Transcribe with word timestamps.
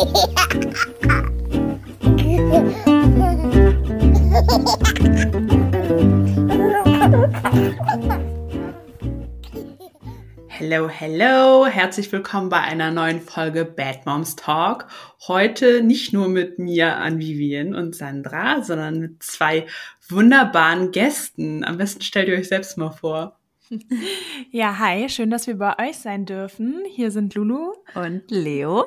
Hello, 0.00 0.08
hello, 10.88 11.66
herzlich 11.66 12.10
willkommen 12.12 12.48
bei 12.48 12.62
einer 12.62 12.90
neuen 12.90 13.20
Folge 13.20 13.66
Bad 13.66 14.06
Moms 14.06 14.36
Talk. 14.36 14.86
Heute 15.28 15.82
nicht 15.82 16.14
nur 16.14 16.28
mit 16.28 16.58
mir, 16.58 16.96
an 16.96 17.18
Vivian 17.18 17.74
und 17.74 17.94
Sandra, 17.94 18.62
sondern 18.62 19.00
mit 19.00 19.22
zwei 19.22 19.66
wunderbaren 20.08 20.92
Gästen. 20.92 21.62
Am 21.62 21.76
besten 21.76 22.00
stellt 22.00 22.28
ihr 22.28 22.38
euch 22.38 22.48
selbst 22.48 22.78
mal 22.78 22.92
vor. 22.92 23.36
Ja, 24.50 24.78
hi, 24.78 25.08
schön, 25.08 25.30
dass 25.30 25.46
wir 25.46 25.56
bei 25.56 25.78
euch 25.78 25.98
sein 25.98 26.26
dürfen. 26.26 26.82
Hier 26.88 27.10
sind 27.10 27.34
Lulu 27.34 27.72
und 27.94 28.22
Leo. 28.28 28.84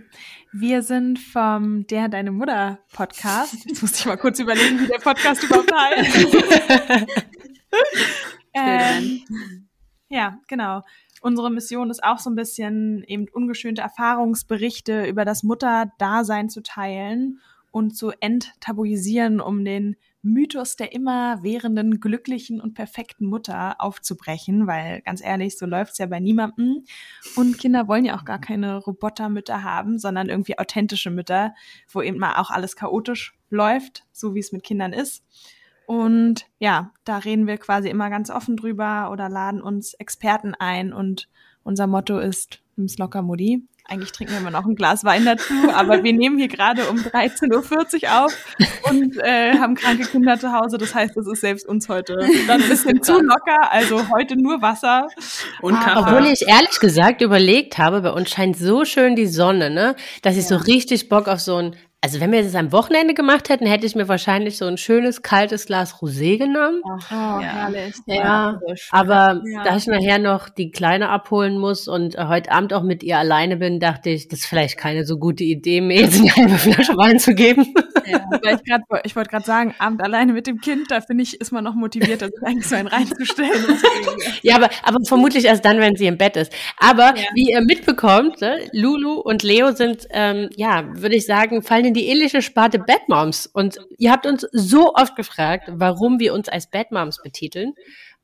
Wir 0.58 0.80
sind 0.80 1.18
vom 1.18 1.86
Der 1.86 2.08
Deine 2.08 2.32
Mutter 2.32 2.78
Podcast. 2.94 3.66
Jetzt 3.66 3.82
musste 3.82 3.98
ich 3.98 4.06
mal 4.06 4.16
kurz 4.16 4.38
überlegen, 4.38 4.80
wie 4.80 4.86
der 4.86 5.00
Podcast 5.00 5.44
überhaupt 5.44 5.70
heißt. 5.70 6.36
ähm, 8.54 9.20
ja, 10.08 10.38
genau. 10.48 10.80
Unsere 11.20 11.50
Mission 11.50 11.90
ist 11.90 12.02
auch 12.02 12.18
so 12.18 12.30
ein 12.30 12.36
bisschen 12.36 13.04
eben 13.04 13.26
ungeschönte 13.34 13.82
Erfahrungsberichte 13.82 15.04
über 15.04 15.26
das 15.26 15.42
Mutterdasein 15.42 16.48
zu 16.48 16.62
teilen 16.62 17.42
und 17.70 17.94
zu 17.94 18.12
enttabuisieren, 18.20 19.42
um 19.42 19.62
den 19.62 19.96
Mythos 20.26 20.76
der 20.76 20.92
immer 20.92 21.42
währenden, 21.42 22.00
glücklichen 22.00 22.60
und 22.60 22.74
perfekten 22.74 23.26
Mutter 23.26 23.76
aufzubrechen, 23.78 24.66
weil 24.66 25.00
ganz 25.02 25.22
ehrlich, 25.22 25.56
so 25.56 25.66
läuft's 25.66 25.98
ja 25.98 26.06
bei 26.06 26.20
niemandem. 26.20 26.84
Und 27.36 27.58
Kinder 27.58 27.88
wollen 27.88 28.04
ja 28.04 28.16
auch 28.16 28.24
gar 28.24 28.40
keine 28.40 28.76
Robotermütter 28.76 29.62
haben, 29.62 29.98
sondern 29.98 30.28
irgendwie 30.28 30.58
authentische 30.58 31.10
Mütter, 31.10 31.54
wo 31.90 32.02
eben 32.02 32.18
mal 32.18 32.36
auch 32.36 32.50
alles 32.50 32.76
chaotisch 32.76 33.38
läuft, 33.50 34.04
so 34.12 34.34
wie 34.34 34.40
es 34.40 34.52
mit 34.52 34.64
Kindern 34.64 34.92
ist. 34.92 35.24
Und 35.86 36.46
ja, 36.58 36.92
da 37.04 37.18
reden 37.18 37.46
wir 37.46 37.58
quasi 37.58 37.88
immer 37.88 38.10
ganz 38.10 38.28
offen 38.28 38.56
drüber 38.56 39.10
oder 39.12 39.28
laden 39.28 39.62
uns 39.62 39.94
Experten 39.94 40.54
ein 40.54 40.92
und 40.92 41.28
unser 41.62 41.86
Motto 41.86 42.18
ist, 42.18 42.62
nimm's 42.74 42.98
locker, 42.98 43.22
Mutti. 43.22 43.66
Eigentlich 43.88 44.10
trinken 44.10 44.32
wir 44.32 44.40
immer 44.40 44.50
noch 44.50 44.66
ein 44.66 44.74
Glas 44.74 45.04
Wein 45.04 45.24
dazu, 45.24 45.54
aber 45.74 46.02
wir 46.02 46.12
nehmen 46.12 46.38
hier 46.38 46.48
gerade 46.48 46.88
um 46.88 46.96
13.40 46.96 48.02
Uhr 48.02 48.24
auf 48.24 48.36
und 48.90 49.16
äh, 49.18 49.56
haben 49.58 49.76
kranke 49.76 50.04
Kinder 50.04 50.38
zu 50.40 50.52
Hause. 50.52 50.76
Das 50.76 50.92
heißt, 50.92 51.16
es 51.16 51.26
ist 51.28 51.40
selbst 51.40 51.66
uns 51.68 51.88
heute 51.88 52.16
dann 52.48 52.62
ein 52.62 52.68
bisschen 52.68 53.00
zu 53.02 53.20
locker. 53.20 53.70
Also 53.70 54.08
heute 54.10 54.36
nur 54.36 54.60
Wasser. 54.60 55.06
Und 55.62 55.78
Kaffee. 55.78 56.00
Obwohl 56.00 56.26
ich 56.26 56.48
ehrlich 56.48 56.80
gesagt 56.80 57.22
überlegt 57.22 57.78
habe, 57.78 58.00
bei 58.00 58.10
uns 58.10 58.30
scheint 58.30 58.56
so 58.56 58.84
schön 58.84 59.14
die 59.14 59.28
Sonne, 59.28 59.70
ne, 59.70 59.94
dass 60.22 60.36
ich 60.36 60.50
ja. 60.50 60.58
so 60.58 60.64
richtig 60.64 61.08
Bock 61.08 61.28
auf 61.28 61.40
so 61.40 61.56
ein 61.56 61.76
also 62.06 62.20
wenn 62.20 62.30
wir 62.30 62.44
das 62.44 62.54
am 62.54 62.70
Wochenende 62.70 63.14
gemacht 63.14 63.48
hätten, 63.48 63.66
hätte 63.66 63.84
ich 63.84 63.96
mir 63.96 64.06
wahrscheinlich 64.06 64.58
so 64.58 64.64
ein 64.66 64.78
schönes 64.78 65.22
kaltes 65.22 65.66
Glas 65.66 65.96
Rosé 65.96 66.38
genommen. 66.38 66.80
Oh, 66.84 67.00
ja. 67.10 67.40
herrlich. 67.40 67.96
Ja, 68.06 68.14
ja. 68.14 68.60
aber 68.92 69.42
ja. 69.44 69.64
da 69.64 69.76
ich 69.76 69.88
nachher 69.88 70.20
noch 70.20 70.48
die 70.48 70.70
Kleine 70.70 71.08
abholen 71.08 71.58
muss 71.58 71.88
und 71.88 72.14
äh, 72.14 72.26
heute 72.28 72.52
Abend 72.52 72.72
auch 72.74 72.84
mit 72.84 73.02
ihr 73.02 73.18
alleine 73.18 73.56
bin, 73.56 73.80
dachte 73.80 74.10
ich, 74.10 74.28
das 74.28 74.38
ist 74.38 74.46
vielleicht 74.46 74.78
keine 74.78 75.04
so 75.04 75.18
gute 75.18 75.42
Idee, 75.42 75.80
mir 75.80 76.02
jetzt 76.02 76.20
eine 76.20 76.32
halbe 76.36 76.58
Flasche 76.58 76.96
Wein 76.96 77.18
zu 77.18 77.34
geben. 77.34 77.74
Ja, 78.06 78.20
ich, 78.54 78.64
grad, 78.64 78.82
ich 79.02 79.16
wollte 79.16 79.30
gerade 79.30 79.44
sagen, 79.44 79.74
Abend 79.80 80.00
alleine 80.00 80.32
mit 80.32 80.46
dem 80.46 80.60
Kind, 80.60 80.92
da 80.92 81.00
finde 81.00 81.24
ich, 81.24 81.40
ist 81.40 81.50
man 81.50 81.64
noch 81.64 81.74
motiviert, 81.74 82.22
das 82.22 82.30
eigentlich 82.44 82.68
so 82.68 82.76
einen 82.76 82.86
reinzustellen. 82.86 83.64
ja, 84.42 84.54
aber, 84.54 84.70
aber 84.84 84.98
vermutlich 85.04 85.44
erst 85.44 85.64
dann, 85.64 85.80
wenn 85.80 85.96
sie 85.96 86.06
im 86.06 86.18
Bett 86.18 86.36
ist. 86.36 86.52
Aber 86.78 87.14
wie 87.34 87.50
ihr 87.50 87.62
mitbekommt, 87.62 88.40
ne, 88.40 88.60
Lulu 88.70 89.14
und 89.14 89.42
Leo 89.42 89.72
sind, 89.72 90.06
ähm, 90.10 90.50
ja, 90.54 90.84
würde 90.94 91.16
ich 91.16 91.26
sagen, 91.26 91.62
fallen 91.62 91.86
in 91.86 91.94
die 91.96 92.06
ähnliche 92.06 92.42
Sparte 92.42 92.78
Bad 92.78 93.08
Moms. 93.08 93.46
Und 93.46 93.78
ihr 93.98 94.12
habt 94.12 94.26
uns 94.26 94.46
so 94.52 94.94
oft 94.94 95.16
gefragt, 95.16 95.64
warum 95.72 96.20
wir 96.20 96.34
uns 96.34 96.48
als 96.48 96.70
Bad 96.70 96.92
Moms 96.92 97.20
betiteln. 97.22 97.74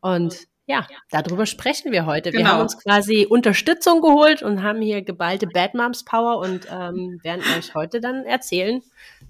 Und 0.00 0.46
ja, 0.66 0.86
darüber 1.10 1.46
sprechen 1.46 1.90
wir 1.90 2.06
heute. 2.06 2.30
Genau. 2.30 2.44
Wir 2.44 2.52
haben 2.52 2.60
uns 2.62 2.78
quasi 2.78 3.26
Unterstützung 3.28 4.00
geholt 4.00 4.42
und 4.42 4.62
haben 4.62 4.80
hier 4.80 5.02
geballte 5.02 5.46
Bad 5.46 5.74
Moms 5.74 6.04
Power 6.04 6.38
und 6.38 6.68
ähm, 6.70 7.18
werden 7.22 7.42
euch 7.58 7.74
heute 7.74 8.00
dann 8.00 8.24
erzählen, 8.24 8.82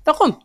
warum. 0.04 0.42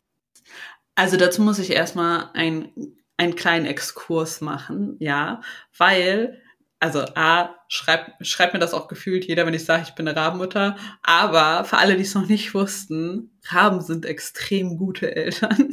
Also 0.96 1.18
dazu 1.18 1.42
muss 1.42 1.60
ich 1.60 1.72
erstmal 1.72 2.30
ein, 2.34 2.72
einen 3.18 3.36
kleinen 3.36 3.66
Exkurs 3.66 4.42
machen, 4.42 4.96
ja, 5.00 5.42
weil 5.78 6.42
also 6.80 7.06
A, 7.16 7.56
schreibt, 7.68 8.26
schreibt 8.26 8.54
mir 8.54 8.60
das 8.60 8.74
auch 8.74 8.88
gefühlt 8.88 9.26
jeder, 9.26 9.46
wenn 9.46 9.54
ich 9.54 9.66
sage, 9.66 9.84
ich 9.88 9.96
bin 9.96 10.08
eine 10.08 10.18
Rabenmutter. 10.18 10.78
Aber 11.02 11.64
für 11.66 11.78
alle, 11.78 11.96
die 11.96 12.04
es 12.04 12.14
noch 12.14 12.28
nicht 12.28 12.54
wussten, 12.54 13.32
Raben 13.46 13.82
sind 13.82 14.06
extrem 14.06 14.78
gute 14.78 15.16
Eltern. 15.16 15.70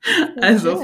also, 0.40 0.82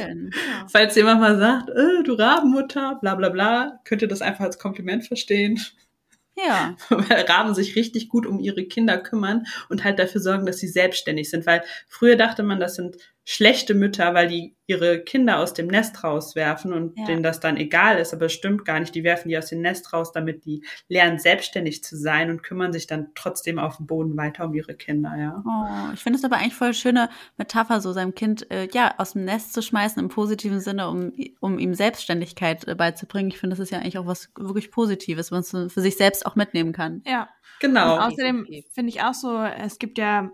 falls 0.70 0.96
jemand 0.96 1.20
mal 1.20 1.38
sagt, 1.38 1.70
äh, 1.70 2.02
du 2.02 2.14
Rabenmutter, 2.14 2.98
bla 3.00 3.14
bla 3.14 3.28
bla, 3.28 3.80
könnt 3.84 4.02
ihr 4.02 4.08
das 4.08 4.22
einfach 4.22 4.44
als 4.44 4.58
Kompliment 4.58 5.06
verstehen. 5.06 5.60
Ja. 6.36 6.76
Weil 6.88 7.22
Raben 7.22 7.54
sich 7.54 7.76
richtig 7.76 8.08
gut 8.08 8.26
um 8.26 8.40
ihre 8.40 8.64
Kinder 8.64 8.98
kümmern 8.98 9.46
und 9.68 9.84
halt 9.84 9.98
dafür 9.98 10.20
sorgen, 10.20 10.46
dass 10.46 10.58
sie 10.58 10.68
selbstständig 10.68 11.30
sind. 11.30 11.46
Weil 11.46 11.62
früher 11.86 12.16
dachte 12.16 12.42
man, 12.42 12.58
das 12.60 12.74
sind 12.74 12.96
schlechte 13.24 13.74
Mütter, 13.74 14.14
weil 14.14 14.28
die 14.28 14.56
ihre 14.66 15.00
Kinder 15.00 15.38
aus 15.38 15.52
dem 15.52 15.66
Nest 15.66 16.04
rauswerfen 16.04 16.72
und 16.72 16.96
ja. 16.98 17.04
denen 17.06 17.22
das 17.22 17.40
dann 17.40 17.56
egal 17.56 17.98
ist, 17.98 18.14
aber 18.14 18.26
es 18.26 18.32
stimmt 18.32 18.64
gar 18.64 18.78
nicht. 18.78 18.94
Die 18.94 19.04
werfen 19.04 19.28
die 19.28 19.36
aus 19.36 19.46
dem 19.46 19.60
Nest 19.60 19.92
raus, 19.92 20.12
damit 20.12 20.44
die 20.44 20.64
lernen, 20.88 21.18
selbstständig 21.18 21.82
zu 21.82 21.96
sein 21.96 22.30
und 22.30 22.42
kümmern 22.42 22.72
sich 22.72 22.86
dann 22.86 23.08
trotzdem 23.14 23.58
auf 23.58 23.76
dem 23.76 23.86
Boden 23.86 24.16
weiter 24.16 24.44
um 24.44 24.54
ihre 24.54 24.74
Kinder, 24.74 25.16
ja. 25.18 25.42
Oh, 25.44 25.92
ich 25.92 26.00
finde 26.00 26.18
es 26.18 26.24
aber 26.24 26.36
eigentlich 26.36 26.54
voll 26.54 26.72
schöne 26.72 27.08
Metapher, 27.36 27.80
so 27.80 27.92
seinem 27.92 28.14
Kind 28.14 28.50
äh, 28.50 28.68
ja 28.72 28.94
aus 28.98 29.12
dem 29.12 29.24
Nest 29.24 29.52
zu 29.52 29.62
schmeißen 29.62 30.00
im 30.00 30.08
positiven 30.08 30.60
Sinne, 30.60 30.88
um, 30.88 31.12
um 31.40 31.58
ihm 31.58 31.74
Selbstständigkeit 31.74 32.66
äh, 32.68 32.74
beizubringen. 32.74 33.30
Ich 33.30 33.38
finde, 33.38 33.56
das 33.56 33.60
ist 33.64 33.70
ja 33.70 33.78
eigentlich 33.78 33.98
auch 33.98 34.06
was 34.06 34.30
wirklich 34.36 34.70
Positives, 34.70 35.32
was 35.32 35.52
man 35.52 35.68
für 35.68 35.80
sich 35.80 35.96
selbst 35.96 36.26
auch 36.26 36.36
mitnehmen 36.36 36.72
kann. 36.72 37.02
Ja. 37.06 37.28
Genau. 37.60 37.96
Und 37.96 38.00
außerdem 38.00 38.46
finde 38.72 38.88
ich 38.88 39.02
auch 39.02 39.12
so, 39.12 39.38
es 39.42 39.78
gibt 39.78 39.98
ja 39.98 40.30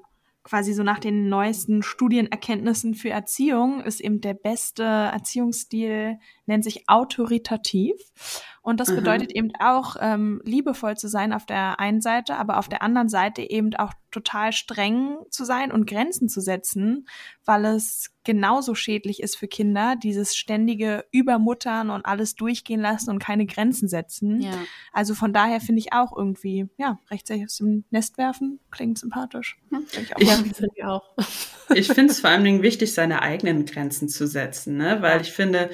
quasi 0.46 0.72
so 0.72 0.84
nach 0.84 1.00
den 1.00 1.28
neuesten 1.28 1.82
Studienerkenntnissen 1.82 2.94
für 2.94 3.10
Erziehung 3.10 3.80
ist 3.82 4.00
eben 4.00 4.20
der 4.20 4.34
beste 4.34 4.84
Erziehungsstil, 4.84 6.20
nennt 6.46 6.62
sich 6.62 6.88
autoritativ. 6.88 7.96
Und 8.66 8.81
das 8.81 8.93
bedeutet 8.93 9.28
mhm. 9.28 9.37
eben 9.37 9.53
auch, 9.60 9.94
ähm, 10.00 10.41
liebevoll 10.44 10.97
zu 10.97 11.06
sein 11.06 11.32
auf 11.32 11.47
der 11.47 11.78
einen 11.78 12.00
Seite, 12.00 12.34
aber 12.34 12.59
auf 12.59 12.69
der 12.69 12.82
anderen 12.82 13.09
Seite 13.09 13.49
eben 13.49 13.72
auch 13.77 13.93
total 14.10 14.50
streng 14.50 15.19
zu 15.31 15.44
sein 15.44 15.71
und 15.71 15.87
Grenzen 15.87 16.28
zu 16.28 16.41
setzen, 16.41 17.06
weil 17.44 17.65
es 17.65 18.10
genauso 18.25 18.75
schädlich 18.75 19.22
ist 19.22 19.37
für 19.37 19.47
Kinder, 19.47 19.94
dieses 19.94 20.34
ständige 20.34 21.05
Übermuttern 21.12 21.91
und 21.91 22.06
alles 22.06 22.34
durchgehen 22.34 22.81
lassen 22.81 23.10
und 23.10 23.21
keine 23.21 23.47
Grenzen 23.47 23.87
setzen. 23.87 24.41
Ja. 24.41 24.59
Also 24.93 25.15
von 25.15 25.32
daher 25.32 25.60
finde 25.60 25.78
ich 25.78 25.93
auch 25.93 26.16
irgendwie, 26.16 26.66
ja, 26.76 26.99
rechtzeitig 27.09 27.44
aus 27.44 27.59
dem 27.59 27.84
Nest 27.91 28.19
werfen, 28.19 28.59
klingt 28.72 28.99
sympathisch. 28.99 29.59
Hm, 29.71 29.87
ich 29.93 30.16
auch. 30.16 30.21
Ich, 30.21 30.84
auch. 30.84 31.16
ich 31.72 31.87
finde 31.87 32.10
es 32.10 32.19
vor 32.19 32.31
allen 32.31 32.43
Dingen 32.43 32.62
wichtig, 32.62 32.94
seine 32.94 33.22
eigenen 33.22 33.65
Grenzen 33.65 34.09
zu 34.09 34.26
setzen, 34.26 34.76
ne? 34.76 35.03
weil 35.03 35.21
ich 35.21 35.31
finde, 35.31 35.71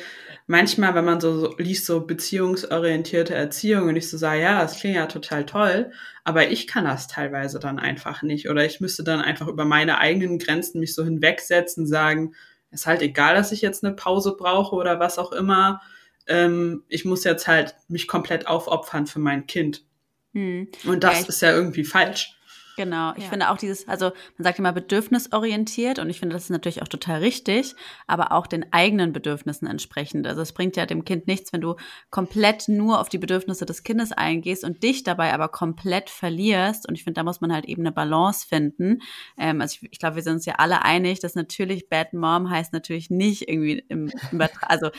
manchmal, 0.47 0.94
wenn 0.94 1.04
man 1.04 1.20
so, 1.20 1.38
so 1.38 1.56
liest, 1.58 1.86
so 1.86 2.00
beziehungsorientierte 2.06 3.34
Erziehung 3.34 3.88
und 3.88 3.97
ich 3.97 4.10
so 4.10 4.16
sage, 4.16 4.42
ja, 4.42 4.60
das 4.62 4.78
klingt 4.78 4.97
ja 4.97 5.06
total 5.06 5.47
toll, 5.47 5.92
aber 6.25 6.50
ich 6.50 6.66
kann 6.66 6.84
das 6.84 7.08
teilweise 7.08 7.58
dann 7.58 7.78
einfach 7.78 8.22
nicht. 8.22 8.48
Oder 8.48 8.64
ich 8.64 8.81
müsste 8.81 9.04
dann 9.04 9.20
einfach 9.20 9.48
über 9.48 9.64
meine 9.64 9.98
eigenen 9.98 10.38
Grenzen 10.38 10.81
mich 10.81 10.94
so 10.94 11.04
hinwegsetzen, 11.04 11.86
sagen, 11.86 12.34
ist 12.70 12.86
halt 12.86 13.02
egal, 13.02 13.34
dass 13.34 13.52
ich 13.52 13.60
jetzt 13.60 13.84
eine 13.84 13.94
Pause 13.94 14.34
brauche 14.36 14.75
oder 14.75 14.98
was 14.98 15.19
auch 15.19 15.32
immer. 15.32 15.81
Ähm, 16.26 16.84
ich 16.88 17.04
muss 17.04 17.25
jetzt 17.25 17.47
halt 17.47 17.75
mich 17.88 18.08
komplett 18.08 18.47
aufopfern 18.47 19.06
für 19.06 19.19
mein 19.19 19.47
Kind. 19.47 19.84
Hm. 20.32 20.69
Und 20.86 21.04
das 21.04 21.22
ja, 21.22 21.28
ist 21.28 21.42
ja 21.42 21.52
irgendwie 21.52 21.84
falsch. 21.84 22.38
Genau, 22.76 23.12
ich 23.16 23.24
ja. 23.24 23.28
finde 23.28 23.50
auch 23.50 23.58
dieses, 23.58 23.86
also 23.86 24.06
man 24.38 24.44
sagt 24.44 24.58
immer 24.58 24.72
bedürfnisorientiert 24.72 25.98
und 25.98 26.08
ich 26.08 26.20
finde 26.20 26.34
das 26.34 26.44
ist 26.44 26.50
natürlich 26.50 26.80
auch 26.80 26.88
total 26.88 27.20
richtig, 27.20 27.74
aber 28.06 28.32
auch 28.32 28.46
den 28.46 28.72
eigenen 28.72 29.12
Bedürfnissen 29.12 29.69
entsprechend. 29.69 30.26
Also 30.26 30.40
es 30.40 30.52
bringt 30.52 30.76
ja 30.76 30.86
dem 30.86 31.04
Kind 31.04 31.26
nichts, 31.26 31.52
wenn 31.52 31.60
du 31.60 31.76
komplett 32.10 32.69
nur 32.69 33.00
auf 33.00 33.10
die 33.10 33.19
Bedürfnisse 33.19 33.66
des 33.66 33.82
Kindes 33.82 34.12
eingehst 34.12 34.64
und 34.64 34.82
dich 34.82 35.02
dabei 35.02 35.34
aber 35.34 35.48
komplett 35.48 36.08
verlierst. 36.08 36.88
Und 36.88 36.94
ich 36.94 37.04
finde, 37.04 37.20
da 37.20 37.24
muss 37.24 37.42
man 37.42 37.52
halt 37.52 37.66
eben 37.66 37.82
eine 37.82 37.92
Balance 37.92 38.46
finden. 38.46 39.02
Ähm, 39.36 39.60
also 39.60 39.78
ich, 39.82 39.92
ich 39.92 39.98
glaube, 39.98 40.16
wir 40.16 40.22
sind 40.22 40.34
uns 40.34 40.46
ja 40.46 40.54
alle 40.54 40.82
einig, 40.82 41.20
dass 41.20 41.34
natürlich 41.34 41.90
Bad 41.90 42.14
Mom 42.14 42.48
heißt 42.48 42.72
natürlich 42.72 43.10
nicht 43.10 43.48
irgendwie 43.48 43.84
im, 43.88 44.10
im 44.30 44.42
also 44.62 44.90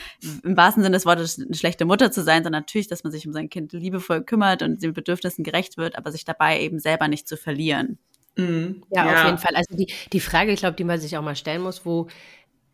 im 0.44 0.56
wahrsten 0.56 0.84
Sinne 0.84 0.94
des 0.94 1.06
Wortes 1.06 1.40
eine 1.40 1.54
schlechte 1.54 1.86
Mutter 1.86 2.12
zu 2.12 2.22
sein, 2.22 2.44
sondern 2.44 2.62
natürlich, 2.62 2.88
dass 2.88 3.02
man 3.02 3.12
sich 3.12 3.26
um 3.26 3.32
sein 3.32 3.50
Kind 3.50 3.72
liebevoll 3.72 4.22
kümmert 4.22 4.62
und 4.62 4.80
den 4.80 4.92
Bedürfnissen 4.92 5.42
gerecht 5.42 5.76
wird, 5.76 5.98
aber 5.98 6.12
sich 6.12 6.24
dabei 6.24 6.60
eben 6.60 6.78
selber 6.78 7.08
nicht 7.08 7.26
zu 7.26 7.36
verlieren 7.36 7.63
verlieren. 7.64 7.98
Mhm. 8.36 8.82
Ja, 8.90 9.06
ja, 9.06 9.20
auf 9.20 9.26
jeden 9.26 9.38
Fall. 9.38 9.54
Also 9.54 9.76
die, 9.76 9.92
die 10.12 10.20
Frage, 10.20 10.52
ich 10.52 10.60
glaube, 10.60 10.76
die 10.76 10.84
man 10.84 11.00
sich 11.00 11.16
auch 11.16 11.22
mal 11.22 11.36
stellen 11.36 11.62
muss, 11.62 11.86
wo 11.86 12.08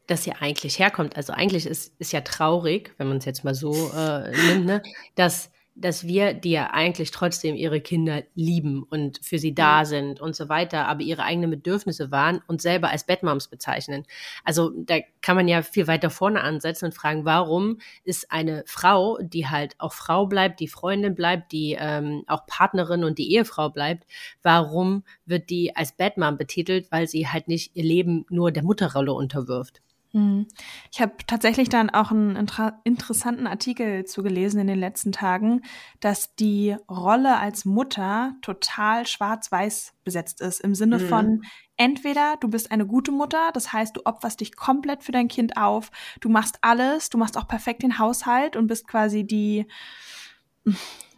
das 0.06 0.26
ja 0.26 0.34
eigentlich 0.40 0.78
herkommt. 0.78 1.16
Also 1.16 1.32
eigentlich 1.32 1.66
ist, 1.66 1.94
ist 1.98 2.12
ja 2.12 2.22
traurig, 2.22 2.92
wenn 2.98 3.08
man 3.08 3.18
es 3.18 3.24
jetzt 3.24 3.44
mal 3.44 3.54
so 3.54 3.92
äh, 3.92 4.30
nimmt, 4.48 4.66
ne, 4.66 4.82
dass 5.14 5.50
dass 5.74 6.06
wir, 6.06 6.34
die 6.34 6.50
ja 6.50 6.70
eigentlich 6.72 7.10
trotzdem 7.10 7.56
ihre 7.56 7.80
Kinder 7.80 8.22
lieben 8.34 8.82
und 8.82 9.18
für 9.22 9.38
sie 9.38 9.54
da 9.54 9.84
sind 9.84 10.20
und 10.20 10.36
so 10.36 10.48
weiter, 10.48 10.86
aber 10.86 11.00
ihre 11.02 11.22
eigenen 11.22 11.50
Bedürfnisse 11.50 12.10
waren 12.10 12.42
und 12.46 12.60
selber 12.60 12.90
als 12.90 13.04
Bedmoms 13.04 13.48
bezeichnen. 13.48 14.04
Also 14.44 14.70
da 14.76 14.98
kann 15.22 15.36
man 15.36 15.48
ja 15.48 15.62
viel 15.62 15.86
weiter 15.86 16.10
vorne 16.10 16.42
ansetzen 16.42 16.86
und 16.86 16.94
fragen, 16.94 17.24
warum 17.24 17.78
ist 18.04 18.30
eine 18.30 18.62
Frau, 18.66 19.18
die 19.22 19.48
halt 19.48 19.74
auch 19.78 19.92
Frau 19.92 20.26
bleibt, 20.26 20.60
die 20.60 20.68
Freundin 20.68 21.14
bleibt, 21.14 21.52
die 21.52 21.76
ähm, 21.78 22.24
auch 22.26 22.46
Partnerin 22.46 23.04
und 23.04 23.18
die 23.18 23.32
Ehefrau 23.32 23.70
bleibt, 23.70 24.06
warum 24.42 25.04
wird 25.24 25.50
die 25.50 25.76
als 25.76 25.92
Bedmom 25.92 26.36
betitelt, 26.36 26.90
weil 26.90 27.08
sie 27.08 27.28
halt 27.28 27.48
nicht 27.48 27.76
ihr 27.76 27.84
Leben 27.84 28.26
nur 28.28 28.52
der 28.52 28.64
Mutterrolle 28.64 29.12
unterwirft? 29.12 29.80
Hm. 30.12 30.48
Ich 30.90 31.00
habe 31.00 31.12
tatsächlich 31.26 31.68
dann 31.68 31.88
auch 31.88 32.10
einen 32.10 32.34
inter 32.34 32.80
interessanten 32.82 33.46
Artikel 33.46 34.04
zugelesen 34.04 34.60
in 34.60 34.66
den 34.66 34.78
letzten 34.78 35.12
Tagen, 35.12 35.62
dass 36.00 36.34
die 36.34 36.76
Rolle 36.90 37.38
als 37.38 37.64
Mutter 37.64 38.34
total 38.42 39.06
schwarz-weiß 39.06 39.94
besetzt 40.02 40.40
ist. 40.40 40.60
Im 40.60 40.74
Sinne 40.74 40.98
mhm. 40.98 41.08
von 41.08 41.42
entweder 41.76 42.36
du 42.40 42.48
bist 42.48 42.72
eine 42.72 42.86
gute 42.86 43.12
Mutter, 43.12 43.50
das 43.54 43.72
heißt, 43.72 43.96
du 43.96 44.02
opferst 44.04 44.40
dich 44.40 44.56
komplett 44.56 45.04
für 45.04 45.12
dein 45.12 45.28
Kind 45.28 45.56
auf, 45.56 45.90
du 46.20 46.28
machst 46.28 46.58
alles, 46.62 47.08
du 47.10 47.16
machst 47.16 47.38
auch 47.38 47.46
perfekt 47.46 47.82
den 47.84 47.98
Haushalt 47.98 48.56
und 48.56 48.66
bist 48.66 48.88
quasi 48.88 49.24
die 49.24 49.66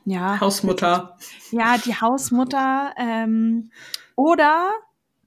ja 0.04 0.38
Hausmutter. 0.38 1.16
Ja, 1.50 1.78
die 1.78 1.94
Hausmutter. 1.94 2.92
Ähm, 2.98 3.70
oder 4.16 4.70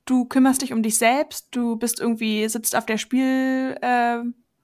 du 0.05 0.25
kümmerst 0.25 0.61
dich 0.61 0.73
um 0.73 0.83
dich 0.83 0.97
selbst, 0.97 1.47
du 1.51 1.75
bist 1.77 1.99
irgendwie, 1.99 2.47
sitzt 2.47 2.75
auf 2.75 2.85
der 2.85 2.97
Spiel, 2.97 3.77
äh, 3.81 4.19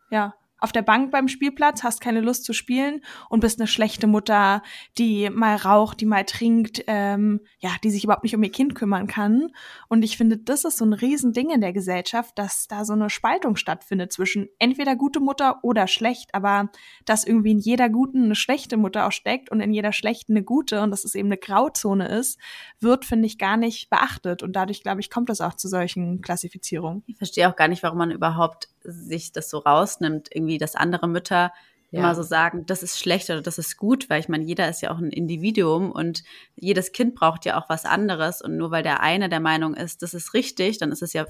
ja, 0.10 0.34
auf 0.62 0.72
der 0.72 0.84
Bank 0.84 1.12
beim 1.12 1.28
Spielplatz, 1.28 1.84
hast 1.84 2.02
keine 2.02 2.22
Lust 2.22 2.46
zu 2.46 2.54
spielen 2.54 3.02
und 3.30 3.40
bist 3.40 3.60
eine 3.60 3.68
schlechte 3.68 4.08
Mutter, 4.08 4.62
die 4.98 5.30
mal 5.30 5.56
raucht, 5.56 6.00
die 6.00 6.06
mal 6.06 6.24
trinkt, 6.24 6.84
ähm, 6.88 7.42
ja, 7.60 7.72
die 7.84 7.90
sich 7.90 8.04
überhaupt 8.04 8.24
nicht 8.24 8.36
um 8.36 8.44
ihr 8.44 8.52
Kind 8.52 8.76
kümmern 8.76 9.08
kann. 9.08 9.50
Und 9.90 10.04
ich 10.04 10.18
finde, 10.18 10.38
das 10.38 10.64
ist 10.64 10.78
so 10.78 10.86
ein 10.86 10.94
Riesending 10.94 11.50
in 11.50 11.62
der 11.62 11.74
Gesellschaft, 11.74 12.38
dass 12.38 12.68
da 12.68 12.86
so 12.86 12.94
eine 12.94 13.10
Spaltung 13.10 13.56
stattfindet 13.56 14.14
zwischen 14.14 14.50
entweder 14.60 14.96
gute 14.96 15.20
Mutter 15.20 15.60
oder 15.64 15.88
schlecht, 15.88 16.34
aber 16.34 16.70
dass 17.06 17.26
irgendwie 17.26 17.52
in 17.52 17.60
jeder 17.60 17.90
guten 17.90 18.26
eine 18.26 18.36
schlechte 18.36 18.78
Mutter 18.78 19.08
auch 19.08 19.12
steckt 19.12 19.50
und 19.50 19.62
in 19.62 19.74
jeder 19.74 19.94
schlechten 19.94 20.34
eine 20.34 20.44
gute 20.44 20.82
und 20.82 20.92
dass 20.92 21.04
es 21.04 21.16
eben 21.16 21.28
eine 21.28 21.38
Grauzone 21.38 22.08
ist, 22.08 22.40
wird, 22.80 23.06
finde 23.06 23.26
ich, 23.26 23.38
gar 23.38 23.58
nicht 23.58 23.90
beachtet. 23.90 24.44
Und 24.44 24.56
dadurch, 24.56 24.84
glaube 24.84 25.02
ich, 25.02 25.10
kommt 25.10 25.30
es 25.32 25.42
auch 25.42 25.56
zu 25.56 25.68
solchen 25.68 26.22
Klassifizierungen. 26.22 27.04
Ich 27.08 27.18
verstehe 27.18 27.50
auch 27.50 27.56
gar 27.56 27.68
nicht, 27.68 27.82
warum 27.84 27.98
man 27.98 28.12
überhaupt 28.12 28.70
sich 28.84 29.32
das 29.32 29.50
so 29.50 29.60
rausnimmt, 29.60 30.30
irgendwie, 30.34 30.58
dass 30.58 30.76
andere 30.76 31.08
Mütter 31.08 31.52
ja. 31.92 32.00
immer 32.00 32.16
so 32.16 32.24
sagen, 32.24 32.66
das 32.66 32.84
ist 32.84 33.00
schlecht 33.00 33.30
oder 33.30 33.42
das 33.42 33.58
ist 33.58 33.78
gut, 33.78 34.10
weil 34.10 34.20
ich 34.20 34.30
meine, 34.30 34.44
jeder 34.44 34.68
ist 34.70 34.82
ja 34.82 34.92
auch 34.92 34.98
ein 34.98 35.12
Individuum 35.12 35.92
und 35.92 36.24
jedes 36.56 36.92
Kind 36.94 37.16
braucht 37.16 37.46
ja 37.46 37.60
auch 37.60 37.70
was 37.70 37.86
anderes 37.86 38.42
und 38.42 38.58
nur 38.58 38.72
weil 38.72 38.84
der 38.84 39.02
eine 39.02 39.30
der 39.30 39.42
Meinung 39.42 39.74
ist, 39.74 40.02
das 40.02 40.14
ist 40.14 40.34
richtig, 40.34 40.78
dann 40.78 40.92
ist 40.92 41.02
es 41.02 41.14
ja 41.14 41.26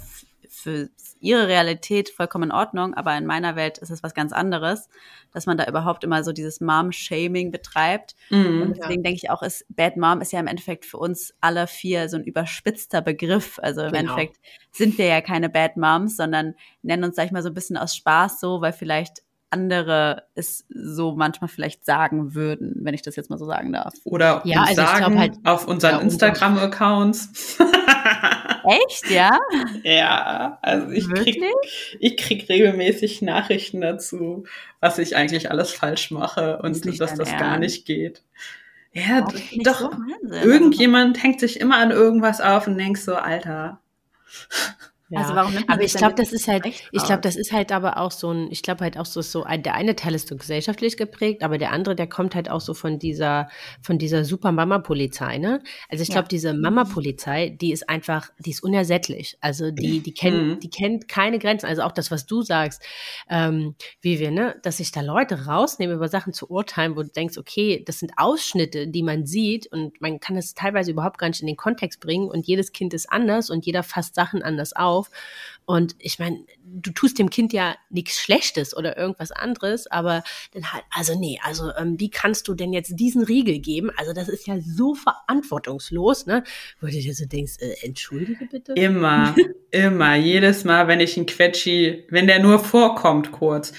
für 0.49 0.89
ihre 1.21 1.47
Realität 1.47 2.09
vollkommen 2.09 2.45
in 2.45 2.51
Ordnung, 2.51 2.93
aber 2.93 3.17
in 3.17 3.25
meiner 3.25 3.55
Welt 3.55 3.77
ist 3.77 3.89
es 3.89 4.03
was 4.03 4.13
ganz 4.13 4.33
anderes, 4.33 4.89
dass 5.31 5.45
man 5.45 5.57
da 5.57 5.65
überhaupt 5.65 6.03
immer 6.03 6.23
so 6.23 6.33
dieses 6.33 6.59
Mom-Shaming 6.59 7.51
betreibt. 7.51 8.15
Mhm, 8.29 8.61
und 8.61 8.77
deswegen 8.77 9.01
ja. 9.01 9.09
denke 9.09 9.15
ich 9.15 9.29
auch, 9.29 9.41
ist 9.41 9.65
Bad 9.69 9.97
Mom 9.97 10.19
ist 10.19 10.33
ja 10.33 10.39
im 10.39 10.47
Endeffekt 10.47 10.85
für 10.85 10.97
uns 10.97 11.33
alle 11.39 11.67
vier 11.67 12.09
so 12.09 12.17
ein 12.17 12.23
überspitzter 12.23 13.01
Begriff. 13.01 13.59
Also 13.61 13.81
im 13.81 13.91
genau. 13.91 13.99
Endeffekt 13.99 14.39
sind 14.71 14.97
wir 14.97 15.05
ja 15.05 15.21
keine 15.21 15.49
Bad 15.49 15.77
Moms, 15.77 16.17
sondern 16.17 16.55
nennen 16.81 17.05
uns, 17.05 17.15
sag 17.15 17.27
ich 17.27 17.31
mal, 17.31 17.43
so 17.43 17.49
ein 17.49 17.55
bisschen 17.55 17.77
aus 17.77 17.95
Spaß 17.95 18.39
so, 18.39 18.59
weil 18.59 18.73
vielleicht 18.73 19.23
andere 19.51 20.23
es 20.33 20.65
so 20.69 21.15
manchmal 21.15 21.49
vielleicht 21.49 21.85
sagen 21.85 22.33
würden, 22.33 22.75
wenn 22.81 22.93
ich 22.93 23.01
das 23.01 23.15
jetzt 23.15 23.29
mal 23.29 23.37
so 23.37 23.45
sagen 23.45 23.73
darf. 23.73 23.93
Oder 24.03 24.41
ja, 24.45 24.63
also 24.63 24.75
sagen 24.81 25.19
halt, 25.19 25.33
auf 25.43 25.67
unseren 25.67 25.95
ja, 25.95 25.99
Instagram-Accounts. 25.99 27.57
Echt, 28.63 29.09
ja? 29.09 29.39
Ja, 29.83 30.59
also 30.61 30.89
ich 30.89 31.09
krieg, 31.09 31.43
ich 31.99 32.17
krieg 32.17 32.47
regelmäßig 32.47 33.21
Nachrichten 33.21 33.81
dazu, 33.81 34.45
was 34.79 34.97
ich 34.99 35.15
eigentlich 35.15 35.51
alles 35.51 35.71
falsch 35.71 36.11
mache 36.11 36.59
und 36.59 36.85
das 36.85 36.97
dass 36.97 37.15
das 37.15 37.29
Ernst. 37.29 37.39
gar 37.39 37.57
nicht 37.59 37.85
geht. 37.85 38.23
Ja, 38.93 39.25
doch, 39.63 39.91
so 40.23 40.35
irgendjemand 40.35 41.21
hängt 41.23 41.39
sich 41.39 41.59
immer 41.59 41.77
an 41.77 41.91
irgendwas 41.91 42.41
auf 42.41 42.67
und 42.67 42.77
denkt 42.77 42.99
so, 42.99 43.15
Alter. 43.15 43.79
Ja. 45.11 45.19
Also 45.19 45.35
warum 45.35 45.53
nimmt 45.53 45.67
man 45.67 45.75
aber 45.75 45.85
ich 45.85 45.93
glaube, 45.93 46.15
das 46.15 46.31
ist 46.31 46.47
halt, 46.47 46.65
ich 46.65 47.03
glaube, 47.03 47.19
das 47.19 47.35
ist 47.35 47.51
halt 47.51 47.73
aber 47.73 47.97
auch 47.97 48.11
so 48.11 48.31
ein, 48.31 48.49
ich 48.49 48.63
glaube 48.63 48.85
halt 48.85 48.97
auch 48.97 49.05
so, 49.05 49.21
so 49.21 49.43
ein, 49.43 49.61
der 49.61 49.75
eine 49.75 49.97
Teil 49.97 50.15
ist 50.15 50.29
so 50.29 50.37
gesellschaftlich 50.37 50.95
geprägt, 50.95 51.43
aber 51.43 51.57
der 51.57 51.73
andere, 51.73 51.97
der 51.97 52.07
kommt 52.07 52.33
halt 52.33 52.49
auch 52.49 52.61
so 52.61 52.73
von 52.73 52.97
dieser, 52.97 53.49
von 53.81 53.97
dieser 53.97 54.23
super 54.23 54.53
Mama-Polizei, 54.53 55.37
ne? 55.37 55.61
Also 55.89 56.03
ich 56.03 56.09
glaube, 56.09 56.23
ja. 56.23 56.29
diese 56.29 56.53
Mama-Polizei, 56.53 57.49
die 57.49 57.73
ist 57.73 57.89
einfach, 57.89 58.29
die 58.39 58.51
ist 58.51 58.63
unersättlich. 58.63 59.37
Also 59.41 59.71
die, 59.71 59.99
die 59.99 60.13
kennt, 60.13 60.47
mhm. 60.47 60.59
die 60.61 60.69
kennt 60.69 61.09
keine 61.09 61.39
Grenzen. 61.39 61.65
Also 61.65 61.81
auch 61.81 61.91
das, 61.91 62.09
was 62.09 62.25
du 62.25 62.41
sagst, 62.41 62.81
ähm, 63.29 63.75
wie 63.99 64.17
wir, 64.17 64.31
ne, 64.31 64.55
dass 64.63 64.77
sich 64.77 64.93
da 64.93 65.01
Leute 65.01 65.45
rausnehmen, 65.45 65.97
über 65.97 66.07
Sachen 66.07 66.31
zu 66.31 66.49
urteilen, 66.49 66.95
wo 66.95 67.03
du 67.03 67.09
denkst, 67.09 67.37
okay, 67.37 67.83
das 67.85 67.99
sind 67.99 68.13
Ausschnitte, 68.15 68.87
die 68.87 69.03
man 69.03 69.25
sieht 69.25 69.67
und 69.73 69.99
man 69.99 70.21
kann 70.21 70.37
das 70.37 70.53
teilweise 70.53 70.91
überhaupt 70.91 71.17
gar 71.17 71.27
nicht 71.27 71.41
in 71.41 71.47
den 71.47 71.57
Kontext 71.57 71.99
bringen 71.99 72.29
und 72.29 72.47
jedes 72.47 72.71
Kind 72.71 72.93
ist 72.93 73.11
anders 73.11 73.49
und 73.49 73.65
jeder 73.65 73.83
fasst 73.83 74.15
Sachen 74.15 74.41
anders 74.41 74.73
auf 74.73 75.00
auf. 75.01 75.09
Und 75.65 75.95
ich 75.99 76.19
meine, 76.19 76.43
du 76.63 76.91
tust 76.91 77.19
dem 77.19 77.29
Kind 77.29 77.53
ja 77.53 77.75
nichts 77.89 78.19
Schlechtes 78.19 78.75
oder 78.75 78.97
irgendwas 78.97 79.31
anderes, 79.31 79.87
aber 79.87 80.23
dann 80.53 80.73
halt, 80.73 80.83
also 80.91 81.17
nee, 81.17 81.39
also 81.43 81.71
ähm, 81.77 81.99
wie 81.99 82.09
kannst 82.09 82.47
du 82.47 82.53
denn 82.53 82.73
jetzt 82.73 82.99
diesen 82.99 83.23
Riegel 83.23 83.59
geben? 83.59 83.91
Also 83.95 84.13
das 84.13 84.27
ist 84.27 84.47
ja 84.47 84.59
so 84.59 84.95
verantwortungslos, 84.95 86.25
ne? 86.25 86.43
Wo 86.79 86.87
du 86.87 86.93
dir 86.93 87.13
so 87.13 87.25
denkst, 87.25 87.53
äh, 87.59 87.85
entschuldige 87.85 88.45
bitte. 88.45 88.73
Immer, 88.73 89.35
immer, 89.71 90.15
jedes 90.15 90.63
Mal, 90.63 90.87
wenn 90.87 90.99
ich 90.99 91.17
ein 91.17 91.25
Quetschi, 91.25 92.05
wenn 92.09 92.27
der 92.27 92.39
nur 92.39 92.59
vorkommt 92.59 93.31
kurz 93.31 93.73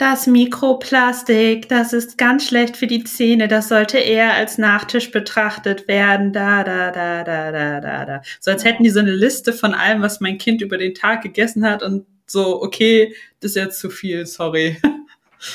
das 0.00 0.26
Mikroplastik, 0.26 1.68
das 1.68 1.92
ist 1.92 2.16
ganz 2.16 2.46
schlecht 2.46 2.78
für 2.78 2.86
die 2.86 3.04
Zähne, 3.04 3.48
das 3.48 3.68
sollte 3.68 3.98
eher 3.98 4.32
als 4.32 4.56
Nachtisch 4.56 5.10
betrachtet 5.10 5.88
werden, 5.88 6.32
da, 6.32 6.64
da, 6.64 6.90
da, 6.90 7.22
da, 7.22 7.52
da, 7.52 7.80
da, 7.80 8.04
da. 8.06 8.22
So 8.40 8.50
als 8.50 8.64
hätten 8.64 8.82
die 8.82 8.88
so 8.88 9.00
eine 9.00 9.10
Liste 9.10 9.52
von 9.52 9.74
allem, 9.74 10.00
was 10.00 10.20
mein 10.20 10.38
Kind 10.38 10.62
über 10.62 10.78
den 10.78 10.94
Tag 10.94 11.19
gegessen 11.22 11.64
hat 11.64 11.82
und 11.82 12.06
so, 12.26 12.62
okay, 12.62 13.14
das 13.40 13.52
ist 13.52 13.56
jetzt 13.56 13.80
zu 13.80 13.90
viel, 13.90 14.26
sorry. 14.26 14.76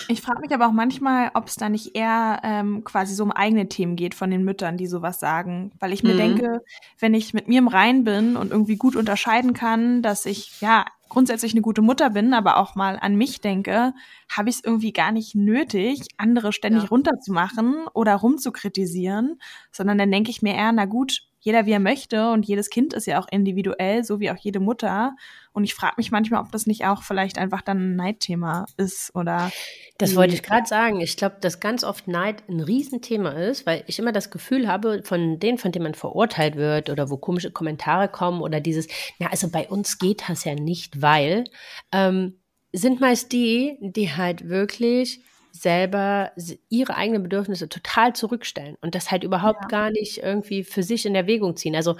Ich 0.08 0.22
frage 0.22 0.42
mich 0.42 0.52
aber 0.52 0.68
auch 0.68 0.72
manchmal, 0.72 1.30
ob 1.36 1.48
es 1.48 1.56
da 1.56 1.70
nicht 1.70 1.96
eher 1.96 2.42
ähm, 2.44 2.84
quasi 2.84 3.14
so 3.14 3.24
um 3.24 3.32
eigene 3.32 3.70
Themen 3.70 3.96
geht 3.96 4.16
von 4.16 4.32
den 4.32 4.44
Müttern, 4.44 4.78
die 4.78 4.88
sowas 4.88 5.20
sagen. 5.20 5.72
Weil 5.80 5.94
ich 5.94 6.02
mir 6.02 6.16
mhm. 6.16 6.18
denke, 6.18 6.62
wenn 6.98 7.14
ich 7.14 7.36
mit 7.36 7.48
mir 7.48 7.60
im 7.60 7.68
Rein 7.68 8.04
bin 8.04 8.36
und 8.36 8.52
irgendwie 8.52 8.78
gut 8.78 8.96
unterscheiden 8.96 9.54
kann, 9.54 10.02
dass 10.02 10.26
ich 10.26 10.60
ja 10.60 10.86
grundsätzlich 11.08 11.54
eine 11.54 11.62
gute 11.62 11.84
Mutter 11.84 12.10
bin, 12.10 12.34
aber 12.34 12.58
auch 12.58 12.76
mal 12.76 12.98
an 13.00 13.16
mich 13.16 13.42
denke, 13.42 13.94
habe 14.30 14.50
ich 14.50 14.56
es 14.56 14.64
irgendwie 14.64 14.92
gar 14.92 15.12
nicht 15.12 15.36
nötig, 15.36 16.02
andere 16.18 16.52
ständig 16.52 16.84
ja. 16.84 16.90
runterzumachen 16.90 17.88
oder 17.94 18.16
rumzukritisieren, 18.16 19.40
sondern 19.72 20.00
dann 20.00 20.12
denke 20.12 20.32
ich 20.32 20.42
mir 20.42 20.56
eher, 20.56 20.72
na 20.72 20.86
gut, 20.86 21.20
jeder 21.46 21.68
wie 21.68 21.74
er 21.74 21.80
möchte 21.80 22.32
und 22.32 22.48
jedes 22.48 22.72
Kind 22.72 22.96
ist 22.96 23.06
ja 23.06 23.20
auch 23.22 23.28
individuell, 23.30 24.04
so 24.04 24.20
wie 24.20 24.32
auch 24.32 24.36
jede 24.36 24.60
Mutter. 24.60 25.16
Und 25.54 25.64
ich 25.64 25.76
frage 25.76 25.94
mich 25.98 26.10
manchmal, 26.10 26.42
ob 26.42 26.52
das 26.52 26.66
nicht 26.66 26.86
auch 26.86 27.04
vielleicht 27.04 27.38
einfach 27.38 27.62
dann 27.62 27.78
ein 27.78 27.96
Neidthema 27.96 28.66
ist 28.78 29.16
oder. 29.16 29.52
Das 30.00 30.16
wollte 30.16 30.34
ich 30.34 30.42
gerade 30.42 30.66
sagen. 30.66 31.02
Ich 31.02 31.18
glaube, 31.18 31.36
dass 31.42 31.60
ganz 31.60 31.84
oft 31.84 32.08
Neid 32.08 32.50
ein 32.50 32.62
Riesenthema 32.62 33.30
ist, 33.30 33.68
weil 33.68 33.84
ich 33.86 34.00
immer 34.00 34.12
das 34.12 34.32
Gefühl 34.32 34.68
habe, 34.68 35.04
von 35.04 35.38
denen, 35.38 35.60
von 35.60 35.72
denen 35.72 35.84
man 35.84 35.94
verurteilt 35.94 36.56
wird 36.56 36.90
oder 36.90 37.12
wo 37.12 37.18
komische 37.18 37.52
Kommentare 37.52 38.08
kommen 38.08 38.42
oder 38.42 38.60
dieses, 38.60 38.88
na, 39.20 39.28
also 39.28 39.48
bei 39.50 39.68
uns 39.70 40.00
geht 40.00 40.24
das 40.28 40.46
ja 40.46 40.56
nicht, 40.56 41.04
weil, 41.04 41.44
ähm, 41.92 42.40
sind 42.74 43.00
meist 43.00 43.32
die, 43.32 43.78
die 43.80 44.12
halt 44.12 44.50
wirklich 44.50 45.22
selber 45.62 46.32
ihre 46.70 46.96
eigenen 46.96 47.24
Bedürfnisse 47.24 47.70
total 47.70 48.14
zurückstellen 48.14 48.78
und 48.82 48.96
das 48.96 49.12
halt 49.12 49.24
überhaupt 49.24 49.64
ja. 49.64 49.68
gar 49.68 49.92
nicht 49.92 50.18
irgendwie 50.18 50.64
für 50.64 50.84
sich 50.84 51.06
in 51.06 51.16
Erwägung 51.16 51.56
ziehen. 51.56 51.76
Also, 51.76 51.96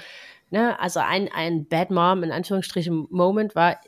ne, 0.50 0.80
also 0.80 1.00
ein, 1.00 1.30
ein 1.34 1.66
Bad 1.66 1.90
Mom 1.90 2.24
in 2.24 2.32
Anführungsstrichen 2.32 3.08
Moment 3.10 3.56
war, 3.56 3.80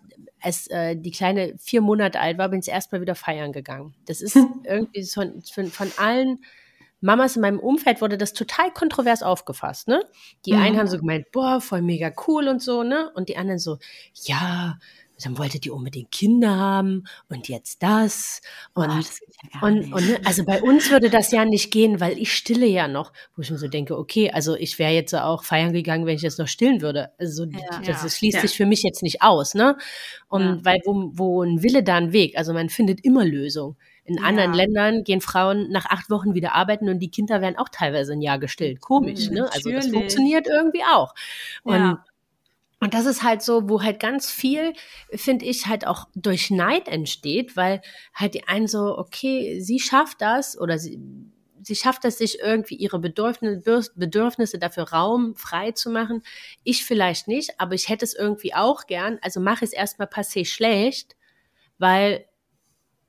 als 0.41 0.67
äh, 0.67 0.95
die 0.95 1.12
Kleine 1.12 1.55
vier 1.57 1.81
Monate 1.81 2.19
alt 2.19 2.38
war, 2.38 2.50
bin 2.50 2.59
ich 2.59 2.69
erstmal 2.69 3.01
wieder 3.01 3.15
feiern 3.15 3.51
gegangen. 3.51 3.93
Das 4.05 4.21
ist 4.21 4.38
irgendwie 4.63 5.03
von, 5.03 5.41
von, 5.41 5.67
von 5.67 5.91
allen 5.97 6.39
Mamas 7.00 7.36
in 7.36 7.41
meinem 7.41 7.59
Umfeld 7.59 8.01
wurde 8.01 8.17
das 8.17 8.33
total 8.33 8.71
kontrovers 8.71 9.21
aufgefasst, 9.21 9.88
ne? 9.88 10.03
Die 10.45 10.53
mhm. 10.53 10.62
einen 10.62 10.77
haben 10.77 10.88
so 10.88 10.97
gemeint, 10.97 11.31
boah, 11.31 11.62
voll 11.62 11.81
mega 11.81 12.12
cool 12.27 12.47
und 12.47 12.62
so, 12.62 12.83
ne? 12.83 13.12
Und 13.13 13.29
die 13.29 13.38
anderen 13.38 13.59
so, 13.59 13.77
ja, 14.24 14.79
dann 15.24 15.38
wollte 15.38 15.59
die 15.59 15.71
unbedingt 15.71 16.12
Kinder 16.12 16.55
haben 16.55 17.03
und 17.29 17.47
jetzt 17.47 17.81
das. 17.81 18.41
Und, 18.74 18.89
oh, 18.89 18.95
das 18.95 19.19
ja 19.53 19.62
und, 19.62 19.93
und 19.93 20.07
ne, 20.07 20.19
also 20.25 20.43
bei 20.45 20.62
uns 20.62 20.91
würde 20.91 21.09
das 21.09 21.31
ja 21.31 21.45
nicht 21.45 21.71
gehen, 21.71 22.00
weil 22.00 22.17
ich 22.17 22.33
stille 22.33 22.67
ja 22.67 22.88
noch, 22.88 23.12
wo 23.36 23.41
ich 23.41 23.50
mir 23.50 23.57
so 23.57 23.67
denke, 23.67 23.97
okay, 23.97 24.31
also 24.31 24.55
ich 24.55 24.77
wäre 24.79 24.93
jetzt 24.93 25.13
auch 25.15 25.43
feiern 25.43 25.74
gegangen, 25.74 26.05
wenn 26.05 26.15
ich 26.15 26.21
jetzt 26.21 26.39
noch 26.39 26.47
stillen 26.47 26.81
würde. 26.81 27.12
Also 27.17 27.45
ja, 27.45 27.81
das, 27.86 28.03
das, 28.03 28.17
schließt 28.17 28.36
ja. 28.36 28.41
sich 28.41 28.55
für 28.55 28.65
mich 28.65 28.83
jetzt 28.83 29.03
nicht 29.03 29.21
aus, 29.21 29.53
ne? 29.53 29.77
Und 30.27 30.65
weil 30.65 30.79
wo, 30.86 31.12
wo 31.13 31.43
ein 31.43 31.63
Wille 31.63 31.83
da 31.83 31.95
ein 31.95 32.13
Weg, 32.13 32.38
also 32.38 32.53
man 32.53 32.69
findet 32.69 33.03
immer 33.03 33.25
Lösung. 33.25 33.75
In 34.03 34.15
ja. 34.15 34.24
anderen 34.24 34.53
Ländern 34.53 35.03
gehen 35.03 35.19
Frauen 35.19 35.69
nach 35.69 35.86
acht 35.86 36.09
Wochen 36.09 36.33
wieder 36.33 36.55
arbeiten 36.55 36.88
und 36.89 37.00
die 37.00 37.09
Kinder 37.09 37.41
werden 37.41 37.57
auch 37.57 37.69
teilweise 37.69 38.13
ein 38.13 38.21
Jahr 38.21 38.39
gestillt. 38.39 38.79
Komisch, 38.81 39.29
mhm, 39.29 39.36
ne? 39.36 39.50
Also 39.51 39.71
das 39.71 39.88
funktioniert 39.88 40.47
irgendwie 40.47 40.83
auch. 40.83 41.13
Und 41.63 41.75
ja. 41.75 42.05
Und 42.79 42.93
das 42.93 43.05
ist 43.07 43.24
halt 43.24 43.41
so, 43.41 43.69
wo 43.69 43.81
halt 43.81 44.00
ganz 44.00 44.29
viel, 44.29 44.74
finde 45.12 45.46
ich, 45.46 45.65
halt 45.65 45.88
auch 45.88 46.07
durch 46.13 46.51
Neid 46.51 46.88
entsteht, 46.88 47.55
weil 47.55 47.81
halt 48.13 48.36
die 48.36 48.48
einen 48.48 48.67
so, 48.67 48.98
okay, 48.98 49.60
sie 49.60 49.79
schafft 49.79 50.22
das 50.22 50.60
oder 50.60 50.77
sie, 50.77 51.00
sie 51.63 51.75
schafft 51.75 52.05
es 52.05 52.19
sich 52.19 52.39
irgendwie 52.39 52.75
ihre 52.75 53.00
Bedürfnisse, 53.00 54.60
dafür 54.60 54.84
Raum 54.91 55.36
frei 55.36 55.72
zu 55.72 55.89
machen. 55.89 56.22
Ich 56.63 56.86
vielleicht 56.86 57.27
nicht, 57.27 57.60
aber 57.60 57.74
ich 57.74 57.89
hätte 57.89 58.05
es 58.05 58.13
irgendwie 58.13 58.53
auch 58.53 58.86
gern. 58.86 59.17
Also 59.24 59.39
mache 59.39 59.65
es 59.65 59.74
erstmal 59.74 60.07
passé 60.07 60.46
schlecht, 60.46 61.15
weil, 61.79 62.25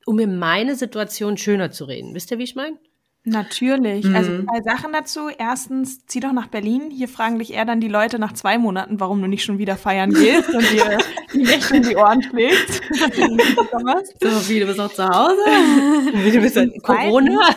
um 0.06 0.16
mir 0.16 0.28
meine 0.28 0.76
Situation 0.76 1.36
schöner 1.36 1.70
zu 1.70 1.84
reden. 1.84 2.14
Wisst 2.14 2.30
ihr, 2.30 2.38
wie 2.38 2.44
ich 2.44 2.54
meine? 2.54 2.78
Natürlich. 3.28 4.06
Also, 4.14 4.30
mhm. 4.30 4.48
Also 4.48 4.62
zwei 4.62 4.62
Sachen 4.62 4.92
dazu. 4.92 5.28
Erstens, 5.36 6.06
zieh 6.06 6.20
doch 6.20 6.32
nach 6.32 6.48
Berlin. 6.48 6.90
Hier 6.90 7.08
fragen 7.08 7.38
dich 7.38 7.52
eher 7.52 7.64
dann 7.64 7.80
die 7.80 7.88
Leute 7.88 8.18
nach 8.18 8.32
zwei 8.32 8.58
Monaten, 8.58 9.00
warum 9.00 9.20
du 9.20 9.28
nicht 9.28 9.44
schon 9.44 9.58
wieder 9.58 9.76
feiern 9.76 10.12
gehst 10.12 10.50
und 10.54 10.70
dir 10.70 10.98
die 11.32 11.38
Nächte 11.38 11.76
in 11.76 11.82
die 11.82 11.96
Ohren 11.96 12.22
schlägst. 12.22 12.82
so 12.92 14.48
wie 14.48 14.60
du 14.60 14.66
bist 14.66 14.80
auch 14.80 14.92
zu 14.92 15.04
Hause. 15.06 15.36
wie 16.14 16.30
du 16.30 16.40
bist 16.40 16.56
in 16.56 16.80
Corona. 16.82 17.54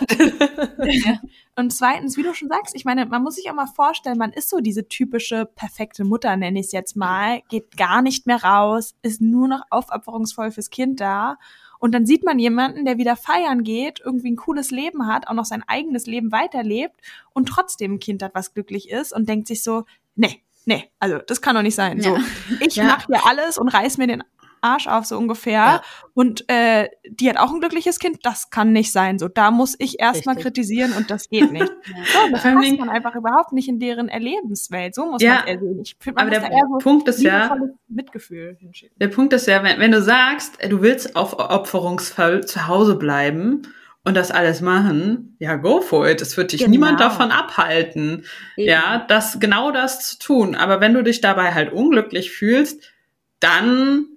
ja. 0.83 1.19
Und 1.55 1.71
zweitens, 1.71 2.17
wie 2.17 2.23
du 2.23 2.33
schon 2.33 2.47
sagst, 2.47 2.75
ich 2.75 2.85
meine, 2.85 3.05
man 3.05 3.21
muss 3.23 3.35
sich 3.35 3.49
auch 3.49 3.53
mal 3.55 3.67
vorstellen, 3.67 4.17
man 4.17 4.31
ist 4.31 4.49
so 4.49 4.59
diese 4.61 4.87
typische 4.87 5.45
perfekte 5.45 6.03
Mutter, 6.03 6.35
nenne 6.37 6.59
ich 6.59 6.67
es 6.67 6.71
jetzt 6.71 6.95
mal, 6.95 7.41
geht 7.49 7.75
gar 7.77 8.01
nicht 8.01 8.25
mehr 8.25 8.43
raus, 8.43 8.95
ist 9.01 9.21
nur 9.21 9.47
noch 9.47 9.61
aufopferungsvoll 9.69 10.51
fürs 10.51 10.69
Kind 10.69 11.01
da 11.01 11.37
und 11.81 11.93
dann 11.93 12.05
sieht 12.05 12.23
man 12.23 12.37
jemanden, 12.37 12.85
der 12.85 12.99
wieder 12.99 13.15
feiern 13.15 13.63
geht, 13.63 14.01
irgendwie 14.05 14.31
ein 14.31 14.35
cooles 14.35 14.69
Leben 14.69 15.07
hat, 15.07 15.27
auch 15.27 15.33
noch 15.33 15.45
sein 15.45 15.63
eigenes 15.65 16.05
Leben 16.05 16.31
weiterlebt 16.31 16.95
und 17.33 17.49
trotzdem 17.49 17.93
ein 17.93 17.99
Kind 17.99 18.21
hat, 18.21 18.35
was 18.35 18.53
glücklich 18.53 18.91
ist 18.91 19.11
und 19.11 19.27
denkt 19.27 19.47
sich 19.47 19.63
so, 19.63 19.85
nee, 20.15 20.43
nee, 20.65 20.91
also 20.99 21.17
das 21.17 21.41
kann 21.41 21.55
doch 21.55 21.63
nicht 21.63 21.73
sein. 21.73 21.99
Ja. 21.99 22.03
So, 22.03 22.17
ich 22.59 22.75
ja. 22.75 22.83
mache 22.83 23.07
hier 23.07 23.25
alles 23.25 23.57
und 23.57 23.67
reiß 23.67 23.97
mir 23.97 24.05
den 24.05 24.23
Arsch 24.61 24.87
auf, 24.87 25.05
so 25.05 25.17
ungefähr. 25.17 25.53
Ja. 25.53 25.81
Und 26.13 26.49
äh, 26.49 26.87
die 27.09 27.29
hat 27.29 27.37
auch 27.37 27.51
ein 27.51 27.59
glückliches 27.59 27.99
Kind, 27.99 28.19
das 28.23 28.49
kann 28.49 28.71
nicht 28.71 28.91
sein. 28.91 29.19
So, 29.19 29.27
da 29.27 29.51
muss 29.51 29.75
ich 29.79 29.99
erstmal 29.99 30.35
kritisieren 30.35 30.93
und 30.93 31.11
das 31.11 31.29
geht 31.29 31.51
nicht. 31.51 31.71
ja. 31.85 32.03
So, 32.05 32.31
das 32.31 32.43
passt 32.43 32.79
man 32.79 32.89
einfach 32.89 33.15
überhaupt 33.15 33.53
nicht 33.53 33.67
in 33.67 33.79
deren 33.79 34.07
Erlebenswelt. 34.07 34.95
So 34.95 35.05
muss 35.05 35.21
ja. 35.21 35.35
man 35.35 35.47
eher 35.47 35.59
sehen. 35.59 35.79
Ich 35.81 35.95
find, 35.99 36.15
man 36.15 36.27
Aber 36.27 36.39
der 36.39 36.49
so 36.49 36.77
Punkt 36.77 37.07
ist 37.07 37.21
ja, 37.21 37.55
Mitgefühl 37.87 38.57
hinschicken. 38.59 38.95
Der 38.99 39.07
Punkt 39.07 39.33
ist 39.33 39.47
ja, 39.47 39.63
wenn, 39.63 39.79
wenn 39.79 39.91
du 39.91 40.01
sagst, 40.01 40.57
du 40.67 40.81
willst 40.81 41.15
auf 41.15 41.39
Opferungsfall 41.39 42.45
zu 42.45 42.67
Hause 42.67 42.95
bleiben, 42.95 43.63
und 44.03 44.15
das 44.15 44.31
alles 44.31 44.61
machen, 44.61 45.35
ja, 45.39 45.55
go 45.57 45.79
for 45.79 46.09
it. 46.09 46.21
Es 46.21 46.35
wird 46.35 46.53
dich 46.53 46.61
genau. 46.61 46.71
niemand 46.71 46.99
davon 46.99 47.31
abhalten, 47.31 48.25
Eben. 48.57 48.67
ja, 48.67 49.05
das, 49.07 49.39
genau 49.39 49.71
das 49.71 50.07
zu 50.07 50.19
tun. 50.19 50.55
Aber 50.55 50.81
wenn 50.81 50.93
du 50.93 51.03
dich 51.03 51.21
dabei 51.21 51.53
halt 51.53 51.71
unglücklich 51.71 52.31
fühlst, 52.31 52.91
dann 53.39 54.10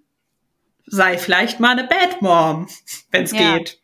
sei 0.86 1.18
vielleicht 1.18 1.60
mal 1.60 1.78
eine 1.78 1.88
Bad 1.88 2.22
Mom, 2.22 2.68
wenn 3.10 3.24
es 3.24 3.32
ja. 3.32 3.58
geht. 3.58 3.78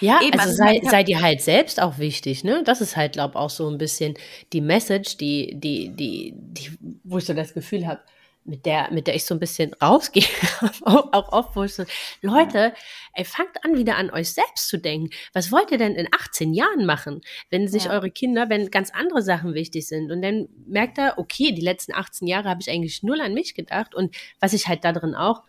Ja, 0.00 0.20
Eben, 0.20 0.38
also, 0.38 0.62
also 0.62 0.80
sei, 0.80 0.80
sei 0.90 1.02
dir 1.04 1.22
halt 1.22 1.40
selbst 1.40 1.80
auch 1.80 1.98
wichtig, 1.98 2.44
ne? 2.44 2.62
Das 2.64 2.80
ist 2.80 2.96
halt, 2.96 3.12
glaube 3.12 3.38
auch 3.38 3.50
so 3.50 3.68
ein 3.70 3.78
bisschen 3.78 4.14
die 4.52 4.60
Message, 4.60 5.16
die, 5.16 5.54
die, 5.54 5.90
die, 5.90 6.34
die, 6.36 6.70
wo 7.04 7.18
ich 7.18 7.24
so 7.24 7.32
das 7.32 7.54
Gefühl 7.54 7.86
habe, 7.86 8.00
mit 8.44 8.66
der, 8.66 8.90
mit 8.92 9.06
der 9.06 9.14
ich 9.14 9.24
so 9.24 9.34
ein 9.34 9.40
bisschen 9.40 9.72
rausgehe, 9.74 10.24
auch 10.84 11.32
oft, 11.32 11.56
wo 11.56 11.64
ich 11.64 11.74
so, 11.74 11.84
Leute, 12.20 12.74
ey, 13.14 13.24
fangt 13.24 13.64
an, 13.64 13.76
wieder 13.76 13.96
an 13.96 14.10
euch 14.10 14.32
selbst 14.32 14.68
zu 14.68 14.78
denken. 14.78 15.10
Was 15.32 15.50
wollt 15.50 15.70
ihr 15.70 15.78
denn 15.78 15.94
in 15.94 16.08
18 16.12 16.52
Jahren 16.52 16.84
machen, 16.84 17.22
wenn 17.50 17.68
sich 17.68 17.84
ja. 17.84 17.92
eure 17.92 18.10
Kinder, 18.10 18.50
wenn 18.50 18.70
ganz 18.70 18.90
andere 18.90 19.22
Sachen 19.22 19.54
wichtig 19.54 19.86
sind? 19.86 20.10
Und 20.10 20.20
dann 20.20 20.48
merkt 20.66 20.98
er, 20.98 21.18
okay, 21.18 21.52
die 21.52 21.62
letzten 21.62 21.94
18 21.94 22.28
Jahre 22.28 22.50
habe 22.50 22.60
ich 22.60 22.70
eigentlich 22.70 23.02
null 23.02 23.20
an 23.20 23.32
mich 23.32 23.54
gedacht. 23.54 23.94
Und 23.94 24.14
was 24.40 24.52
ich 24.52 24.68
halt 24.68 24.84
da 24.84 24.92
drin 24.92 25.14
auch 25.14 25.42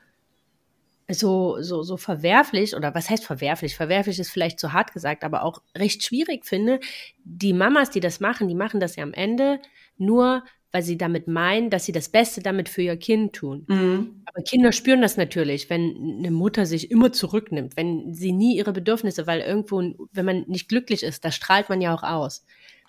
so, 1.09 1.61
so, 1.61 1.83
so 1.83 1.97
verwerflich, 1.97 2.75
oder 2.75 2.95
was 2.95 3.09
heißt 3.09 3.25
verwerflich? 3.25 3.75
Verwerflich 3.75 4.19
ist 4.19 4.31
vielleicht 4.31 4.59
zu 4.59 4.73
hart 4.73 4.93
gesagt, 4.93 5.23
aber 5.23 5.43
auch 5.43 5.61
recht 5.77 6.03
schwierig 6.03 6.45
finde. 6.45 6.79
Die 7.23 7.53
Mamas, 7.53 7.91
die 7.91 7.99
das 7.99 8.19
machen, 8.19 8.47
die 8.47 8.55
machen 8.55 8.79
das 8.79 8.95
ja 8.95 9.03
am 9.03 9.13
Ende 9.13 9.59
nur, 9.97 10.43
weil 10.71 10.83
sie 10.83 10.97
damit 10.97 11.27
meinen, 11.27 11.69
dass 11.69 11.85
sie 11.85 11.93
das 11.93 12.09
Beste 12.09 12.41
damit 12.41 12.67
für 12.67 12.81
ihr 12.81 12.97
Kind 12.97 13.33
tun. 13.33 13.65
Mhm. 13.67 14.23
Aber 14.25 14.43
Kinder 14.43 14.71
spüren 14.71 15.01
das 15.01 15.15
natürlich, 15.15 15.69
wenn 15.69 16.17
eine 16.19 16.31
Mutter 16.31 16.65
sich 16.65 16.91
immer 16.91 17.13
zurücknimmt, 17.13 17.77
wenn 17.77 18.13
sie 18.13 18.33
nie 18.33 18.57
ihre 18.57 18.73
Bedürfnisse, 18.73 19.25
weil 19.25 19.39
irgendwo, 19.39 19.81
wenn 20.11 20.25
man 20.25 20.43
nicht 20.47 20.67
glücklich 20.67 21.03
ist, 21.03 21.23
das 21.23 21.35
strahlt 21.35 21.69
man 21.69 21.79
ja 21.79 21.95
auch 21.95 22.03
aus. 22.03 22.45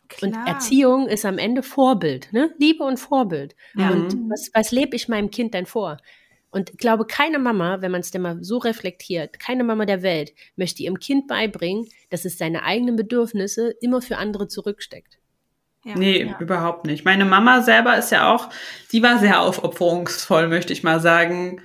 Klar. 0.08 0.32
Und 0.32 0.48
Erziehung 0.48 1.06
ist 1.06 1.24
am 1.24 1.38
Ende 1.38 1.62
Vorbild, 1.62 2.32
ne? 2.32 2.54
Liebe 2.58 2.82
und 2.82 2.98
Vorbild. 2.98 3.54
Ja. 3.76 3.90
Und 3.90 4.16
was, 4.30 4.50
was 4.52 4.72
lebe 4.72 4.96
ich 4.96 5.08
meinem 5.08 5.30
Kind 5.30 5.54
denn 5.54 5.66
vor? 5.66 5.98
Und 6.56 6.70
ich 6.70 6.78
glaube, 6.78 7.06
keine 7.06 7.38
Mama, 7.38 7.82
wenn 7.82 7.90
man 7.90 8.00
es 8.00 8.10
denn 8.10 8.22
mal 8.22 8.42
so 8.42 8.56
reflektiert, 8.56 9.38
keine 9.38 9.62
Mama 9.62 9.84
der 9.84 10.00
Welt 10.00 10.32
möchte 10.56 10.82
ihrem 10.82 10.98
Kind 10.98 11.28
beibringen, 11.28 11.86
dass 12.08 12.24
es 12.24 12.38
seine 12.38 12.62
eigenen 12.62 12.96
Bedürfnisse 12.96 13.74
immer 13.82 14.00
für 14.00 14.16
andere 14.16 14.48
zurücksteckt. 14.48 15.18
Ja, 15.84 15.98
nee, 15.98 16.22
ja. 16.22 16.38
überhaupt 16.40 16.86
nicht. 16.86 17.04
Meine 17.04 17.26
Mama 17.26 17.60
selber 17.60 17.98
ist 17.98 18.10
ja 18.10 18.34
auch, 18.34 18.48
die 18.90 19.02
war 19.02 19.18
sehr 19.18 19.42
aufopferungsvoll, 19.42 20.48
möchte 20.48 20.72
ich 20.72 20.82
mal 20.82 20.98
sagen. 20.98 21.60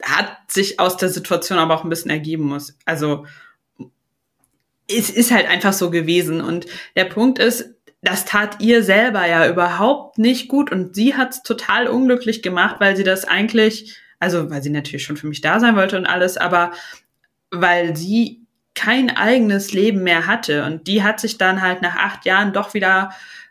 Hat 0.00 0.38
sich 0.46 0.78
aus 0.78 0.96
der 0.96 1.08
Situation 1.08 1.58
aber 1.58 1.74
auch 1.74 1.82
ein 1.82 1.90
bisschen 1.90 2.12
ergeben 2.12 2.44
muss. 2.44 2.78
Also, 2.84 3.26
es 4.88 5.10
ist 5.10 5.32
halt 5.32 5.48
einfach 5.48 5.72
so 5.72 5.90
gewesen. 5.90 6.40
Und 6.40 6.66
der 6.94 7.06
Punkt 7.06 7.40
ist, 7.40 7.74
das 8.06 8.24
tat 8.24 8.60
ihr 8.60 8.84
selber 8.84 9.26
ja 9.26 9.48
überhaupt 9.48 10.16
nicht 10.16 10.46
gut 10.48 10.70
und 10.70 10.94
sie 10.94 11.16
hat 11.16 11.30
es 11.30 11.42
total 11.42 11.88
unglücklich 11.88 12.40
gemacht, 12.40 12.76
weil 12.78 12.96
sie 12.96 13.02
das 13.02 13.24
eigentlich, 13.24 13.96
also 14.20 14.48
weil 14.48 14.62
sie 14.62 14.70
natürlich 14.70 15.04
schon 15.04 15.16
für 15.16 15.26
mich 15.26 15.40
da 15.40 15.58
sein 15.58 15.74
wollte 15.74 15.96
und 15.96 16.06
alles, 16.06 16.36
aber 16.36 16.70
weil 17.50 17.96
sie 17.96 18.46
kein 18.74 19.10
eigenes 19.10 19.72
Leben 19.72 20.04
mehr 20.04 20.26
hatte 20.28 20.64
und 20.64 20.86
die 20.86 21.02
hat 21.02 21.18
sich 21.18 21.36
dann 21.36 21.62
halt 21.62 21.82
nach 21.82 21.96
acht 21.96 22.24
Jahren 22.26 22.52
doch 22.52 22.74
wieder 22.74 23.10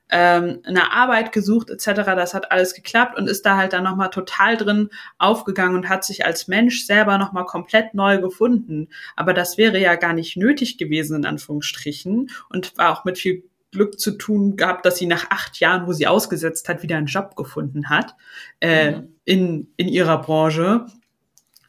ähm, 0.09 0.61
eine 0.63 0.93
Arbeit 0.93 1.33
gesucht 1.33 1.69
etc. 1.69 2.05
Das 2.05 2.33
hat 2.33 2.51
alles 2.51 2.73
geklappt 2.75 3.17
und 3.17 3.27
ist 3.27 3.45
da 3.45 3.57
halt 3.57 3.73
dann 3.73 3.83
nochmal 3.83 4.11
total 4.11 4.55
drin 4.55 4.89
aufgegangen 5.17 5.75
und 5.75 5.89
hat 5.89 6.05
sich 6.05 6.25
als 6.25 6.47
Mensch 6.47 6.85
selber 6.85 7.17
nochmal 7.17 7.45
komplett 7.45 7.93
neu 7.93 8.19
gefunden. 8.19 8.87
Aber 9.15 9.33
das 9.33 9.57
wäre 9.57 9.79
ja 9.79 9.95
gar 9.95 10.13
nicht 10.13 10.37
nötig 10.37 10.77
gewesen 10.77 11.17
in 11.17 11.25
Anführungsstrichen 11.25 12.29
und 12.49 12.77
war 12.77 12.93
auch 12.93 13.03
mit 13.03 13.17
viel 13.17 13.43
Glück 13.75 13.99
zu 13.99 14.11
tun 14.11 14.55
gehabt, 14.55 14.85
dass 14.85 14.97
sie 14.97 15.05
nach 15.05 15.29
acht 15.29 15.59
Jahren, 15.59 15.85
wo 15.85 15.93
sie 15.93 16.07
ausgesetzt 16.07 16.69
hat, 16.69 16.81
wieder 16.81 16.97
einen 16.97 17.07
Job 17.07 17.35
gefunden 17.35 17.89
hat 17.89 18.15
äh, 18.61 18.91
mhm. 18.91 19.15
in, 19.25 19.67
in 19.75 19.87
ihrer 19.89 20.21
Branche. 20.21 20.85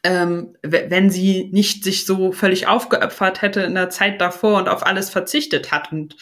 Ähm, 0.03 0.55
wenn 0.63 1.09
sie 1.09 1.49
nicht 1.51 1.83
sich 1.83 2.05
so 2.05 2.31
völlig 2.31 2.67
aufgeopfert 2.67 3.41
hätte 3.41 3.61
in 3.61 3.75
der 3.75 3.89
Zeit 3.89 4.21
davor 4.21 4.57
und 4.57 4.69
auf 4.69 4.85
alles 4.85 5.09
verzichtet 5.09 5.71
hat 5.71 5.91
und 5.91 6.15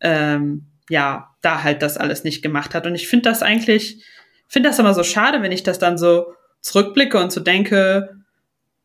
ähm, 0.00 0.66
ja, 0.90 1.34
da 1.40 1.62
halt 1.62 1.80
das 1.80 1.96
alles 1.96 2.24
nicht 2.24 2.42
gemacht 2.42 2.74
hat. 2.74 2.86
Und 2.86 2.94
ich 2.94 3.08
finde 3.08 3.30
das 3.30 3.42
eigentlich, 3.42 4.04
finde 4.48 4.68
das 4.68 4.78
immer 4.78 4.92
so 4.92 5.02
schade, 5.02 5.40
wenn 5.40 5.52
ich 5.52 5.62
das 5.62 5.78
dann 5.78 5.96
so 5.96 6.34
zurückblicke 6.60 7.18
und 7.18 7.32
so 7.32 7.40
denke, 7.40 8.16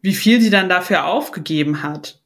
wie 0.01 0.13
viel 0.13 0.39
sie 0.39 0.50
dann 0.50 0.70
dafür 0.70 1.06
aufgegeben 1.06 1.84
hat. 1.84 2.22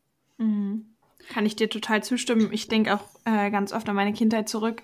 Kann 1.32 1.46
ich 1.46 1.56
dir 1.56 1.70
total 1.70 2.04
zustimmen. 2.04 2.50
Ich 2.52 2.68
denke 2.68 2.94
auch 2.94 3.06
äh, 3.24 3.50
ganz 3.52 3.72
oft 3.72 3.88
an 3.88 3.96
meine 3.96 4.12
Kindheit 4.12 4.50
zurück, 4.50 4.84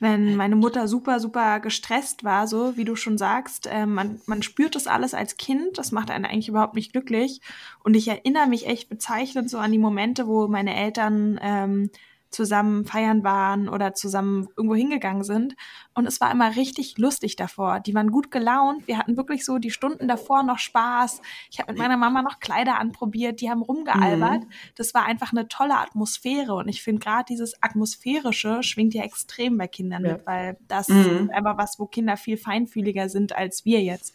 wenn 0.00 0.34
meine 0.34 0.56
Mutter 0.56 0.88
super, 0.88 1.20
super 1.20 1.60
gestresst 1.60 2.24
war, 2.24 2.48
so 2.48 2.76
wie 2.76 2.84
du 2.84 2.96
schon 2.96 3.16
sagst. 3.16 3.68
Äh, 3.68 3.86
man, 3.86 4.20
man 4.26 4.42
spürt 4.42 4.74
das 4.74 4.88
alles 4.88 5.14
als 5.14 5.36
Kind, 5.36 5.78
das 5.78 5.92
macht 5.92 6.10
einen 6.10 6.24
eigentlich 6.24 6.48
überhaupt 6.48 6.74
nicht 6.74 6.90
glücklich. 6.90 7.40
Und 7.84 7.94
ich 7.94 8.08
erinnere 8.08 8.48
mich 8.48 8.66
echt 8.66 8.88
bezeichnend 8.88 9.48
so 9.48 9.58
an 9.58 9.70
die 9.70 9.78
Momente, 9.78 10.26
wo 10.26 10.48
meine 10.48 10.74
Eltern 10.74 11.38
ähm, 11.40 11.90
zusammen 12.34 12.84
feiern 12.84 13.24
waren 13.24 13.68
oder 13.68 13.94
zusammen 13.94 14.48
irgendwo 14.56 14.74
hingegangen 14.74 15.24
sind. 15.24 15.54
Und 15.94 16.06
es 16.06 16.20
war 16.20 16.30
immer 16.30 16.56
richtig 16.56 16.98
lustig 16.98 17.36
davor. 17.36 17.80
Die 17.80 17.94
waren 17.94 18.10
gut 18.10 18.30
gelaunt. 18.30 18.86
Wir 18.86 18.98
hatten 18.98 19.16
wirklich 19.16 19.44
so 19.44 19.58
die 19.58 19.70
Stunden 19.70 20.08
davor 20.08 20.42
noch 20.42 20.58
Spaß. 20.58 21.22
Ich 21.50 21.60
habe 21.60 21.72
mit 21.72 21.78
meiner 21.80 21.96
Mama 21.96 22.22
noch 22.22 22.40
Kleider 22.40 22.78
anprobiert. 22.78 23.40
Die 23.40 23.48
haben 23.48 23.62
rumgealbert. 23.62 24.44
Mhm. 24.44 24.50
Das 24.74 24.92
war 24.92 25.04
einfach 25.04 25.32
eine 25.32 25.48
tolle 25.48 25.78
Atmosphäre. 25.78 26.54
Und 26.54 26.68
ich 26.68 26.82
finde 26.82 27.00
gerade 27.00 27.24
dieses 27.28 27.62
Atmosphärische 27.62 28.62
schwingt 28.62 28.94
ja 28.94 29.04
extrem 29.04 29.56
bei 29.56 29.68
Kindern 29.68 30.04
ja. 30.04 30.12
mit, 30.14 30.26
weil 30.26 30.56
das 30.68 30.88
mhm. 30.88 31.28
ist 31.28 31.30
einfach 31.30 31.56
was, 31.56 31.78
wo 31.78 31.86
Kinder 31.86 32.16
viel 32.16 32.36
feinfühliger 32.36 33.08
sind 33.08 33.34
als 33.34 33.64
wir 33.64 33.80
jetzt. 33.80 34.14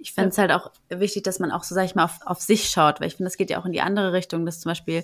Ich 0.00 0.12
finde 0.12 0.28
es 0.28 0.38
halt 0.38 0.52
auch 0.52 0.70
wichtig, 0.88 1.24
dass 1.24 1.40
man 1.40 1.50
auch 1.50 1.64
so, 1.64 1.74
sag 1.74 1.84
ich 1.84 1.96
mal, 1.96 2.04
auf, 2.04 2.20
auf 2.24 2.40
sich 2.40 2.70
schaut, 2.70 3.00
weil 3.00 3.08
ich 3.08 3.16
finde, 3.16 3.28
das 3.28 3.36
geht 3.36 3.50
ja 3.50 3.60
auch 3.60 3.66
in 3.66 3.72
die 3.72 3.80
andere 3.80 4.12
Richtung, 4.12 4.46
dass 4.46 4.60
zum 4.60 4.70
Beispiel 4.70 5.02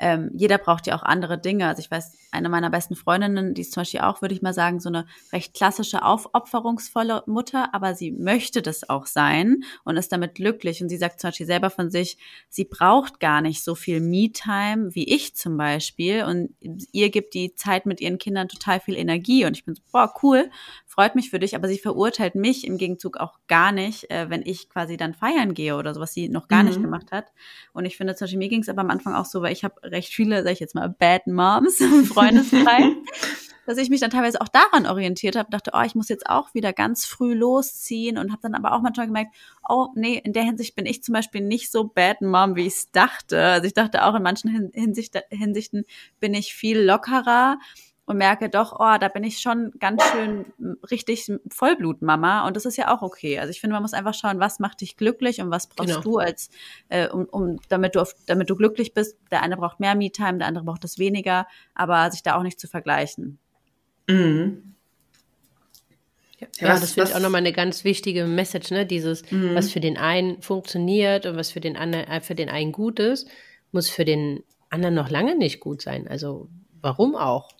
ähm, 0.00 0.30
jeder 0.34 0.56
braucht 0.56 0.86
ja 0.86 0.96
auch 0.96 1.02
andere 1.02 1.38
Dinge. 1.38 1.68
Also 1.68 1.80
ich 1.80 1.90
weiß, 1.90 2.12
eine 2.30 2.48
meiner 2.48 2.70
besten 2.70 2.96
Freundinnen, 2.96 3.52
die 3.52 3.60
ist 3.60 3.72
zum 3.72 3.82
Beispiel 3.82 4.00
auch, 4.00 4.22
würde 4.22 4.34
ich 4.34 4.40
mal 4.40 4.54
sagen, 4.54 4.80
so 4.80 4.88
eine 4.88 5.06
recht 5.32 5.52
klassische, 5.52 6.02
aufopferungsvolle 6.02 7.22
Mutter, 7.26 7.74
aber 7.74 7.94
sie 7.94 8.10
möchte 8.10 8.62
das 8.62 8.88
auch 8.88 9.06
sein 9.06 9.62
und 9.84 9.98
ist 9.98 10.10
damit 10.10 10.36
glücklich. 10.36 10.82
Und 10.82 10.88
sie 10.88 10.96
sagt 10.96 11.20
zum 11.20 11.28
Beispiel 11.28 11.46
selber 11.46 11.68
von 11.68 11.90
sich, 11.90 12.16
sie 12.48 12.64
braucht 12.64 13.20
gar 13.20 13.42
nicht 13.42 13.62
so 13.62 13.74
viel 13.74 14.00
Me-Time 14.00 14.94
wie 14.94 15.04
ich 15.04 15.36
zum 15.36 15.58
Beispiel. 15.58 16.24
Und 16.24 16.54
ihr 16.92 17.10
gibt 17.10 17.34
die 17.34 17.54
Zeit 17.54 17.84
mit 17.84 18.00
ihren 18.00 18.16
Kindern 18.16 18.48
total 18.48 18.80
viel 18.80 18.96
Energie. 18.96 19.44
Und 19.44 19.54
ich 19.54 19.66
bin 19.66 19.74
so, 19.74 19.82
boah, 19.92 20.14
cool, 20.22 20.50
freut 21.00 21.14
mich 21.14 21.30
für 21.30 21.38
dich, 21.38 21.56
aber 21.56 21.66
sie 21.66 21.78
verurteilt 21.78 22.34
mich 22.34 22.66
im 22.66 22.76
Gegenzug 22.76 23.16
auch 23.16 23.38
gar 23.48 23.72
nicht, 23.72 24.10
äh, 24.10 24.28
wenn 24.28 24.42
ich 24.44 24.68
quasi 24.68 24.98
dann 24.98 25.14
feiern 25.14 25.54
gehe 25.54 25.76
oder 25.76 25.94
so, 25.94 26.00
was 26.02 26.12
sie 26.12 26.28
noch 26.28 26.46
gar 26.46 26.62
mhm. 26.62 26.68
nicht 26.68 26.82
gemacht 26.82 27.10
hat. 27.10 27.32
Und 27.72 27.86
ich 27.86 27.96
finde 27.96 28.14
zum 28.16 28.26
Beispiel, 28.26 28.38
mir 28.38 28.50
ging 28.50 28.60
es 28.60 28.68
aber 28.68 28.82
am 28.82 28.90
Anfang 28.90 29.14
auch 29.14 29.24
so, 29.24 29.40
weil 29.40 29.54
ich 29.54 29.64
habe 29.64 29.82
recht 29.82 30.12
viele, 30.12 30.42
sag 30.42 30.52
ich 30.52 30.60
jetzt 30.60 30.74
mal, 30.74 30.90
Bad 30.90 31.26
Moms 31.26 31.80
im 31.80 32.04
Freundeskreis. 32.04 32.92
dass 33.64 33.78
ich 33.78 33.88
mich 33.88 34.00
dann 34.00 34.10
teilweise 34.10 34.42
auch 34.42 34.48
daran 34.48 34.86
orientiert 34.86 35.36
habe, 35.36 35.50
dachte, 35.50 35.70
oh, 35.72 35.80
ich 35.80 35.94
muss 35.94 36.10
jetzt 36.10 36.28
auch 36.28 36.52
wieder 36.52 36.74
ganz 36.74 37.06
früh 37.06 37.32
losziehen 37.32 38.18
und 38.18 38.30
habe 38.30 38.42
dann 38.42 38.54
aber 38.54 38.74
auch 38.74 38.82
manchmal 38.82 39.06
gemerkt, 39.06 39.34
oh, 39.66 39.88
nee, 39.94 40.20
in 40.22 40.34
der 40.34 40.42
Hinsicht 40.42 40.74
bin 40.74 40.84
ich 40.84 41.02
zum 41.02 41.14
Beispiel 41.14 41.40
nicht 41.40 41.72
so 41.72 41.84
bad 41.84 42.20
mom, 42.20 42.56
wie 42.56 42.66
ich 42.66 42.74
es 42.74 42.90
dachte. 42.90 43.42
Also 43.42 43.66
ich 43.66 43.72
dachte 43.72 44.04
auch 44.04 44.14
in 44.14 44.22
manchen 44.22 44.70
Hinsicht, 44.74 45.18
Hinsichten 45.30 45.84
bin 46.18 46.34
ich 46.34 46.52
viel 46.52 46.78
lockerer 46.78 47.58
und 48.10 48.16
merke 48.16 48.48
doch, 48.48 48.72
oh, 48.80 48.96
da 48.98 49.06
bin 49.06 49.22
ich 49.22 49.38
schon 49.38 49.70
ganz 49.78 50.02
schön 50.10 50.44
richtig 50.90 51.30
Vollblutmama 51.48 52.44
und 52.44 52.56
das 52.56 52.64
ist 52.64 52.76
ja 52.76 52.92
auch 52.92 53.02
okay. 53.02 53.38
Also 53.38 53.52
ich 53.52 53.60
finde, 53.60 53.74
man 53.74 53.82
muss 53.82 53.92
einfach 53.92 54.14
schauen, 54.14 54.40
was 54.40 54.58
macht 54.58 54.80
dich 54.80 54.96
glücklich 54.96 55.40
und 55.40 55.52
was 55.52 55.68
brauchst 55.68 55.90
genau. 55.90 56.00
du 56.00 56.18
als, 56.18 56.50
äh, 56.88 57.06
um, 57.06 57.26
um 57.26 57.60
damit 57.68 57.94
du 57.94 58.00
auf, 58.00 58.16
damit 58.26 58.50
du 58.50 58.56
glücklich 58.56 58.94
bist. 58.94 59.16
Der 59.30 59.44
eine 59.44 59.56
braucht 59.56 59.78
mehr 59.78 59.94
Me-Time, 59.94 60.38
der 60.38 60.48
andere 60.48 60.64
braucht 60.64 60.82
es 60.82 60.98
weniger, 60.98 61.46
aber 61.72 62.10
sich 62.10 62.24
da 62.24 62.34
auch 62.34 62.42
nicht 62.42 62.58
zu 62.58 62.66
vergleichen. 62.66 63.38
Mhm. 64.08 64.74
Ja, 66.40 66.48
ja, 66.58 66.80
das 66.80 66.94
finde 66.94 67.10
ich 67.10 67.14
auch 67.14 67.20
nochmal 67.20 67.42
eine 67.42 67.52
ganz 67.52 67.84
wichtige 67.84 68.24
Message, 68.24 68.72
ne? 68.72 68.86
Dieses, 68.86 69.30
mhm. 69.30 69.54
was 69.54 69.70
für 69.70 69.78
den 69.78 69.96
einen 69.96 70.42
funktioniert 70.42 71.26
und 71.26 71.36
was 71.36 71.52
für 71.52 71.60
den 71.60 71.76
anderen, 71.76 72.08
äh, 72.08 72.20
für 72.20 72.34
den 72.34 72.48
einen 72.48 72.72
gut 72.72 72.98
ist, 72.98 73.28
muss 73.70 73.88
für 73.88 74.04
den 74.04 74.42
anderen 74.68 74.96
noch 74.96 75.10
lange 75.10 75.36
nicht 75.38 75.60
gut 75.60 75.80
sein. 75.80 76.08
Also 76.08 76.48
warum 76.82 77.14
auch? 77.14 77.50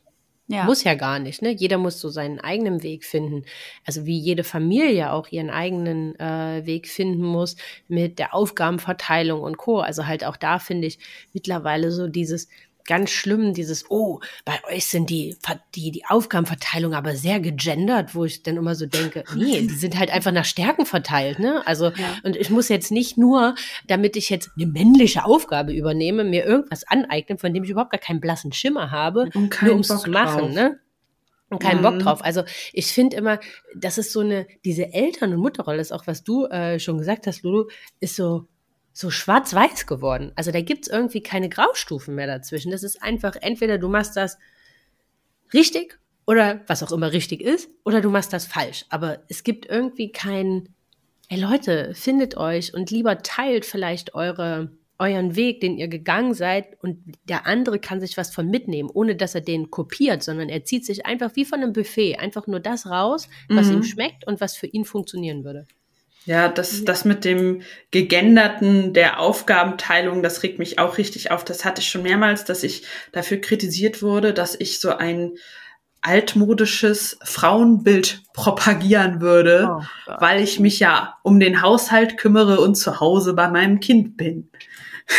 Ja. 0.51 0.65
Muss 0.65 0.83
ja 0.83 0.95
gar 0.95 1.21
nicht, 1.21 1.43
ne? 1.43 1.51
Jeder 1.53 1.79
muss 1.79 2.01
so 2.01 2.09
seinen 2.09 2.41
eigenen 2.41 2.83
Weg 2.83 3.05
finden. 3.05 3.45
Also 3.87 4.05
wie 4.05 4.19
jede 4.19 4.43
Familie 4.43 5.13
auch 5.13 5.29
ihren 5.29 5.49
eigenen 5.49 6.19
äh, 6.19 6.67
Weg 6.67 6.89
finden 6.89 7.23
muss 7.23 7.55
mit 7.87 8.19
der 8.19 8.35
Aufgabenverteilung 8.35 9.43
und 9.43 9.59
Co. 9.59 9.79
Also 9.79 10.09
halt 10.09 10.25
auch 10.25 10.37
da 10.37 10.59
finde 10.59 10.89
ich 10.89 10.99
mittlerweile 11.33 11.93
so 11.93 12.09
dieses, 12.09 12.49
ganz 12.91 13.11
schlimm, 13.11 13.55
dieses, 13.55 13.89
oh, 13.89 14.19
bei 14.45 14.59
euch 14.69 14.87
sind 14.87 15.11
die, 15.11 15.37
die, 15.77 15.93
die 15.93 16.07
Aufgabenverteilung 16.07 16.93
aber 16.93 17.15
sehr 17.15 17.39
gegendert, 17.39 18.17
wo 18.17 18.25
ich 18.25 18.43
dann 18.43 18.57
immer 18.57 18.75
so 18.75 18.85
denke, 18.85 19.23
nee, 19.37 19.61
die 19.61 19.75
sind 19.77 19.97
halt 19.97 20.11
einfach 20.11 20.33
nach 20.33 20.45
Stärken 20.45 20.85
verteilt, 20.87 21.39
ne? 21.39 21.65
Also, 21.67 21.91
ja. 21.91 22.17
und 22.25 22.35
ich 22.35 22.51
muss 22.51 22.69
jetzt 22.69 22.91
nicht 22.91 23.17
nur, 23.17 23.55
damit 23.87 24.17
ich 24.17 24.29
jetzt 24.29 24.51
eine 24.57 24.67
männliche 24.67 25.25
Aufgabe 25.25 25.73
übernehme, 25.73 26.25
mir 26.25 26.45
irgendwas 26.45 26.83
aneignen, 26.83 27.39
von 27.39 27.55
dem 27.55 27.63
ich 27.63 27.71
überhaupt 27.71 27.93
gar 27.93 28.01
keinen 28.01 28.21
blassen 28.21 28.53
Schimmer 28.53 28.91
habe, 28.91 29.31
nur 29.35 29.73
um 29.73 29.81
es 29.83 29.87
zu 29.87 30.11
machen, 30.11 30.41
drauf. 30.41 30.51
ne? 30.51 30.81
und 31.49 31.63
keinen 31.63 31.79
mhm. 31.79 31.83
Bock 31.83 31.99
drauf. 32.01 32.25
Also 32.25 32.43
ich 32.73 32.87
finde 32.89 33.17
immer, 33.17 33.39
das 33.77 33.99
ist 33.99 34.13
so 34.13 34.21
eine, 34.21 34.49
diese 34.65 34.93
Eltern- 34.93 35.33
und 35.33 35.41
Mutterrolle 35.41 35.81
ist 35.81 35.93
auch, 35.93 36.09
was 36.09 36.25
du 36.25 36.47
äh, 36.47 36.81
schon 36.81 36.99
gesagt 36.99 37.29
hast, 37.29 37.45
Lulu, 37.45 37.69
ist 38.01 38.17
so 38.17 38.47
so 38.93 39.11
schwarz-weiß 39.11 39.87
geworden. 39.87 40.33
Also 40.37 40.51
da 40.51 40.61
gibt's 40.61 40.89
irgendwie 40.89 41.23
keine 41.23 41.49
Graustufen 41.49 42.15
mehr 42.15 42.27
dazwischen. 42.27 42.73
Das 42.73 42.83
ist 42.83 43.03
einfach, 43.03 43.37
entweder 43.41 43.79
du 43.79 43.89
machst 43.89 44.17
das 44.17 44.39
richtig 45.53 45.99
oder 46.27 46.61
was 46.69 46.83
auch 46.83 46.93
immer 46.93 47.13
richtig 47.13 47.41
ist, 47.41 47.69
oder 47.85 48.01
du 48.01 48.09
machst 48.09 48.33
das 48.33 48.47
falsch. 48.47 48.85
Aber 48.89 49.19
es 49.29 49.43
gibt 49.43 49.67
irgendwie 49.67 50.13
kein, 50.13 50.69
ey 51.29 51.41
Leute, 51.41 51.93
findet 51.95 52.37
euch 52.37 52.73
und 52.73 52.91
lieber 52.91 53.19
teilt 53.23 53.65
vielleicht 53.65 54.15
eure, 54.15 54.71
euren 54.99 55.35
Weg, 55.35 55.61
den 55.61 55.77
ihr 55.77 55.89
gegangen 55.89 56.35
seid 56.35 56.81
und 56.83 56.99
der 57.25 57.47
andere 57.47 57.81
kann 57.81 58.01
sich 58.01 58.17
was 58.17 58.33
von 58.33 58.49
mitnehmen, 58.49 58.91
ohne 58.93 59.17
dass 59.17 59.35
er 59.35 59.41
den 59.41 59.71
kopiert, 59.71 60.23
sondern 60.23 60.49
er 60.49 60.63
zieht 60.63 60.87
sich 60.87 61.05
einfach 61.05 61.35
wie 61.35 61.45
von 61.45 61.63
einem 61.63 61.73
Buffet 61.73 62.19
einfach 62.19 62.47
nur 62.47 62.61
das 62.61 62.87
raus, 62.87 63.29
was 63.49 63.67
mhm. 63.67 63.79
ihm 63.79 63.83
schmeckt 63.83 64.27
und 64.27 64.41
was 64.41 64.55
für 64.55 64.67
ihn 64.67 64.85
funktionieren 64.85 65.43
würde. 65.43 65.67
Ja, 66.27 66.49
das, 66.49 66.85
das 66.85 67.05
mit 67.05 67.25
dem 67.25 67.63
Gegenderten 67.91 68.93
der 68.93 69.21
Aufgabenteilung, 69.21 70.23
das 70.23 70.43
regt 70.43 70.59
mich 70.59 70.79
auch 70.79 70.99
richtig 70.99 71.31
auf. 71.31 71.45
Das 71.45 71.65
hatte 71.65 71.81
ich 71.81 71.89
schon 71.89 72.03
mehrmals, 72.03 72.45
dass 72.45 72.63
ich 72.63 72.85
dafür 73.13 73.39
kritisiert 73.39 74.03
wurde, 74.03 74.35
dass 74.35 74.55
ich 74.55 74.81
so 74.81 74.91
ein 74.91 75.33
altmodisches 76.03 77.19
Frauenbild 77.23 78.23
propagieren 78.33 79.21
würde, 79.21 79.69
oh 79.71 80.13
weil 80.19 80.43
ich 80.43 80.61
mich 80.61 80.79
ja 80.81 81.19
um 81.23 81.41
den 81.41 81.63
Haushalt 81.63 82.17
kümmere 82.17 82.61
und 82.61 82.75
zu 82.75 83.01
Hause 83.01 83.35
bei 83.35 83.49
meinem 83.49 83.81
Kind 83.81 84.17
bin. 84.17 84.51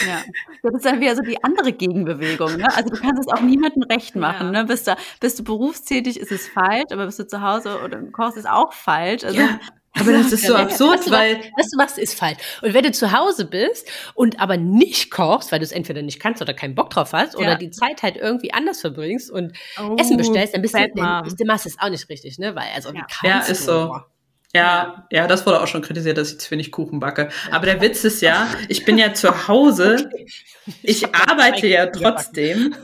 Ja, 0.07 0.21
das 0.63 0.75
ist 0.75 0.85
dann 0.85 1.01
wieder 1.01 1.15
so 1.15 1.21
die 1.21 1.43
andere 1.43 1.73
Gegenbewegung. 1.73 2.57
Ne? 2.57 2.65
Also 2.75 2.95
du 2.95 3.01
kannst 3.01 3.27
es 3.27 3.27
auch 3.27 3.41
niemandem 3.41 3.83
recht 3.83 4.15
machen. 4.15 4.53
Ja. 4.53 4.61
Ne? 4.61 4.65
Bist, 4.65 4.87
du, 4.87 4.95
bist 5.19 5.39
du 5.39 5.43
berufstätig, 5.43 6.19
ist 6.19 6.31
es 6.31 6.47
falsch, 6.47 6.91
aber 6.91 7.05
bist 7.05 7.19
du 7.19 7.27
zu 7.27 7.41
Hause 7.41 7.79
oder 7.83 8.01
kochst, 8.11 8.37
ist 8.37 8.49
auch 8.49 8.73
falsch. 8.73 9.23
Also 9.23 9.39
ja. 9.39 9.59
Aber 9.99 10.13
das 10.13 10.31
ist 10.31 10.45
so 10.45 10.55
absurd, 10.55 10.99
was 10.99 11.11
weil. 11.11 11.41
Was 11.57 11.69
du 11.69 11.77
machst, 11.77 11.97
ist 11.97 12.17
falsch. 12.17 12.37
Und 12.61 12.73
wenn 12.73 12.83
du 12.83 12.91
zu 12.91 13.11
Hause 13.11 13.45
bist 13.45 13.89
und 14.13 14.39
aber 14.39 14.57
nicht 14.57 15.11
kochst, 15.11 15.51
weil 15.51 15.59
du 15.59 15.65
es 15.65 15.71
entweder 15.71 16.01
nicht 16.01 16.19
kannst 16.19 16.41
oder 16.41 16.53
keinen 16.53 16.75
Bock 16.75 16.89
drauf 16.89 17.13
hast 17.13 17.33
ja. 17.33 17.39
oder 17.39 17.55
die 17.55 17.71
Zeit 17.71 18.01
halt 18.01 18.15
irgendwie 18.15 18.53
anders 18.53 18.81
verbringst 18.81 19.29
und 19.29 19.53
oh, 19.79 19.95
Essen 19.97 20.17
bestellst, 20.17 20.53
dann 20.53 20.61
bist 20.61 20.75
du, 20.75 20.89
dann, 20.95 21.23
dann 21.23 21.47
machst 21.47 21.65
du 21.65 21.69
es 21.69 21.79
auch 21.79 21.89
nicht 21.89 22.07
richtig, 22.09 22.39
ne? 22.39 22.55
Weil, 22.55 22.67
also, 22.73 22.89
ja. 22.93 23.05
wie 23.21 23.27
ja, 23.27 23.39
ist 23.39 23.67
du? 23.67 23.71
so. 23.71 23.95
Ja, 24.53 25.07
ja, 25.09 25.27
das 25.27 25.45
wurde 25.45 25.61
auch 25.61 25.67
schon 25.67 25.81
kritisiert, 25.81 26.17
dass 26.17 26.33
ich 26.33 26.39
zu 26.39 26.51
wenig 26.51 26.71
Kuchen 26.71 26.99
backe. 26.99 27.29
Aber 27.51 27.65
der 27.65 27.79
Witz 27.79 28.03
ist 28.03 28.21
ja, 28.21 28.47
ich 28.67 28.83
bin 28.83 28.97
ja 28.97 29.13
zu 29.13 29.47
Hause, 29.47 30.09
ich 30.83 31.15
arbeite 31.15 31.67
ja 31.67 31.85
trotzdem. 31.85 32.75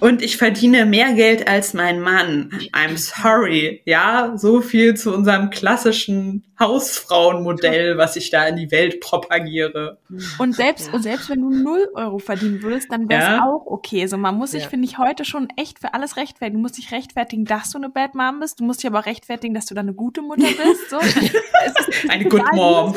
Und 0.00 0.22
ich 0.22 0.36
verdiene 0.36 0.86
mehr 0.86 1.12
Geld 1.14 1.46
als 1.46 1.72
mein 1.72 2.00
Mann. 2.00 2.50
I'm 2.72 2.96
sorry. 2.96 3.82
Ja, 3.84 4.32
so 4.36 4.60
viel 4.60 4.94
zu 4.94 5.14
unserem 5.14 5.50
klassischen 5.50 6.47
Hausfrauenmodell, 6.60 7.98
was 7.98 8.16
ich 8.16 8.30
da 8.30 8.46
in 8.46 8.56
die 8.56 8.70
Welt 8.70 9.00
propagiere. 9.00 9.98
Und 10.38 10.56
selbst, 10.56 10.88
ja. 10.88 10.94
und 10.94 11.02
selbst 11.02 11.30
wenn 11.30 11.40
du 11.40 11.50
null 11.50 11.88
Euro 11.94 12.18
verdienen 12.18 12.62
würdest, 12.62 12.90
dann 12.90 13.08
wäre 13.08 13.22
es 13.22 13.28
ja. 13.28 13.44
auch 13.44 13.66
okay. 13.66 14.06
So, 14.06 14.16
man 14.16 14.36
muss 14.36 14.50
sich, 14.50 14.64
ja. 14.64 14.68
finde 14.68 14.86
ich, 14.86 14.98
heute 14.98 15.24
schon 15.24 15.48
echt 15.56 15.78
für 15.78 15.94
alles 15.94 16.16
rechtfertigen. 16.16 16.58
Du 16.58 16.62
musst 16.62 16.76
dich 16.78 16.90
rechtfertigen, 16.90 17.44
dass 17.44 17.70
du 17.70 17.78
eine 17.78 17.90
Bad 17.90 18.14
Mom 18.14 18.40
bist. 18.40 18.60
Du 18.60 18.64
musst 18.64 18.82
dich 18.82 18.88
aber 18.88 19.00
auch 19.00 19.06
rechtfertigen, 19.06 19.54
dass 19.54 19.66
du 19.66 19.74
da 19.74 19.82
eine 19.82 19.94
gute 19.94 20.22
Mutter 20.22 20.46
bist. 20.46 20.90
So. 20.90 20.98
eine 22.08 22.24
Good 22.24 22.52
Mom. 22.52 22.94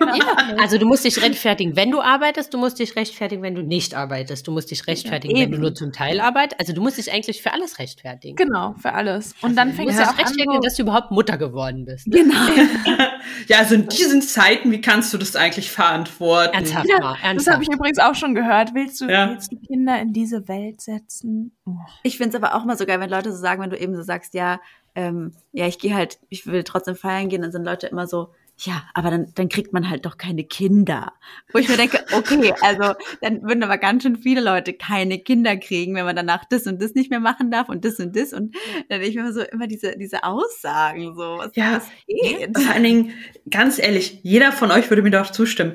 Ja, 0.00 0.56
also 0.60 0.78
du 0.78 0.86
musst 0.86 1.04
dich 1.04 1.20
rechtfertigen, 1.22 1.74
wenn 1.74 1.90
du 1.90 2.00
arbeitest, 2.00 2.54
du 2.54 2.58
musst 2.58 2.78
dich 2.78 2.94
rechtfertigen, 2.94 3.42
wenn 3.42 3.54
du 3.54 3.62
nicht 3.62 3.94
arbeitest. 3.94 4.46
Du 4.46 4.52
musst 4.52 4.70
dich 4.70 4.86
rechtfertigen, 4.86 5.36
ja, 5.36 5.44
wenn 5.44 5.52
du 5.52 5.58
nur 5.58 5.74
zum 5.74 5.92
Teil 5.92 6.20
arbeitest. 6.20 6.60
Also 6.60 6.72
du 6.72 6.82
musst 6.82 6.98
dich 6.98 7.12
eigentlich 7.12 7.42
für 7.42 7.52
alles 7.52 7.78
rechtfertigen. 7.78 8.36
Genau, 8.36 8.74
für 8.80 8.92
alles. 8.92 9.34
Und 9.42 9.56
dann 9.56 9.72
fängst 9.72 9.98
du 9.98 10.02
ja 10.02 10.10
auch 10.10 10.18
rechtfertigen, 10.18 10.56
an, 10.56 10.60
dass 10.60 10.76
du 10.76 10.82
überhaupt 10.82 11.10
Mutter 11.10 11.36
geworden 11.36 11.84
bist. 11.84 12.06
Genau. 12.06 12.34
ja, 13.46 13.58
also 13.58 13.74
in 13.74 13.88
diesen 13.88 14.22
Zeiten, 14.22 14.70
wie 14.70 14.80
kannst 14.80 15.12
du 15.12 15.18
das 15.18 15.36
eigentlich 15.36 15.70
verantworten? 15.70 16.54
Ernsthaft 16.54 16.88
ja, 16.88 16.96
ernsthaft. 16.96 17.36
Das 17.36 17.46
habe 17.54 17.62
ich 17.62 17.72
übrigens 17.72 17.98
auch 17.98 18.14
schon 18.14 18.34
gehört. 18.34 18.74
Willst 18.74 19.00
du, 19.00 19.06
ja. 19.06 19.30
willst 19.30 19.52
du 19.52 19.56
Kinder 19.56 20.00
in 20.00 20.12
diese 20.12 20.48
Welt 20.48 20.80
setzen? 20.80 21.52
Oh. 21.66 21.72
Ich 22.02 22.16
finde 22.16 22.36
es 22.36 22.42
aber 22.42 22.54
auch 22.54 22.64
mal 22.64 22.76
so 22.76 22.86
geil, 22.86 23.00
wenn 23.00 23.10
Leute 23.10 23.32
so 23.32 23.38
sagen, 23.38 23.62
wenn 23.62 23.70
du 23.70 23.78
eben 23.78 23.94
so 23.94 24.02
sagst, 24.02 24.34
ja, 24.34 24.60
ähm, 24.94 25.32
ja, 25.52 25.66
ich 25.66 25.78
gehe 25.78 25.94
halt, 25.94 26.18
ich 26.28 26.46
will 26.46 26.64
trotzdem 26.64 26.96
feiern 26.96 27.28
gehen, 27.28 27.42
dann 27.42 27.52
sind 27.52 27.64
Leute 27.64 27.86
immer 27.86 28.06
so, 28.06 28.30
ja, 28.60 28.82
aber 28.92 29.10
dann, 29.10 29.32
dann 29.34 29.48
kriegt 29.48 29.72
man 29.72 29.88
halt 29.88 30.04
doch 30.04 30.16
keine 30.16 30.42
Kinder. 30.42 31.12
Wo 31.52 31.58
ich 31.58 31.68
mir 31.68 31.76
denke, 31.76 32.04
okay, 32.12 32.52
also 32.60 32.94
dann 33.20 33.42
würden 33.42 33.62
aber 33.62 33.78
ganz 33.78 34.02
schön 34.02 34.16
viele 34.16 34.40
Leute 34.40 34.72
keine 34.72 35.20
Kinder 35.20 35.56
kriegen, 35.56 35.94
wenn 35.94 36.04
man 36.04 36.16
danach 36.16 36.44
das 36.44 36.66
und 36.66 36.82
das 36.82 36.94
nicht 36.94 37.10
mehr 37.10 37.20
machen 37.20 37.52
darf 37.52 37.68
und 37.68 37.84
das 37.84 38.00
und 38.00 38.16
das. 38.16 38.32
Und 38.32 38.56
dann 38.88 39.00
denke 39.00 39.06
ich 39.06 39.14
mir 39.14 39.32
so 39.32 39.42
immer 39.42 39.68
diese, 39.68 39.96
diese 39.96 40.24
Aussagen, 40.24 41.14
so, 41.14 41.38
was 41.38 41.54
ja, 41.54 41.74
das 41.74 41.88
geht. 42.08 42.58
Vor 42.58 42.74
allen 42.74 42.82
Dingen, 42.82 43.12
ganz 43.48 43.78
ehrlich, 43.78 44.18
jeder 44.22 44.50
von 44.50 44.72
euch 44.72 44.90
würde 44.90 45.02
mir 45.02 45.10
doch 45.10 45.30
zustimmen. 45.30 45.74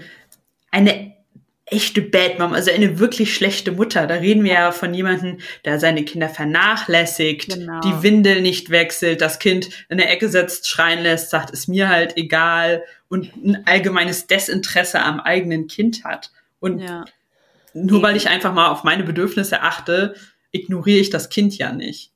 Eine 0.70 1.13
echte 1.74 2.02
Bad 2.02 2.40
Mom, 2.40 2.54
also 2.54 2.72
eine 2.72 3.00
wirklich 3.00 3.34
schlechte 3.34 3.72
Mutter. 3.72 4.08
Da 4.08 4.16
reden 4.16 4.44
wir 4.44 4.54
ja 4.54 4.72
von 4.72 4.94
jemandem, 4.94 5.40
der 5.66 5.80
seine 5.80 6.06
Kinder 6.06 6.30
vernachlässigt, 6.30 7.56
genau. 7.56 7.82
die 7.82 8.04
Windel 8.04 8.42
nicht 8.42 8.70
wechselt, 8.70 9.22
das 9.22 9.40
Kind 9.40 9.70
in 9.90 9.98
der 9.98 10.12
Ecke 10.12 10.30
setzt, 10.30 10.68
schreien 10.68 11.04
lässt, 11.04 11.30
sagt, 11.30 11.52
ist 11.52 11.68
mir 11.68 11.90
halt 11.90 12.18
egal 12.18 12.84
und 13.10 13.36
ein 13.36 13.68
allgemeines 13.68 14.28
Desinteresse 14.28 15.02
am 15.02 15.20
eigenen 15.20 15.68
Kind 15.68 16.04
hat. 16.04 16.32
Und 16.60 16.80
ja. 16.80 17.06
nur 17.74 17.98
Eben. 17.98 18.02
weil 18.04 18.16
ich 18.16 18.30
einfach 18.30 18.54
mal 18.54 18.70
auf 18.70 18.84
meine 18.84 19.04
Bedürfnisse 19.04 19.62
achte, 19.62 20.16
ignoriere 20.52 21.00
ich 21.00 21.10
das 21.10 21.30
Kind 21.30 21.58
ja 21.58 21.74
nicht. 21.74 22.12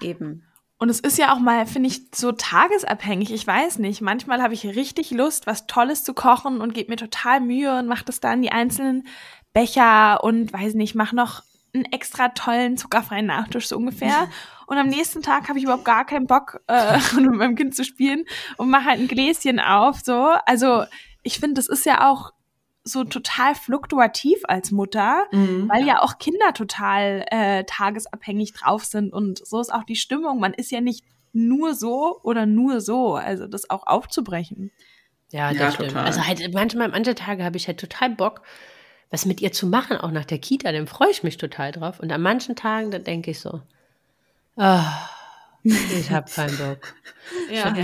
Eben. 0.00 0.45
Und 0.78 0.90
es 0.90 1.00
ist 1.00 1.16
ja 1.16 1.32
auch 1.32 1.38
mal, 1.38 1.66
finde 1.66 1.88
ich, 1.88 2.02
so 2.14 2.32
tagesabhängig. 2.32 3.32
Ich 3.32 3.46
weiß 3.46 3.78
nicht. 3.78 4.02
Manchmal 4.02 4.42
habe 4.42 4.52
ich 4.52 4.66
richtig 4.66 5.10
Lust, 5.10 5.46
was 5.46 5.66
Tolles 5.66 6.04
zu 6.04 6.12
kochen 6.12 6.60
und 6.60 6.74
gebe 6.74 6.90
mir 6.90 6.96
total 6.96 7.40
Mühe 7.40 7.78
und 7.78 7.86
mache 7.86 8.04
das 8.04 8.20
dann 8.20 8.42
die 8.42 8.52
einzelnen 8.52 9.06
Becher 9.54 10.22
und 10.22 10.52
weiß 10.52 10.74
nicht, 10.74 10.94
mach 10.94 11.12
noch 11.12 11.42
einen 11.72 11.86
extra 11.86 12.28
tollen 12.28 12.76
zuckerfreien 12.76 13.26
Nachtisch 13.26 13.68
so 13.68 13.76
ungefähr. 13.76 14.28
Und 14.66 14.78
am 14.78 14.88
nächsten 14.88 15.22
Tag 15.22 15.48
habe 15.48 15.58
ich 15.58 15.64
überhaupt 15.64 15.84
gar 15.84 16.04
keinen 16.04 16.26
Bock, 16.26 16.60
äh, 16.66 16.98
mit 17.14 17.30
meinem 17.30 17.54
Kind 17.54 17.76
zu 17.76 17.84
spielen 17.84 18.24
und 18.56 18.68
mache 18.68 18.86
halt 18.86 18.98
ein 18.98 19.06
Gläschen 19.06 19.60
auf. 19.60 20.00
So, 20.00 20.34
also 20.44 20.84
ich 21.22 21.38
finde, 21.38 21.54
das 21.54 21.68
ist 21.68 21.86
ja 21.86 22.10
auch 22.10 22.32
so 22.86 23.04
total 23.04 23.54
fluktuativ 23.54 24.38
als 24.44 24.70
Mutter, 24.70 25.24
mhm. 25.32 25.68
weil 25.68 25.84
ja 25.84 26.02
auch 26.02 26.18
Kinder 26.18 26.52
total 26.54 27.26
äh, 27.30 27.64
tagesabhängig 27.64 28.52
drauf 28.52 28.84
sind 28.84 29.12
und 29.12 29.44
so 29.46 29.60
ist 29.60 29.74
auch 29.74 29.84
die 29.84 29.96
Stimmung. 29.96 30.38
Man 30.38 30.54
ist 30.54 30.70
ja 30.70 30.80
nicht 30.80 31.04
nur 31.32 31.74
so 31.74 32.20
oder 32.22 32.46
nur 32.46 32.80
so, 32.80 33.16
also 33.16 33.46
das 33.46 33.68
auch 33.68 33.86
aufzubrechen. 33.86 34.70
Ja, 35.32 35.50
das 35.50 35.58
ja, 35.58 35.72
stimmt. 35.72 35.90
Total. 35.90 36.06
Also 36.06 36.26
halt 36.26 36.54
manchmal, 36.54 36.88
manche 36.88 37.14
Tage 37.14 37.44
habe 37.44 37.56
ich 37.56 37.66
halt 37.66 37.80
total 37.80 38.10
Bock, 38.10 38.42
was 39.10 39.26
mit 39.26 39.40
ihr 39.40 39.52
zu 39.52 39.66
machen, 39.66 39.96
auch 39.96 40.12
nach 40.12 40.24
der 40.24 40.38
Kita, 40.38 40.70
dann 40.70 40.86
freue 40.86 41.10
ich 41.10 41.22
mich 41.22 41.36
total 41.36 41.72
drauf. 41.72 42.00
Und 42.00 42.12
an 42.12 42.22
manchen 42.22 42.54
Tagen, 42.54 42.90
da 42.90 42.98
denke 42.98 43.32
ich 43.32 43.40
so, 43.40 43.60
oh, 44.56 44.84
ich 45.66 46.10
habe 46.10 46.30
keinen 46.30 46.56
Bock. 46.56 46.94
ja. 47.50 47.74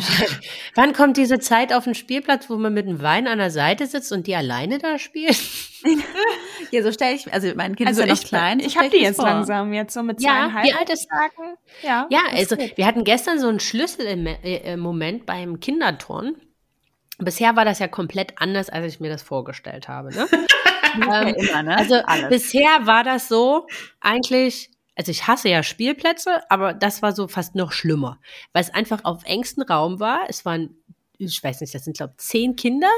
Wann 0.74 0.92
kommt 0.92 1.16
diese 1.16 1.38
Zeit 1.38 1.72
auf 1.72 1.84
den 1.84 1.94
Spielplatz, 1.94 2.48
wo 2.48 2.56
man 2.56 2.72
mit 2.72 2.86
dem 2.86 3.02
Wein 3.02 3.26
an 3.26 3.38
der 3.38 3.50
Seite 3.50 3.86
sitzt 3.86 4.12
und 4.12 4.26
die 4.26 4.36
alleine 4.36 4.78
da 4.78 4.98
spielt? 4.98 5.40
ja, 6.70 6.82
so 6.82 6.92
stelle 6.92 7.14
ich, 7.14 7.32
also 7.32 7.48
mein 7.56 7.74
Kind 7.74 7.88
also 7.88 8.02
ist 8.02 8.08
ja 8.08 8.14
noch 8.14 8.22
ich, 8.22 8.28
klein. 8.28 8.60
Ich 8.60 8.76
habe 8.76 8.90
die 8.90 8.98
jetzt 8.98 9.16
vor. 9.16 9.26
langsam, 9.26 9.72
jetzt 9.72 9.94
so 9.94 10.02
mit 10.02 10.20
zweieinhalb. 10.20 10.66
Ja, 10.66 10.72
wie 10.72 10.78
alt 10.78 10.90
ist 10.90 11.08
Tagen? 11.08 11.56
Ja, 11.82 12.06
ja 12.10 12.20
also 12.32 12.56
geht. 12.56 12.76
wir 12.76 12.86
hatten 12.86 13.04
gestern 13.04 13.38
so 13.38 13.48
einen 13.48 13.60
Schlüsselmoment 13.60 15.26
beim 15.26 15.60
Kinderturn. 15.60 16.36
Bisher 17.18 17.56
war 17.56 17.64
das 17.64 17.78
ja 17.78 17.88
komplett 17.88 18.34
anders, 18.36 18.68
als 18.68 18.94
ich 18.94 19.00
mir 19.00 19.10
das 19.10 19.22
vorgestellt 19.22 19.88
habe. 19.88 20.10
Ne? 20.14 20.28
ähm, 20.94 21.34
immer, 21.34 21.62
ne? 21.62 21.76
Also 21.76 21.96
Alles. 22.04 22.28
bisher 22.28 22.86
war 22.86 23.04
das 23.04 23.28
so, 23.28 23.66
eigentlich 24.00 24.71
also 24.96 25.10
ich 25.10 25.26
hasse 25.26 25.48
ja 25.48 25.62
Spielplätze, 25.62 26.42
aber 26.50 26.74
das 26.74 27.02
war 27.02 27.12
so 27.12 27.28
fast 27.28 27.54
noch 27.54 27.72
schlimmer, 27.72 28.20
weil 28.52 28.62
es 28.62 28.74
einfach 28.74 29.04
auf 29.04 29.24
engstem 29.24 29.64
Raum 29.64 30.00
war. 30.00 30.26
Es 30.28 30.44
waren, 30.44 30.76
ich 31.18 31.42
weiß 31.42 31.60
nicht, 31.60 31.74
das 31.74 31.84
sind 31.84 31.96
glaube 31.96 32.14
zehn 32.18 32.56
Kinder 32.56 32.90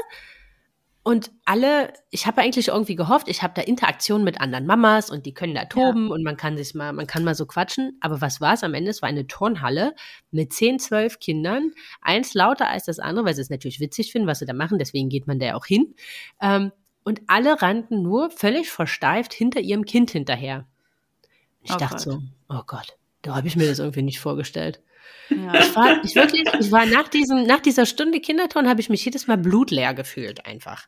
und 1.07 1.31
alle, 1.45 1.93
ich 2.09 2.25
habe 2.25 2.41
eigentlich 2.41 2.69
irgendwie 2.69 2.95
gehofft, 2.95 3.27
ich 3.27 3.43
habe 3.43 3.53
da 3.55 3.61
Interaktion 3.61 4.23
mit 4.23 4.41
anderen 4.41 4.65
Mamas 4.65 5.11
und 5.11 5.27
die 5.27 5.35
können 5.35 5.53
da 5.53 5.65
toben 5.65 6.07
ja. 6.07 6.13
und 6.15 6.23
man 6.23 6.35
kann 6.35 6.57
sich 6.57 6.73
mal, 6.73 6.93
man 6.93 7.05
kann 7.05 7.23
mal 7.23 7.35
so 7.35 7.45
quatschen. 7.45 7.95
Aber 8.01 8.21
was 8.21 8.41
war 8.41 8.55
es 8.55 8.63
am 8.63 8.73
Ende? 8.73 8.89
Es 8.89 9.03
war 9.03 9.09
eine 9.09 9.27
Turnhalle 9.27 9.93
mit 10.31 10.51
zehn, 10.51 10.79
zwölf 10.79 11.19
Kindern, 11.19 11.73
eins 12.01 12.33
lauter 12.33 12.69
als 12.69 12.85
das 12.85 12.97
andere, 12.97 13.25
weil 13.25 13.35
sie 13.35 13.41
es 13.41 13.51
natürlich 13.51 13.79
witzig 13.79 14.11
finden, 14.11 14.27
was 14.27 14.39
sie 14.39 14.47
da 14.47 14.53
machen. 14.53 14.79
Deswegen 14.79 15.09
geht 15.09 15.27
man 15.27 15.37
da 15.37 15.45
ja 15.45 15.55
auch 15.55 15.67
hin. 15.67 15.93
Ähm, 16.41 16.71
und 17.03 17.21
alle 17.27 17.61
rannten 17.61 18.01
nur 18.01 18.31
völlig 18.31 18.71
versteift 18.71 19.31
hinter 19.31 19.59
ihrem 19.59 19.85
Kind 19.85 20.09
hinterher. 20.09 20.65
Ich 21.65 21.73
oh 21.73 21.77
dachte 21.77 21.95
Gott. 21.95 22.01
so, 22.01 22.21
oh 22.49 22.61
Gott, 22.65 22.97
da 23.23 23.35
habe 23.35 23.47
ich 23.47 23.55
mir 23.55 23.67
das 23.67 23.79
irgendwie 23.79 24.03
nicht 24.03 24.19
vorgestellt. 24.19 24.81
Ja. 25.29 25.55
Ich 25.59 25.75
war, 25.75 26.03
ich 26.03 26.15
wirklich, 26.15 26.47
ich 26.59 26.71
war 26.71 26.85
nach 26.85 27.07
diesem, 27.07 27.47
nach 27.47 27.59
dieser 27.59 27.87
Stunde 27.87 28.19
Kinderton 28.19 28.67
habe 28.67 28.79
ich 28.79 28.89
mich 28.89 29.03
jedes 29.03 29.25
Mal 29.25 29.37
blutleer 29.37 29.95
gefühlt 29.95 30.45
einfach. 30.45 30.87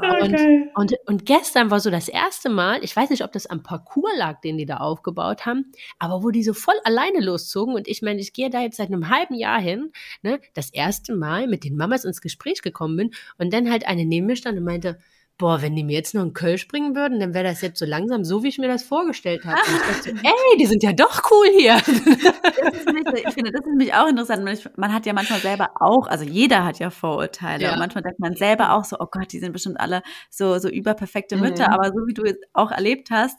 Oh 0.00 0.24
und, 0.24 0.36
und, 0.74 0.94
und 1.06 1.26
gestern 1.26 1.70
war 1.70 1.78
so 1.78 1.90
das 1.90 2.08
erste 2.08 2.48
Mal, 2.48 2.82
ich 2.82 2.94
weiß 2.94 3.10
nicht, 3.10 3.22
ob 3.22 3.30
das 3.30 3.46
am 3.46 3.62
Parcours 3.62 4.12
lag, 4.16 4.40
den 4.40 4.58
die 4.58 4.66
da 4.66 4.78
aufgebaut 4.78 5.46
haben, 5.46 5.70
aber 6.00 6.24
wo 6.24 6.30
die 6.30 6.42
so 6.42 6.54
voll 6.54 6.74
alleine 6.82 7.20
loszogen 7.20 7.74
und 7.74 7.86
ich 7.86 8.02
meine, 8.02 8.20
ich 8.20 8.32
gehe 8.32 8.50
da 8.50 8.60
jetzt 8.60 8.78
seit 8.78 8.88
einem 8.88 9.08
halben 9.08 9.34
Jahr 9.34 9.60
hin, 9.60 9.92
ne, 10.22 10.40
das 10.54 10.70
erste 10.70 11.14
Mal 11.14 11.46
mit 11.46 11.62
den 11.62 11.76
Mamas 11.76 12.04
ins 12.04 12.20
Gespräch 12.20 12.62
gekommen 12.62 12.96
bin 12.96 13.10
und 13.38 13.52
dann 13.52 13.70
halt 13.70 13.86
eine 13.86 14.04
neben 14.04 14.26
mir 14.26 14.36
stand 14.36 14.58
und 14.58 14.64
meinte, 14.64 14.98
boah, 15.38 15.62
wenn 15.62 15.76
die 15.76 15.84
mir 15.84 15.94
jetzt 15.94 16.14
noch 16.14 16.22
einen 16.22 16.32
Kölsch 16.32 16.66
bringen 16.66 16.96
würden, 16.96 17.20
dann 17.20 17.32
wäre 17.32 17.44
das 17.44 17.60
jetzt 17.60 17.78
so 17.78 17.86
langsam 17.86 18.24
so, 18.24 18.42
wie 18.42 18.48
ich 18.48 18.58
mir 18.58 18.66
das 18.66 18.82
vorgestellt 18.82 19.44
habe. 19.44 19.56
Und 19.56 19.76
ich 19.76 19.82
dachte 19.82 20.10
so, 20.10 20.10
ey, 20.28 20.58
die 20.58 20.66
sind 20.66 20.82
ja 20.82 20.92
doch 20.92 21.22
cool 21.30 21.46
hier. 21.56 21.74
Nicht, 21.74 23.26
ich 23.26 23.34
finde, 23.34 23.52
das 23.52 23.60
ist 23.60 23.68
nämlich 23.68 23.94
auch 23.94 24.08
interessant. 24.08 24.44
Man 24.76 24.92
hat 24.92 25.06
ja 25.06 25.12
manchmal 25.12 25.38
selber 25.38 25.70
auch, 25.76 26.08
also 26.08 26.24
jeder 26.24 26.64
hat 26.64 26.80
ja 26.80 26.90
Vorurteile. 26.90 27.62
Ja. 27.62 27.72
Und 27.72 27.78
manchmal 27.78 28.02
denkt 28.02 28.18
man 28.18 28.34
selber 28.34 28.72
auch 28.72 28.84
so, 28.84 28.96
oh 28.98 29.06
Gott, 29.10 29.32
die 29.32 29.38
sind 29.38 29.52
bestimmt 29.52 29.78
alle 29.78 30.02
so, 30.28 30.58
so 30.58 30.68
überperfekte 30.68 31.36
Mütter. 31.36 31.68
Mhm. 31.68 31.74
Aber 31.74 31.88
so 31.88 32.06
wie 32.06 32.14
du 32.14 32.24
es 32.24 32.36
auch 32.52 32.72
erlebt 32.72 33.10
hast, 33.12 33.38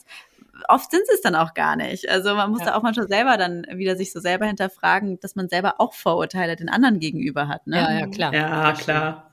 oft 0.69 0.91
sind 0.91 1.05
sie 1.05 1.13
es 1.13 1.21
dann 1.21 1.35
auch 1.35 1.53
gar 1.53 1.75
nicht. 1.75 2.09
Also 2.09 2.33
man 2.33 2.49
muss 2.49 2.61
ja. 2.61 2.67
da 2.67 2.75
auch 2.75 2.81
manchmal 2.81 3.09
selber 3.09 3.35
dann 3.35 3.65
wieder 3.73 3.97
sich 3.97 4.13
so 4.13 4.21
selber 4.21 4.45
hinterfragen, 4.45 5.19
dass 5.19 5.35
man 5.35 5.49
selber 5.49 5.75
auch 5.79 5.93
Vorurteile 5.93 6.55
den 6.55 6.69
anderen 6.69 6.99
gegenüber 6.99 7.49
hat. 7.49 7.67
Ne? 7.67 7.77
Ja, 7.77 7.99
ja, 7.99 8.07
klar. 8.07 8.33
Ja, 8.33 8.71
klar. 8.73 9.28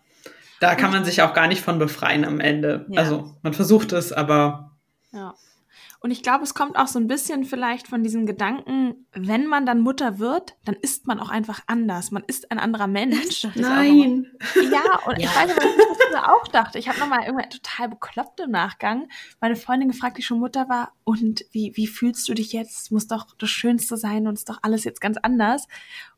Da 0.60 0.74
kann 0.74 0.90
man 0.90 1.04
sich 1.04 1.22
auch 1.22 1.34
gar 1.34 1.48
nicht 1.48 1.62
von 1.62 1.78
befreien 1.78 2.24
am 2.24 2.40
Ende. 2.40 2.86
Ja. 2.88 3.00
Also 3.00 3.34
man 3.42 3.52
versucht 3.52 3.92
es, 3.92 4.12
aber. 4.12 4.72
Ja. 5.12 5.34
Und 6.00 6.10
ich 6.10 6.22
glaube, 6.22 6.44
es 6.44 6.54
kommt 6.54 6.76
auch 6.76 6.86
so 6.86 6.98
ein 6.98 7.08
bisschen 7.08 7.44
vielleicht 7.44 7.88
von 7.88 8.02
diesem 8.02 8.26
Gedanken, 8.26 9.06
wenn 9.12 9.46
man 9.46 9.66
dann 9.66 9.80
Mutter 9.80 10.18
wird, 10.18 10.54
dann 10.64 10.76
ist 10.76 11.06
man 11.06 11.18
auch 11.18 11.30
einfach 11.30 11.60
anders. 11.66 12.10
Man 12.10 12.22
ist 12.26 12.52
ein 12.52 12.58
anderer 12.58 12.86
Mensch. 12.86 13.46
Nein. 13.54 14.26
Ja, 14.54 15.00
und 15.06 15.18
ja. 15.18 15.28
ich 15.28 15.36
weiß 15.36 15.46
nicht, 15.48 15.58
was 15.58 15.98
ich 15.98 16.12
das 16.12 16.22
auch 16.22 16.48
dachte. 16.48 16.78
Ich 16.78 16.88
habe 16.88 17.00
nochmal 17.00 17.24
irgendwann 17.24 17.50
total 17.50 17.88
bekloppt 17.88 18.40
im 18.40 18.50
Nachgang 18.50 19.08
meine 19.40 19.56
Freundin 19.56 19.88
gefragt, 19.88 20.18
die 20.18 20.22
schon 20.22 20.38
Mutter 20.38 20.68
war, 20.68 20.92
und 21.02 21.44
wie, 21.52 21.72
wie 21.76 21.86
fühlst 21.86 22.28
du 22.28 22.34
dich 22.34 22.52
jetzt? 22.52 22.92
Muss 22.92 23.06
doch 23.06 23.26
das 23.38 23.50
Schönste 23.50 23.96
sein 23.96 24.26
und 24.26 24.34
ist 24.34 24.48
doch 24.48 24.58
alles 24.62 24.84
jetzt 24.84 25.00
ganz 25.00 25.16
anders. 25.16 25.66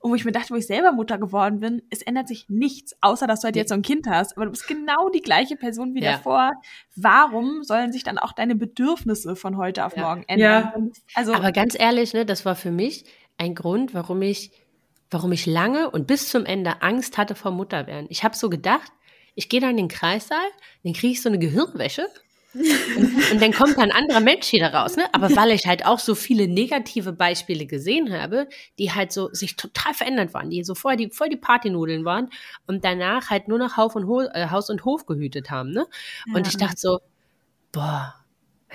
Und 0.00 0.12
wo 0.12 0.14
ich 0.14 0.24
mir 0.24 0.32
dachte, 0.32 0.50
wo 0.50 0.56
ich 0.56 0.66
selber 0.66 0.92
Mutter 0.92 1.18
geworden 1.18 1.58
bin, 1.58 1.82
es 1.90 2.02
ändert 2.02 2.28
sich 2.28 2.48
nichts, 2.48 2.96
außer 3.00 3.26
dass 3.26 3.40
du 3.40 3.46
halt 3.46 3.56
jetzt 3.56 3.70
so 3.70 3.74
ein 3.74 3.82
Kind 3.82 4.06
hast. 4.06 4.36
Aber 4.36 4.46
du 4.46 4.52
bist 4.52 4.68
genau 4.68 5.08
die 5.08 5.20
gleiche 5.20 5.56
Person 5.56 5.94
wie 5.94 6.02
ja. 6.02 6.12
davor. 6.12 6.52
Warum 6.94 7.64
sollen 7.64 7.92
sich 7.92 8.04
dann 8.04 8.18
auch 8.18 8.32
deine 8.32 8.54
Bedürfnisse 8.54 9.34
von 9.34 9.56
heute 9.56 9.84
auf 9.84 9.96
morgen 9.96 10.24
ändern? 10.28 10.92
Ja. 10.94 11.00
Also, 11.14 11.34
Aber 11.34 11.50
ganz 11.50 11.78
ehrlich, 11.78 12.14
ne, 12.14 12.24
das 12.24 12.44
war 12.44 12.54
für 12.54 12.70
mich 12.70 13.04
ein 13.38 13.56
Grund, 13.56 13.92
warum 13.92 14.22
ich, 14.22 14.52
warum 15.10 15.32
ich 15.32 15.46
lange 15.46 15.90
und 15.90 16.06
bis 16.06 16.28
zum 16.28 16.44
Ende 16.44 16.82
Angst 16.82 17.18
hatte 17.18 17.34
vor 17.34 17.50
Mutterwerden. 17.50 18.06
Ich 18.08 18.22
habe 18.22 18.36
so 18.36 18.48
gedacht, 18.50 18.92
ich 19.34 19.48
gehe 19.48 19.60
da 19.60 19.68
in 19.68 19.76
den 19.76 19.88
Kreissaal, 19.88 20.46
dann 20.84 20.92
kriege 20.92 21.12
ich 21.12 21.22
so 21.22 21.28
eine 21.28 21.38
Gehirnwäsche 21.38 22.06
und, 22.54 22.64
und, 23.32 23.42
dann 23.42 23.52
kommt 23.52 23.78
ein 23.78 23.92
anderer 23.92 24.20
Mensch 24.20 24.52
wieder 24.52 24.72
raus, 24.72 24.96
ne? 24.96 25.04
Aber 25.12 25.34
weil 25.36 25.50
ich 25.50 25.66
halt 25.66 25.84
auch 25.84 25.98
so 25.98 26.14
viele 26.14 26.48
negative 26.48 27.12
Beispiele 27.12 27.66
gesehen 27.66 28.12
habe, 28.12 28.48
die 28.78 28.92
halt 28.92 29.12
so 29.12 29.28
sich 29.32 29.56
total 29.56 29.94
verändert 29.94 30.32
waren, 30.34 30.50
die 30.50 30.64
so 30.64 30.74
vorher 30.74 30.96
die 30.96 31.10
voll 31.10 31.28
die 31.28 31.36
Partynudeln 31.36 32.04
waren 32.04 32.30
und 32.66 32.84
danach 32.84 33.30
halt 33.30 33.48
nur 33.48 33.58
noch 33.58 33.76
Haus 33.76 33.94
und, 33.96 34.06
Ho 34.06 34.22
äh, 34.22 34.48
Haus 34.50 34.70
und 34.70 34.84
Hof 34.84 35.06
gehütet 35.06 35.50
haben, 35.50 35.70
ne? 35.70 35.86
Und 36.34 36.46
ja. 36.46 36.48
ich 36.48 36.56
dachte 36.56 36.78
so, 36.78 37.00
boah, 37.72 38.14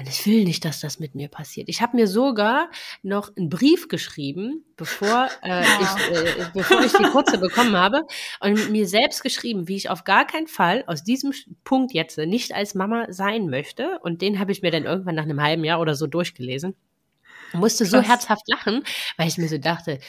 ich 0.01 0.25
will 0.25 0.43
nicht, 0.43 0.65
dass 0.65 0.79
das 0.79 0.99
mit 0.99 1.15
mir 1.15 1.27
passiert. 1.27 1.69
Ich 1.69 1.81
habe 1.81 1.95
mir 1.95 2.07
sogar 2.07 2.69
noch 3.03 3.35
einen 3.35 3.49
Brief 3.49 3.87
geschrieben, 3.87 4.65
bevor, 4.75 5.29
äh, 5.43 5.61
ich, 5.81 6.17
äh, 6.17 6.45
bevor 6.53 6.81
ich 6.81 6.93
die 6.93 7.03
Kurze 7.03 7.37
bekommen 7.37 7.75
habe, 7.75 8.01
und 8.39 8.71
mir 8.71 8.87
selbst 8.87 9.23
geschrieben, 9.23 9.67
wie 9.67 9.75
ich 9.75 9.89
auf 9.89 10.03
gar 10.03 10.25
keinen 10.25 10.47
Fall 10.47 10.83
aus 10.87 11.03
diesem 11.03 11.33
Punkt 11.63 11.93
jetzt 11.93 12.17
nicht 12.17 12.53
als 12.53 12.73
Mama 12.73 13.05
sein 13.09 13.49
möchte. 13.49 13.99
Und 14.01 14.21
den 14.21 14.39
habe 14.39 14.51
ich 14.51 14.61
mir 14.61 14.71
dann 14.71 14.85
irgendwann 14.85 15.15
nach 15.15 15.23
einem 15.23 15.41
halben 15.41 15.63
Jahr 15.63 15.79
oder 15.79 15.95
so 15.95 16.07
durchgelesen 16.07 16.75
musste 17.53 17.85
so 17.85 18.01
herzhaft 18.01 18.43
lachen, 18.47 18.83
weil 19.17 19.27
ich 19.27 19.37
mir 19.37 19.47
so 19.47 19.57
dachte, 19.57 19.99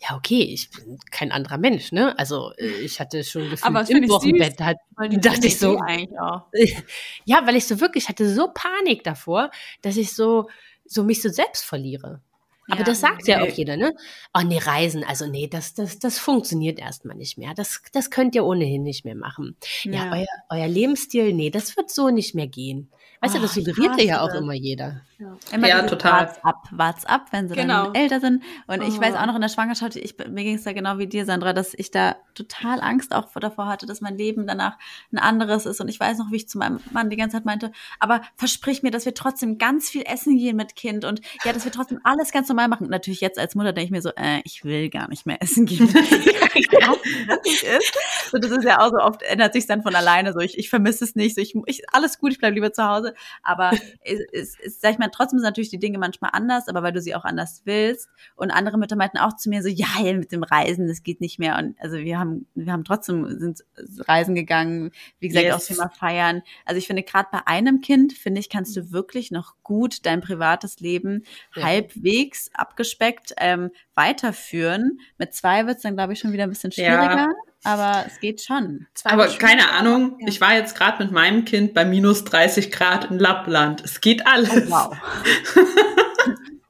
ja, 0.00 0.16
okay, 0.16 0.42
ich 0.42 0.70
bin 0.70 0.98
kein 1.10 1.32
anderer 1.32 1.58
Mensch, 1.58 1.92
ne? 1.92 2.18
Also 2.18 2.52
äh, 2.58 2.66
ich 2.80 3.00
hatte 3.00 3.22
schon 3.24 3.50
gefühlt 3.50 3.90
im 3.90 4.08
Wochenbett, 4.08 4.60
halt, 4.60 4.78
dachte 5.24 5.46
ich 5.46 5.58
so, 5.58 5.78
ja, 7.24 7.46
weil 7.46 7.56
ich 7.56 7.66
so 7.66 7.80
wirklich 7.80 8.08
hatte 8.08 8.32
so 8.32 8.48
Panik 8.52 9.04
davor, 9.04 9.50
dass 9.82 9.96
ich 9.96 10.14
so, 10.14 10.48
so 10.84 11.04
mich 11.04 11.22
so 11.22 11.28
selbst 11.28 11.64
verliere. 11.64 12.20
Aber 12.68 12.78
ja, 12.78 12.84
das 12.84 13.00
sagt 13.00 13.26
nee. 13.26 13.32
ja 13.32 13.42
auch 13.42 13.48
jeder, 13.48 13.76
ne? 13.76 13.92
Oh 14.34 14.40
nee, 14.40 14.58
Reisen, 14.58 15.04
also 15.04 15.26
nee, 15.26 15.48
das, 15.48 15.74
das, 15.74 15.98
das 15.98 16.18
funktioniert 16.18 16.78
erstmal 16.78 17.16
nicht 17.16 17.36
mehr. 17.36 17.54
Das, 17.54 17.82
das 17.92 18.10
könnt 18.10 18.34
ihr 18.34 18.44
ohnehin 18.44 18.84
nicht 18.84 19.04
mehr 19.04 19.16
machen. 19.16 19.56
Ja, 19.82 19.92
ja 19.92 20.12
euer, 20.12 20.60
euer 20.60 20.68
Lebensstil, 20.68 21.32
nee, 21.32 21.50
das 21.50 21.76
wird 21.76 21.90
so 21.90 22.10
nicht 22.10 22.34
mehr 22.34 22.46
gehen. 22.46 22.88
Weißt 23.20 23.36
du, 23.36 23.40
das 23.40 23.54
suggeriert 23.54 24.00
ja 24.00 24.20
auch 24.22 24.34
immer 24.34 24.52
jeder. 24.52 25.02
Ja, 25.22 25.36
immer 25.52 25.68
ja 25.68 25.82
total. 25.82 26.12
Wart's 26.12 26.38
ab, 26.42 26.68
wart's 26.72 27.06
ab, 27.06 27.26
wenn 27.30 27.48
sie 27.48 27.54
genau. 27.54 27.84
dann 27.84 27.94
älter 27.94 28.18
sind. 28.18 28.42
Und 28.66 28.82
oh. 28.82 28.88
ich 28.88 29.00
weiß 29.00 29.14
auch 29.14 29.26
noch 29.26 29.36
in 29.36 29.40
der 29.40 29.50
Schwangerschaft, 29.50 29.94
ich, 29.94 30.16
mir 30.18 30.42
ging 30.42 30.56
es 30.56 30.64
da 30.64 30.72
genau 30.72 30.98
wie 30.98 31.06
dir, 31.06 31.26
Sandra, 31.26 31.52
dass 31.52 31.74
ich 31.74 31.92
da 31.92 32.16
total 32.34 32.80
Angst 32.80 33.14
auch 33.14 33.28
davor 33.32 33.68
hatte, 33.68 33.86
dass 33.86 34.00
mein 34.00 34.16
Leben 34.16 34.48
danach 34.48 34.78
ein 35.12 35.18
anderes 35.18 35.64
ist. 35.64 35.80
Und 35.80 35.86
ich 35.86 36.00
weiß 36.00 36.18
noch, 36.18 36.32
wie 36.32 36.36
ich 36.36 36.48
zu 36.48 36.58
meinem 36.58 36.80
Mann 36.90 37.08
die 37.08 37.16
ganze 37.16 37.36
Zeit 37.36 37.44
meinte, 37.44 37.70
aber 38.00 38.22
versprich 38.34 38.82
mir, 38.82 38.90
dass 38.90 39.04
wir 39.04 39.14
trotzdem 39.14 39.58
ganz 39.58 39.88
viel 39.88 40.02
essen 40.06 40.36
gehen 40.36 40.56
mit 40.56 40.74
Kind 40.74 41.04
und 41.04 41.20
ja, 41.44 41.52
dass 41.52 41.64
wir 41.64 41.70
trotzdem 41.70 42.00
alles 42.02 42.32
ganz 42.32 42.48
normal 42.48 42.66
machen. 42.66 42.86
Und 42.86 42.90
natürlich 42.90 43.20
jetzt 43.20 43.38
als 43.38 43.54
Mutter 43.54 43.72
denke 43.72 43.86
ich 43.86 43.92
mir 43.92 44.02
so, 44.02 44.10
äh, 44.16 44.40
ich 44.42 44.64
will 44.64 44.90
gar 44.90 45.08
nicht 45.08 45.24
mehr 45.24 45.40
essen 45.40 45.66
gehen. 45.66 45.88
so, 48.32 48.38
das 48.38 48.50
ist 48.50 48.64
ja 48.64 48.80
auch 48.80 48.90
so 48.90 48.98
oft, 48.98 49.22
ändert 49.22 49.52
sich 49.52 49.66
dann 49.66 49.84
von 49.84 49.94
alleine 49.94 50.32
so. 50.32 50.40
Ich, 50.40 50.58
ich 50.58 50.68
vermisse 50.68 51.04
es 51.04 51.14
nicht. 51.14 51.36
So, 51.36 51.40
ich, 51.40 51.54
ich, 51.66 51.82
alles 51.92 52.18
gut, 52.18 52.32
ich 52.32 52.38
bleibe 52.38 52.54
lieber 52.54 52.72
zu 52.72 52.84
Hause. 52.84 53.14
Aber 53.44 53.70
es, 54.04 54.20
es, 54.32 54.58
es, 54.58 54.80
sag 54.80 54.92
ich 54.92 54.98
mal, 54.98 55.11
trotzdem 55.12 55.38
sind 55.38 55.46
natürlich 55.46 55.70
die 55.70 55.78
Dinge 55.78 55.98
manchmal 55.98 56.30
anders, 56.32 56.68
aber 56.68 56.82
weil 56.82 56.92
du 56.92 57.00
sie 57.00 57.14
auch 57.14 57.24
anders 57.24 57.62
willst. 57.64 58.08
Und 58.36 58.50
andere 58.50 58.78
Mütter 58.78 58.96
meinten 58.96 59.18
auch 59.18 59.36
zu 59.36 59.48
mir 59.48 59.62
so, 59.62 59.68
ja, 59.68 59.86
mit 60.02 60.32
dem 60.32 60.42
Reisen, 60.42 60.88
das 60.88 61.02
geht 61.02 61.20
nicht 61.20 61.38
mehr. 61.38 61.58
Und 61.58 61.76
also 61.80 61.98
wir 61.98 62.18
haben, 62.18 62.46
wir 62.54 62.72
haben 62.72 62.84
trotzdem 62.84 63.38
sind 63.38 63.64
reisen 64.08 64.34
gegangen, 64.34 64.90
wie 65.20 65.28
gesagt, 65.28 65.46
yes. 65.46 65.54
auch 65.54 65.66
Thema 65.66 65.88
feiern. 65.88 66.42
Also 66.64 66.78
ich 66.78 66.86
finde, 66.86 67.02
gerade 67.02 67.28
bei 67.30 67.46
einem 67.46 67.80
Kind, 67.80 68.12
finde 68.12 68.40
ich, 68.40 68.48
kannst 68.48 68.76
du 68.76 68.92
wirklich 68.92 69.30
noch 69.30 69.54
gut 69.62 70.04
dein 70.06 70.20
privates 70.20 70.80
Leben 70.80 71.24
ja. 71.54 71.62
halbwegs 71.62 72.50
abgespeckt 72.54 73.34
ähm, 73.38 73.70
weiterführen. 73.94 74.98
Mit 75.18 75.34
zwei 75.34 75.66
wird 75.66 75.76
es 75.76 75.82
dann, 75.82 75.94
glaube 75.94 76.12
ich, 76.12 76.18
schon 76.18 76.32
wieder 76.32 76.44
ein 76.44 76.50
bisschen 76.50 76.72
schwieriger. 76.72 77.16
Ja 77.16 77.28
aber 77.64 78.04
es 78.06 78.20
geht 78.20 78.42
schon. 78.42 78.86
aber 79.04 79.28
keine 79.28 79.70
Ahnung, 79.70 80.16
ja. 80.20 80.28
ich 80.28 80.40
war 80.40 80.54
jetzt 80.54 80.76
gerade 80.76 81.02
mit 81.02 81.12
meinem 81.12 81.44
Kind 81.44 81.74
bei 81.74 81.84
minus 81.84 82.24
30 82.24 82.72
Grad 82.72 83.10
in 83.10 83.18
Lappland. 83.18 83.82
Es 83.82 84.00
geht 84.00 84.26
alles. 84.26 84.50
Oh, 84.50 84.70
wow. 84.70 84.96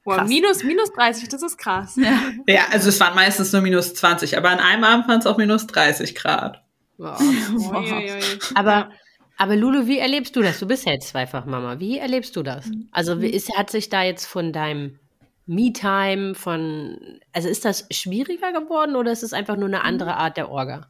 Wow, 0.04 0.26
minus, 0.26 0.64
minus 0.64 0.92
30, 0.94 1.28
das 1.28 1.42
ist 1.42 1.56
krass. 1.58 1.94
Ja. 1.94 2.32
ja, 2.48 2.66
also 2.72 2.88
es 2.88 2.98
waren 2.98 3.14
meistens 3.14 3.52
nur 3.52 3.62
minus 3.62 3.94
20, 3.94 4.36
aber 4.36 4.50
an 4.50 4.58
einem 4.58 4.82
Abend 4.82 5.06
waren 5.06 5.20
es 5.20 5.26
auch 5.26 5.36
minus 5.36 5.68
30 5.68 6.16
Grad. 6.16 6.60
Wow. 6.98 7.20
wow. 7.52 8.50
aber, 8.56 8.90
aber 9.36 9.54
Lulu, 9.54 9.86
wie 9.86 9.98
erlebst 9.98 10.34
du 10.34 10.42
das? 10.42 10.58
Du 10.58 10.66
bist 10.66 10.86
ja 10.86 10.92
jetzt 10.92 11.06
zweifach 11.06 11.44
Mama. 11.44 11.78
Wie 11.78 11.98
erlebst 11.98 12.34
du 12.34 12.42
das? 12.42 12.68
Also 12.90 13.20
wie 13.20 13.28
ist, 13.28 13.56
hat 13.56 13.70
sich 13.70 13.90
da 13.90 14.02
jetzt 14.02 14.26
von 14.26 14.52
deinem 14.52 14.98
Me-Time, 15.46 16.34
von, 16.34 17.20
also 17.32 17.48
ist 17.48 17.64
das 17.64 17.86
schwieriger 17.90 18.52
geworden 18.52 18.96
oder 18.96 19.12
ist 19.12 19.22
es 19.22 19.32
einfach 19.32 19.56
nur 19.56 19.66
eine 19.66 19.84
andere 19.84 20.16
Art 20.16 20.36
der 20.36 20.50
Orga? 20.50 20.88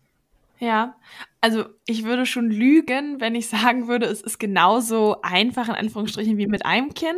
Ja, 0.58 0.94
also 1.40 1.64
ich 1.86 2.04
würde 2.04 2.24
schon 2.24 2.48
lügen, 2.48 3.20
wenn 3.20 3.34
ich 3.34 3.48
sagen 3.48 3.88
würde, 3.88 4.06
es 4.06 4.20
ist 4.20 4.38
genauso 4.38 5.20
einfach 5.22 5.68
in 5.68 5.74
Anführungsstrichen 5.74 6.38
wie 6.38 6.46
mit 6.46 6.64
einem 6.64 6.94
Kind, 6.94 7.16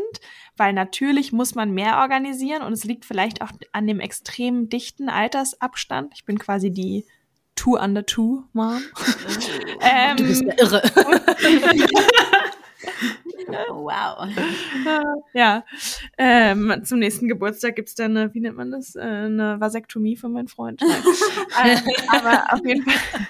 weil 0.57 0.73
natürlich 0.73 1.31
muss 1.31 1.55
man 1.55 1.73
mehr 1.73 1.99
organisieren 1.99 2.63
und 2.63 2.73
es 2.73 2.85
liegt 2.85 3.05
vielleicht 3.05 3.43
auch 3.43 3.51
an 3.73 3.87
dem 3.87 4.01
extrem 4.01 4.71
dichten 4.71 5.11
Altersabstand. 5.11 6.15
Ich 6.15 6.25
bin 6.25 6.39
quasi 6.39 6.71
die 6.71 7.05
Two 7.55 7.77
under 7.77 8.07
Two 8.07 8.45
Mom. 8.55 8.81
ähm, 9.81 10.17
du 10.17 10.25
bist 10.25 10.43
ja 10.43 10.55
irre. 10.57 10.83
wow. 13.49 14.29
Ja. 15.33 15.65
Ähm, 16.19 16.81
zum 16.85 16.99
nächsten 16.99 17.29
Geburtstag 17.29 17.77
gibt's 17.77 17.95
dann 17.95 18.17
eine, 18.17 18.35
wie 18.35 18.41
nennt 18.41 18.57
man 18.57 18.71
das? 18.71 18.95
Äh, 18.95 19.01
eine 19.01 19.61
Vasektomie 19.61 20.17
für 20.17 20.29
meinen 20.29 20.49
Freund. 20.49 20.83
äh, 21.65 21.77
aber 22.09 22.53
auf 22.53 22.65
jeden 22.65 22.83
Fall. 22.83 23.27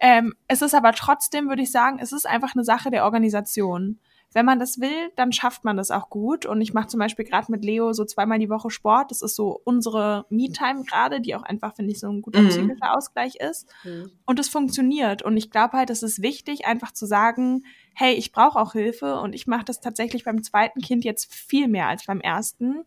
Ähm, 0.00 0.34
es 0.46 0.62
ist 0.62 0.74
aber 0.74 0.92
trotzdem, 0.92 1.48
würde 1.48 1.62
ich 1.62 1.72
sagen, 1.72 1.98
es 2.00 2.12
ist 2.12 2.26
einfach 2.26 2.54
eine 2.54 2.64
Sache 2.64 2.90
der 2.90 3.04
Organisation 3.04 3.98
wenn 4.34 4.44
man 4.44 4.58
das 4.58 4.78
will, 4.78 5.10
dann 5.16 5.32
schafft 5.32 5.64
man 5.64 5.76
das 5.76 5.90
auch 5.90 6.10
gut. 6.10 6.44
Und 6.44 6.60
ich 6.60 6.74
mache 6.74 6.88
zum 6.88 7.00
Beispiel 7.00 7.24
gerade 7.24 7.50
mit 7.50 7.64
Leo 7.64 7.92
so 7.92 8.04
zweimal 8.04 8.38
die 8.38 8.50
Woche 8.50 8.70
Sport. 8.70 9.10
Das 9.10 9.22
ist 9.22 9.34
so 9.34 9.60
unsere 9.64 10.26
Me-Time 10.28 10.84
gerade, 10.84 11.20
die 11.20 11.34
auch 11.34 11.42
einfach, 11.42 11.74
finde 11.74 11.92
ich, 11.92 12.00
so 12.00 12.08
ein 12.08 12.20
guter 12.20 12.42
mhm. 12.42 12.48
psychischer 12.48 12.96
Ausgleich 12.96 13.36
ist. 13.36 13.68
Mhm. 13.84 14.10
Und 14.26 14.38
es 14.38 14.48
funktioniert. 14.48 15.22
Und 15.22 15.36
ich 15.36 15.50
glaube 15.50 15.78
halt, 15.78 15.90
es 15.90 16.02
ist 16.02 16.20
wichtig, 16.20 16.66
einfach 16.66 16.92
zu 16.92 17.06
sagen, 17.06 17.64
hey, 17.94 18.14
ich 18.14 18.32
brauche 18.32 18.58
auch 18.58 18.72
Hilfe. 18.72 19.18
Und 19.18 19.34
ich 19.34 19.46
mache 19.46 19.64
das 19.64 19.80
tatsächlich 19.80 20.24
beim 20.24 20.42
zweiten 20.42 20.82
Kind 20.82 21.04
jetzt 21.04 21.32
viel 21.32 21.66
mehr 21.66 21.88
als 21.88 22.04
beim 22.04 22.20
ersten. 22.20 22.84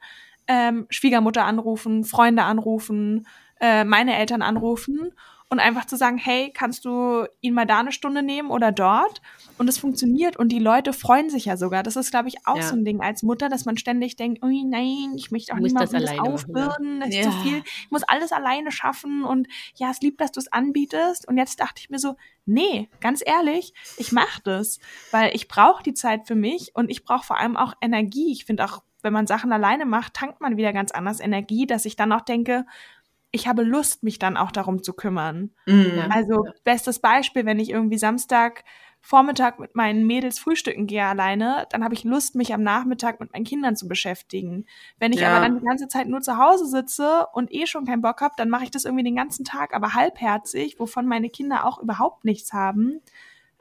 Ähm, 0.48 0.86
Schwiegermutter 0.90 1.46
anrufen, 1.46 2.04
Freunde 2.04 2.44
anrufen, 2.44 3.26
äh, 3.60 3.84
meine 3.84 4.16
Eltern 4.16 4.42
anrufen 4.42 5.14
und 5.52 5.60
einfach 5.60 5.84
zu 5.84 5.98
sagen, 5.98 6.18
hey, 6.18 6.50
kannst 6.54 6.86
du 6.86 7.26
ihn 7.42 7.54
mal 7.54 7.66
da 7.66 7.80
eine 7.80 7.92
Stunde 7.92 8.24
nehmen 8.24 8.50
oder 8.50 8.72
dort? 8.72 9.22
Und 9.58 9.68
es 9.68 9.78
funktioniert 9.78 10.38
und 10.38 10.48
die 10.48 10.60
Leute 10.60 10.94
freuen 10.94 11.30
sich 11.30 11.44
ja 11.44 11.58
sogar. 11.58 11.84
Das 11.84 11.98
ist, 11.98 12.10
glaube 12.10 12.30
ich, 12.30 12.48
auch 12.48 12.56
ja. 12.56 12.64
so 12.64 12.74
ein 12.74 12.86
Ding 12.86 13.02
als 13.02 13.22
Mutter, 13.22 13.50
dass 13.50 13.66
man 13.66 13.76
ständig 13.76 14.16
denkt, 14.16 14.42
oh 14.44 14.48
nein, 14.48 15.12
ich 15.18 15.30
möchte 15.30 15.54
auch 15.54 15.60
nicht 15.60 15.74
mal 15.74 15.86
das 15.86 16.18
aufbürden, 16.20 17.02
das 17.02 17.10
ist 17.10 17.16
ja. 17.16 17.24
zu 17.24 17.32
viel, 17.44 17.58
ich 17.66 17.92
muss 17.92 18.04
alles 18.04 18.32
alleine 18.32 18.72
schaffen 18.72 19.26
und 19.26 19.50
ja, 19.76 19.92
es 19.92 20.00
liebt, 20.00 20.22
dass 20.22 20.32
du 20.32 20.40
es 20.40 20.50
anbietest. 20.50 21.28
Und 21.28 21.38
jetzt 21.38 21.60
dachte 21.60 21.82
ich 21.82 21.90
mir 21.90 22.00
so, 22.00 22.16
nee, 22.46 22.88
ganz 23.02 23.22
ehrlich, 23.24 23.74
ich 23.98 24.14
mache 24.14 24.42
das, 24.46 24.80
weil 25.12 25.36
ich 25.36 25.50
brauche 25.50 25.84
die 25.84 25.94
Zeit 25.94 26.28
für 26.28 26.36
mich 26.36 26.72
und 26.76 26.90
ich 26.90 27.04
brauche 27.04 27.26
vor 27.26 27.38
allem 27.38 27.58
auch 27.58 27.74
Energie. 27.82 28.32
Ich 28.32 28.46
finde 28.46 28.64
auch, 28.64 28.84
wenn 29.02 29.12
man 29.12 29.28
Sachen 29.28 29.52
alleine 29.52 29.86
macht, 29.86 30.14
tankt 30.14 30.40
man 30.40 30.56
wieder 30.56 30.72
ganz 30.72 30.92
anders 30.92 31.20
Energie, 31.20 31.68
dass 31.68 31.84
ich 31.84 31.98
dann 31.98 32.14
auch 32.14 32.22
denke, 32.22 32.66
ich 33.32 33.48
habe 33.48 33.63
Lust, 33.63 34.04
mich 34.04 34.20
dann 34.20 34.38
auch 34.38 34.52
darum 34.52 34.84
zu 34.84 34.94
kümmern. 34.94 35.52
Mhm. 35.65 36.04
Also 36.10 36.46
bestes 36.63 37.00
Beispiel, 37.00 37.46
wenn 37.46 37.60
ich 37.60 37.70
irgendwie 37.70 37.98
Samstag 37.98 38.63
Vormittag 39.04 39.60
mit 39.60 39.76
meinen 39.76 40.06
Mädels 40.06 40.38
frühstücken 40.38 40.86
gehe 40.86 41.04
alleine, 41.04 41.65
dann 41.72 41.84
habe 41.84 41.96
ich 41.96 42.04
Lust, 42.04 42.36
mich 42.36 42.54
am 42.54 42.62
Nachmittag 42.62 43.20
mit 43.20 43.34
meinen 43.34 43.46
Kindern 43.46 43.76
zu 43.76 43.88
beschäftigen. 43.88 44.65
Wenn 45.00 45.12
ich 45.12 45.22
ja. 45.22 45.32
aber 45.32 45.44
dann 45.44 45.60
die 45.60 45.65
ganze 45.65 45.88
Zeit 45.88 46.08
nur 46.08 46.22
zu 46.22 46.38
Hause 46.38 46.67
sitze 46.67 47.26
und 47.34 47.52
eh 47.52 47.65
schon 47.65 47.86
keinen 47.86 48.04
Bock 48.04 48.22
habe, 48.22 48.36
dann 48.38 48.50
mache 48.50 48.65
ich 48.65 48.72
das 48.72 48.86
irgendwie 48.86 49.04
den 49.04 49.15
ganzen 49.15 49.44
Tag, 49.44 49.74
aber 49.74 49.96
halbherzig, 49.96 50.80
wovon 50.80 51.08
meine 51.08 51.30
Kinder 51.30 51.65
auch 51.65 51.80
überhaupt 51.80 52.26
nichts 52.26 52.54
haben. 52.54 53.02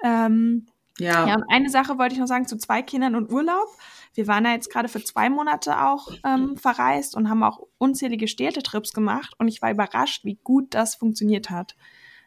Ähm, 0.05 0.67
ja. 1.01 1.27
ja, 1.27 1.35
und 1.35 1.45
eine 1.49 1.71
Sache 1.71 1.99
wollte 1.99 2.15
ich 2.15 2.21
noch 2.21 2.27
sagen 2.27 2.47
zu 2.47 2.57
zwei 2.57 2.83
Kindern 2.83 3.15
und 3.15 3.33
Urlaub. 3.33 3.69
Wir 4.15 4.27
waren 4.27 4.45
ja 4.45 4.53
jetzt 4.53 4.71
gerade 4.71 4.89
für 4.89 5.03
zwei 5.03 5.31
Monate 5.31 5.83
auch 5.83 6.09
ähm, 6.25 6.57
verreist 6.57 7.17
und 7.17 7.29
haben 7.29 7.43
auch 7.43 7.61
unzählige 7.79 8.29
Städtetrips 8.29 8.93
gemacht 8.93 9.35
und 9.39 9.49
ich 9.49 9.63
war 9.63 9.71
überrascht, 9.71 10.25
wie 10.25 10.39
gut 10.43 10.75
das 10.75 10.97
funktioniert 10.97 11.51
hat. 11.51 11.77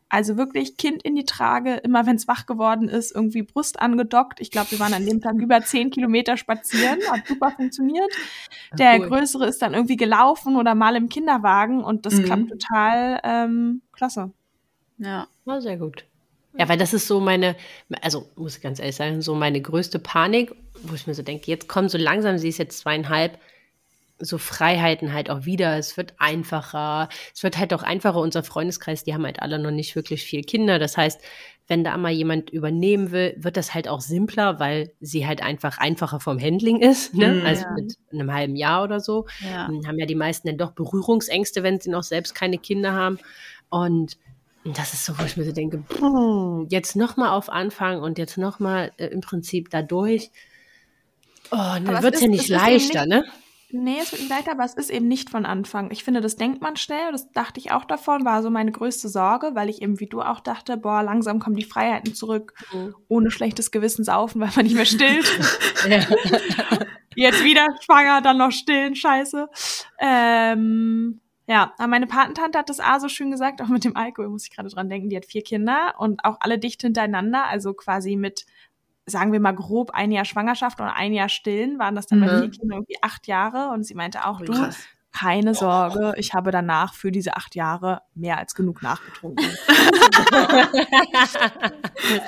Also 0.09 0.37
wirklich 0.37 0.77
Kind 0.77 1.01
in 1.01 1.15
die 1.15 1.25
Trage, 1.25 1.73
immer 1.77 2.05
wenn 2.05 2.17
es 2.17 2.27
wach 2.27 2.45
geworden 2.45 2.87
ist, 2.87 3.15
irgendwie 3.15 3.41
Brust 3.41 3.81
angedockt. 3.81 4.39
Ich 4.41 4.51
glaube, 4.51 4.69
wir 4.69 4.79
waren 4.79 4.93
an 4.93 5.07
dem 5.07 5.21
Tag 5.21 5.35
über 5.37 5.61
zehn 5.61 5.89
Kilometer 5.89 6.37
spazieren, 6.37 6.99
hat 7.09 7.25
super 7.27 7.49
funktioniert. 7.49 8.11
Der 8.77 8.99
cool. 8.99 9.07
Größere 9.07 9.47
ist 9.47 9.61
dann 9.63 9.73
irgendwie 9.73 9.97
gelaufen 9.97 10.55
oder 10.55 10.75
mal 10.75 10.95
im 10.95 11.09
Kinderwagen 11.09 11.83
und 11.83 12.05
das 12.05 12.13
mhm. 12.13 12.25
klappt 12.25 12.49
total 12.49 13.21
ähm, 13.23 13.81
klasse. 13.91 14.31
Ja, 14.99 15.27
war 15.45 15.61
sehr 15.61 15.77
gut. 15.77 16.05
Ja, 16.57 16.69
weil 16.69 16.77
das 16.77 16.93
ist 16.93 17.07
so 17.07 17.19
meine, 17.19 17.55
also 18.01 18.29
muss 18.35 18.57
ich 18.57 18.61
ganz 18.61 18.79
ehrlich 18.79 18.95
sagen, 18.95 19.21
so 19.21 19.33
meine 19.33 19.61
größte 19.61 19.99
Panik, 19.99 20.53
wo 20.83 20.93
ich 20.93 21.07
mir 21.07 21.13
so 21.13 21.23
denke, 21.23 21.49
jetzt 21.49 21.67
kommen 21.67 21.89
so 21.89 21.97
langsam, 21.97 22.37
sie 22.37 22.49
ist 22.49 22.59
jetzt 22.59 22.79
zweieinhalb, 22.79 23.39
so 24.19 24.37
Freiheiten 24.37 25.13
halt 25.13 25.29
auch 25.29 25.45
wieder. 25.45 25.77
Es 25.77 25.97
wird 25.97 26.13
einfacher. 26.17 27.09
Es 27.33 27.43
wird 27.43 27.57
halt 27.57 27.73
auch 27.73 27.83
einfacher. 27.83 28.19
Unser 28.19 28.43
Freundeskreis, 28.43 29.03
die 29.03 29.13
haben 29.13 29.25
halt 29.25 29.41
alle 29.41 29.59
noch 29.59 29.71
nicht 29.71 29.95
wirklich 29.95 30.23
viel 30.23 30.43
Kinder. 30.43 30.79
Das 30.79 30.97
heißt, 30.97 31.19
wenn 31.67 31.83
da 31.83 31.97
mal 31.97 32.11
jemand 32.11 32.49
übernehmen 32.49 33.11
will, 33.11 33.35
wird 33.37 33.57
das 33.57 33.73
halt 33.73 33.87
auch 33.87 34.01
simpler, 34.01 34.59
weil 34.59 34.91
sie 34.99 35.25
halt 35.25 35.41
einfach 35.41 35.77
einfacher 35.77 36.19
vom 36.19 36.39
Handling 36.39 36.81
ist, 36.81 37.13
ne? 37.13 37.35
Mhm. 37.35 37.45
als 37.45 37.65
mit 37.75 37.95
einem 38.11 38.33
halben 38.33 38.55
Jahr 38.55 38.83
oder 38.83 38.99
so. 38.99 39.25
Ja. 39.43 39.67
Dann 39.67 39.87
haben 39.87 39.97
ja 39.97 40.05
die 40.05 40.15
meisten 40.15 40.47
dann 40.47 40.57
doch 40.57 40.71
Berührungsängste, 40.71 41.63
wenn 41.63 41.79
sie 41.79 41.89
noch 41.89 42.03
selbst 42.03 42.35
keine 42.35 42.57
Kinder 42.57 42.93
haben. 42.93 43.17
Und 43.69 44.17
das 44.65 44.93
ist 44.93 45.05
so, 45.05 45.17
wo 45.17 45.23
ich 45.23 45.35
mir 45.35 45.43
so 45.43 45.51
denke, 45.51 45.83
jetzt 46.69 46.95
nochmal 46.95 47.29
auf 47.29 47.49
Anfang 47.49 48.01
und 48.01 48.17
jetzt 48.17 48.37
nochmal 48.37 48.91
äh, 48.97 49.07
im 49.07 49.21
Prinzip 49.21 49.69
dadurch. 49.69 50.31
Oh, 51.51 51.57
dann 51.57 52.01
wird 52.01 52.15
es 52.15 52.21
ja 52.21 52.27
nicht 52.27 52.47
leichter, 52.47 53.05
nicht, 53.05 53.09
ne? 53.09 53.25
Nee, 53.75 53.97
es 54.01 54.11
wird 54.11 54.21
nicht 54.21 54.29
leichter, 54.29 54.51
aber 54.51 54.63
es 54.63 54.75
ist 54.75 54.89
eben 54.89 55.07
nicht 55.07 55.29
von 55.29 55.45
Anfang. 55.45 55.91
Ich 55.91 56.03
finde, 56.03 56.21
das 56.21 56.35
denkt 56.35 56.61
man 56.61 56.77
schnell, 56.77 57.11
das 57.11 57.31
dachte 57.31 57.59
ich 57.59 57.71
auch 57.71 57.85
davon, 57.85 58.23
war 58.23 58.41
so 58.41 58.49
meine 58.49 58.71
größte 58.71 59.09
Sorge, 59.09 59.51
weil 59.53 59.67
ich 59.67 59.81
eben 59.81 59.99
wie 59.99 60.07
du 60.07 60.21
auch 60.21 60.39
dachte, 60.39 60.77
boah, 60.77 61.03
langsam 61.03 61.39
kommen 61.39 61.55
die 61.55 61.65
Freiheiten 61.65 62.13
zurück, 62.13 62.53
mhm. 62.71 62.95
ohne 63.07 63.31
schlechtes 63.31 63.71
Gewissen 63.71 64.03
saufen, 64.05 64.39
weil 64.41 64.51
man 64.55 64.65
nicht 64.65 64.75
mehr 64.75 64.85
stillt. 64.85 65.25
Jetzt 67.15 67.43
wieder 67.43 67.67
schwanger, 67.81 68.21
dann 68.21 68.37
noch 68.37 68.51
stillen, 68.51 68.95
scheiße. 68.95 69.47
Ähm, 69.99 71.19
ja, 71.47 71.73
aber 71.77 71.87
meine 71.87 72.07
Patentante 72.07 72.57
hat 72.57 72.69
das 72.69 72.79
A 72.79 72.99
so 72.99 73.09
schön 73.09 73.29
gesagt, 73.29 73.61
auch 73.61 73.67
mit 73.67 73.83
dem 73.83 73.97
Alkohol 73.97 74.29
muss 74.29 74.45
ich 74.45 74.51
gerade 74.51 74.69
dran 74.69 74.89
denken. 74.89 75.09
Die 75.09 75.17
hat 75.17 75.25
vier 75.25 75.43
Kinder 75.43 75.95
und 75.97 76.23
auch 76.23 76.37
alle 76.39 76.57
dicht 76.57 76.81
hintereinander, 76.81 77.45
also 77.45 77.73
quasi 77.73 78.15
mit, 78.15 78.45
sagen 79.05 79.33
wir 79.33 79.41
mal 79.41 79.51
grob, 79.51 79.91
ein 79.91 80.11
Jahr 80.11 80.25
Schwangerschaft 80.25 80.79
und 80.79 80.87
ein 80.87 81.11
Jahr 81.11 81.29
Stillen, 81.29 81.79
waren 81.79 81.95
das 81.95 82.07
dann 82.07 82.19
mhm. 82.19 82.25
bei 82.25 82.39
vier 82.39 82.51
Kindern 82.51 82.77
irgendwie 82.79 82.97
acht 83.01 83.27
Jahre. 83.27 83.73
Und 83.73 83.83
sie 83.83 83.93
meinte 83.93 84.25
auch, 84.25 84.39
du, 84.39 84.53
Krass. 84.53 84.85
keine 85.11 85.53
Sorge, 85.53 86.13
ich 86.15 86.33
habe 86.33 86.51
danach 86.51 86.93
für 86.93 87.11
diese 87.11 87.35
acht 87.35 87.55
Jahre 87.55 88.03
mehr 88.15 88.37
als 88.37 88.55
genug 88.55 88.81
nachgetrunken. 88.81 89.45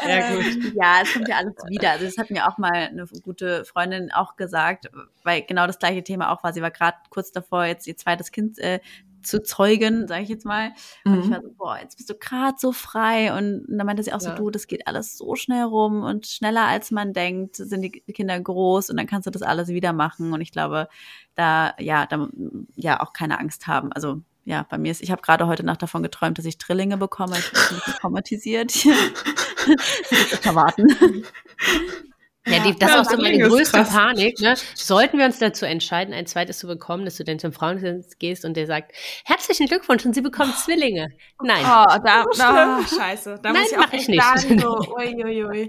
Sehr 0.03 0.31
gut. 0.31 0.73
Ja, 0.75 0.99
es 1.01 1.13
kommt 1.13 1.29
ja 1.29 1.37
alles 1.37 1.55
wieder. 1.69 1.91
Also 1.91 2.05
das 2.05 2.17
hat 2.17 2.31
mir 2.31 2.47
auch 2.47 2.57
mal 2.57 2.73
eine 2.73 3.05
gute 3.23 3.63
Freundin 3.65 4.11
auch 4.11 4.35
gesagt, 4.35 4.89
weil 5.23 5.43
genau 5.43 5.67
das 5.67 5.79
gleiche 5.79 6.03
Thema 6.03 6.31
auch 6.31 6.43
war. 6.43 6.53
Sie 6.53 6.61
war 6.61 6.71
gerade 6.71 6.97
kurz 7.09 7.31
davor, 7.31 7.65
jetzt 7.65 7.87
ihr 7.87 7.97
zweites 7.97 8.31
Kind 8.31 8.59
äh, 8.59 8.79
zu 9.25 9.43
zeugen, 9.43 10.07
sage 10.07 10.23
ich 10.23 10.29
jetzt 10.29 10.45
mal. 10.45 10.71
Und 11.03 11.13
mhm. 11.13 11.21
ich 11.21 11.29
war 11.29 11.41
so, 11.41 11.51
boah, 11.57 11.77
jetzt 11.81 11.97
bist 11.97 12.09
du 12.09 12.15
gerade 12.15 12.55
so 12.57 12.71
frei. 12.71 13.35
Und, 13.37 13.65
und 13.67 13.77
dann 13.77 13.85
meinte 13.85 14.03
sie 14.03 14.13
auch 14.13 14.21
so, 14.21 14.29
ja. 14.29 14.35
du, 14.35 14.49
das 14.49 14.67
geht 14.67 14.87
alles 14.87 15.17
so 15.17 15.35
schnell 15.35 15.63
rum 15.63 16.03
und 16.03 16.27
schneller 16.27 16.65
als 16.65 16.91
man 16.91 17.13
denkt, 17.13 17.55
sind 17.55 17.81
die 17.81 17.91
Kinder 17.91 18.39
groß 18.39 18.89
und 18.89 18.97
dann 18.97 19.07
kannst 19.07 19.27
du 19.27 19.31
das 19.31 19.41
alles 19.41 19.69
wieder 19.69 19.93
machen. 19.93 20.33
Und 20.33 20.41
ich 20.41 20.51
glaube, 20.51 20.87
da, 21.35 21.73
ja, 21.79 22.05
da, 22.05 22.29
ja, 22.75 23.01
auch 23.01 23.13
keine 23.13 23.39
Angst 23.39 23.67
haben. 23.67 23.91
Also, 23.91 24.21
ja, 24.45 24.65
bei 24.69 24.77
mir 24.77 24.91
ist, 24.91 25.01
ich 25.01 25.11
habe 25.11 25.21
gerade 25.21 25.47
heute 25.47 25.65
Nacht 25.65 25.81
davon 25.81 26.03
geträumt, 26.03 26.37
dass 26.37 26.45
ich 26.45 26.57
Drillinge 26.57 26.97
bekomme. 26.97 27.37
Ich 27.37 27.51
bin 27.51 27.61
ein 27.61 27.75
bisschen 27.75 27.93
traumatisiert. 27.95 28.71
Verwarten. 30.41 30.87
Ja, 32.47 32.59
die, 32.63 32.77
das 32.77 32.91
ja, 32.91 33.01
ist 33.01 33.07
auch 33.07 33.11
so 33.11 33.21
meine 33.21 33.39
größte 33.39 33.77
krass. 33.77 33.89
Panik. 33.89 34.39
Ne? 34.39 34.55
Sollten 34.75 35.17
wir 35.17 35.25
uns 35.25 35.39
dazu 35.39 35.65
entscheiden, 35.65 36.13
ein 36.13 36.27
zweites 36.27 36.59
zu 36.59 36.67
bekommen, 36.67 37.03
dass 37.05 37.17
du 37.17 37.23
dann 37.23 37.39
zum 37.39 37.51
Frauendienst 37.51 38.19
gehst 38.19 38.45
und 38.45 38.55
der 38.55 38.67
sagt, 38.67 38.91
herzlichen 39.25 39.67
Glückwunsch 39.67 40.05
und 40.05 40.13
sie 40.13 40.21
bekommen 40.21 40.53
Zwillinge. 40.53 41.07
Nein. 41.41 41.63
Oh, 41.63 41.97
da, 42.03 42.23
oh, 42.27 42.83
scheiße. 42.83 43.39
Da 43.41 43.51
Nein, 43.51 43.63
muss 43.63 43.71
ich 43.71 43.77
auch 43.77 43.93
ich 43.93 44.07
nicht. 44.07 44.21
Sagen, 44.21 44.59
so, 44.59 44.95
ui, 44.95 45.23
ui, 45.23 45.43
ui. 45.45 45.67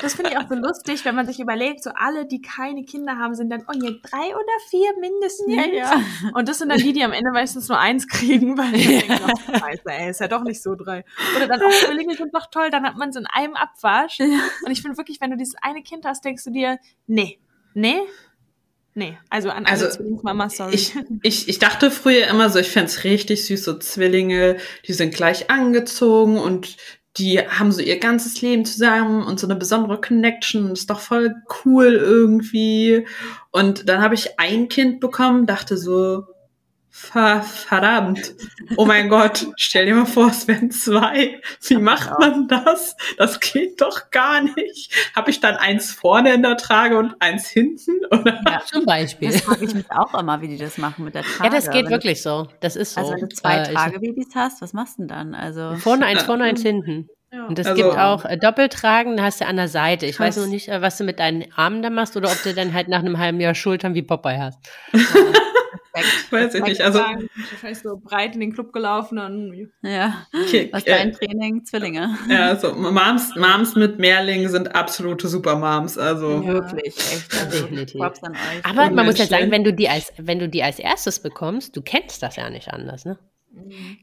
Das 0.00 0.14
finde 0.14 0.30
ich 0.30 0.38
auch 0.38 0.48
so 0.48 0.54
lustig, 0.54 1.04
wenn 1.04 1.14
man 1.14 1.26
sich 1.26 1.40
überlegt, 1.40 1.82
so 1.82 1.90
alle, 1.94 2.26
die 2.26 2.40
keine 2.40 2.84
Kinder 2.84 3.16
haben, 3.16 3.34
sind 3.34 3.50
dann, 3.50 3.64
oh 3.68 3.72
ja, 3.74 3.90
drei 4.02 4.34
oder 4.34 4.52
vier 4.68 4.90
mindestens. 5.00 5.54
Ja, 5.54 5.66
ja. 5.66 6.02
Und 6.34 6.48
das 6.48 6.58
sind 6.58 6.68
dann 6.68 6.78
die, 6.78 6.92
die 6.92 7.02
am 7.02 7.12
Ende 7.12 7.30
meistens 7.32 7.68
nur 7.68 7.78
eins 7.78 8.06
kriegen, 8.06 8.56
weil 8.58 8.74
ich 8.74 8.84
ja. 8.88 9.00
denke, 9.00 9.24
oh, 9.26 9.58
scheiße, 9.58 9.82
ey, 9.86 10.10
ist 10.10 10.20
ja 10.20 10.28
doch 10.28 10.42
nicht 10.42 10.62
so 10.62 10.74
drei. 10.74 11.04
Oder 11.36 11.48
dann, 11.48 11.60
oh, 11.62 11.70
Zwillinge 11.70 12.14
sind 12.14 12.34
doch 12.34 12.46
toll, 12.50 12.70
dann 12.70 12.84
hat 12.84 12.96
man 12.96 13.10
es 13.10 13.16
in 13.16 13.26
einem 13.26 13.54
Abwasch. 13.54 14.18
Ja. 14.18 14.26
Und 14.64 14.70
ich 14.70 14.82
finde 14.82 14.96
wirklich, 14.96 15.20
wenn 15.20 15.30
du 15.30 15.36
dieses 15.36 15.56
eine 15.62 15.82
Kind 15.82 16.04
hast, 16.04 16.24
denkst 16.24 16.44
du 16.44 16.50
dir, 16.50 16.78
nee, 17.06 17.38
nee, 17.74 18.00
Nee, 18.98 19.16
also 19.30 19.50
an 19.50 19.64
alle 19.64 19.68
also, 19.68 19.88
Zwillingsmama, 19.88 20.50
sorry. 20.50 20.74
Ich, 20.74 20.92
ich, 21.22 21.48
ich 21.48 21.60
dachte 21.60 21.92
früher 21.92 22.26
immer 22.26 22.50
so, 22.50 22.58
ich 22.58 22.68
fände 22.68 22.92
richtig 23.04 23.46
süß, 23.46 23.62
so 23.62 23.78
Zwillinge, 23.78 24.56
die 24.88 24.92
sind 24.92 25.14
gleich 25.14 25.50
angezogen 25.50 26.36
und 26.36 26.76
die 27.18 27.40
haben 27.40 27.72
so 27.72 27.82
ihr 27.82 27.98
ganzes 27.98 28.40
Leben 28.40 28.64
zusammen 28.64 29.24
und 29.24 29.40
so 29.40 29.46
eine 29.46 29.56
besondere 29.56 30.00
Connection. 30.00 30.70
Ist 30.70 30.90
doch 30.90 31.00
voll 31.00 31.34
cool 31.64 31.94
irgendwie. 31.94 33.06
Und 33.50 33.88
dann 33.88 34.00
habe 34.00 34.14
ich 34.14 34.38
ein 34.38 34.68
Kind 34.68 35.00
bekommen, 35.00 35.46
dachte 35.46 35.76
so, 35.76 36.24
verdammt. 36.98 38.34
Oh 38.76 38.84
mein 38.84 39.08
Gott, 39.08 39.46
stell 39.56 39.86
dir 39.86 39.94
mal 39.94 40.06
vor, 40.06 40.28
es 40.28 40.46
wären 40.48 40.70
zwei. 40.70 41.40
Wie 41.66 41.76
macht 41.76 42.18
man 42.18 42.48
das? 42.48 42.96
Das 43.16 43.40
geht 43.40 43.80
doch 43.80 44.10
gar 44.10 44.42
nicht. 44.42 44.92
Habe 45.14 45.30
ich 45.30 45.40
dann 45.40 45.56
eins 45.56 45.92
vorne 45.92 46.34
in 46.34 46.42
der 46.42 46.56
Trage 46.56 46.98
und 46.98 47.14
eins 47.20 47.48
hinten? 47.48 48.04
Oder? 48.10 48.40
Ja, 48.46 48.62
zum 48.64 48.84
Beispiel. 48.84 49.30
Das 49.30 49.42
frage 49.42 49.64
ich 49.64 49.74
mich 49.74 49.90
auch 49.90 50.18
immer, 50.18 50.40
wie 50.40 50.48
die 50.48 50.58
das 50.58 50.78
machen 50.78 51.04
mit 51.04 51.14
der 51.14 51.22
Trage. 51.22 51.44
Ja, 51.44 51.50
das 51.50 51.70
geht 51.70 51.88
wirklich 51.88 52.22
so. 52.22 52.48
Das 52.60 52.76
ist 52.76 52.94
so. 52.94 53.00
Also 53.00 53.12
wenn 53.14 53.20
du 53.20 53.28
zwei 53.28 53.58
äh, 53.58 53.72
Tragebabys 53.72 54.34
hast, 54.34 54.60
was 54.60 54.72
machst 54.72 54.98
du 54.98 55.02
denn 55.02 55.08
dann? 55.08 55.34
Also 55.34 55.76
vorne 55.76 56.06
eins, 56.06 56.22
vorne 56.22 56.44
eins 56.44 56.62
hinten. 56.62 57.08
Ja. 57.32 57.46
Und 57.46 57.58
es 57.58 57.66
also, 57.66 57.82
gibt 57.82 57.98
auch 57.98 58.24
äh, 58.24 58.38
Doppeltragen, 58.38 59.22
hast 59.22 59.40
du 59.40 59.46
an 59.46 59.56
der 59.56 59.68
Seite. 59.68 60.06
Ich 60.06 60.16
krass. 60.16 60.36
weiß 60.36 60.44
noch 60.44 60.50
nicht, 60.50 60.68
äh, 60.68 60.80
was 60.80 60.96
du 60.96 61.04
mit 61.04 61.18
deinen 61.18 61.44
Armen 61.54 61.82
da 61.82 61.90
machst 61.90 62.16
oder 62.16 62.30
ob 62.30 62.42
du 62.42 62.54
dann 62.54 62.72
halt 62.72 62.88
nach 62.88 63.00
einem 63.00 63.18
halben 63.18 63.40
Jahr 63.40 63.54
Schultern 63.54 63.94
wie 63.94 64.02
Popeye 64.02 64.38
hast. 64.38 64.58
Weiß 66.30 66.54
ich 66.54 66.62
nicht. 66.62 66.80
Also 66.80 67.00
wahrscheinlich 67.00 67.78
so 67.78 67.96
breit 67.96 68.34
in 68.34 68.40
den 68.40 68.52
Club 68.52 68.72
gelaufen 68.72 69.18
und 69.18 69.70
ja. 69.82 70.26
Okay, 70.32 70.68
Was 70.72 70.84
dein 70.84 71.10
äh, 71.10 71.12
Training? 71.12 71.64
Zwillinge. 71.64 72.16
Ja, 72.28 72.56
so 72.56 72.74
Moms, 72.74 73.34
Moms 73.36 73.74
mit 73.74 73.98
Mehrlingen 73.98 74.48
sind 74.48 74.74
absolute 74.74 75.28
Supermoms. 75.28 75.98
Also 75.98 76.44
wirklich, 76.46 76.96
echt. 76.96 77.34
Also, 77.34 77.66
definitiv. 77.66 78.00
Aber 78.62 78.90
man 78.90 79.06
muss 79.06 79.18
ja 79.18 79.26
sagen, 79.26 79.50
wenn 79.50 79.64
du 79.64 79.72
die 79.72 79.88
als 79.88 80.12
wenn 80.18 80.38
du 80.38 80.48
die 80.48 80.62
als 80.62 80.78
erstes 80.78 81.20
bekommst, 81.20 81.76
du 81.76 81.82
kennst 81.82 82.22
das 82.22 82.36
ja 82.36 82.50
nicht 82.50 82.68
anders, 82.68 83.04
ne? 83.04 83.18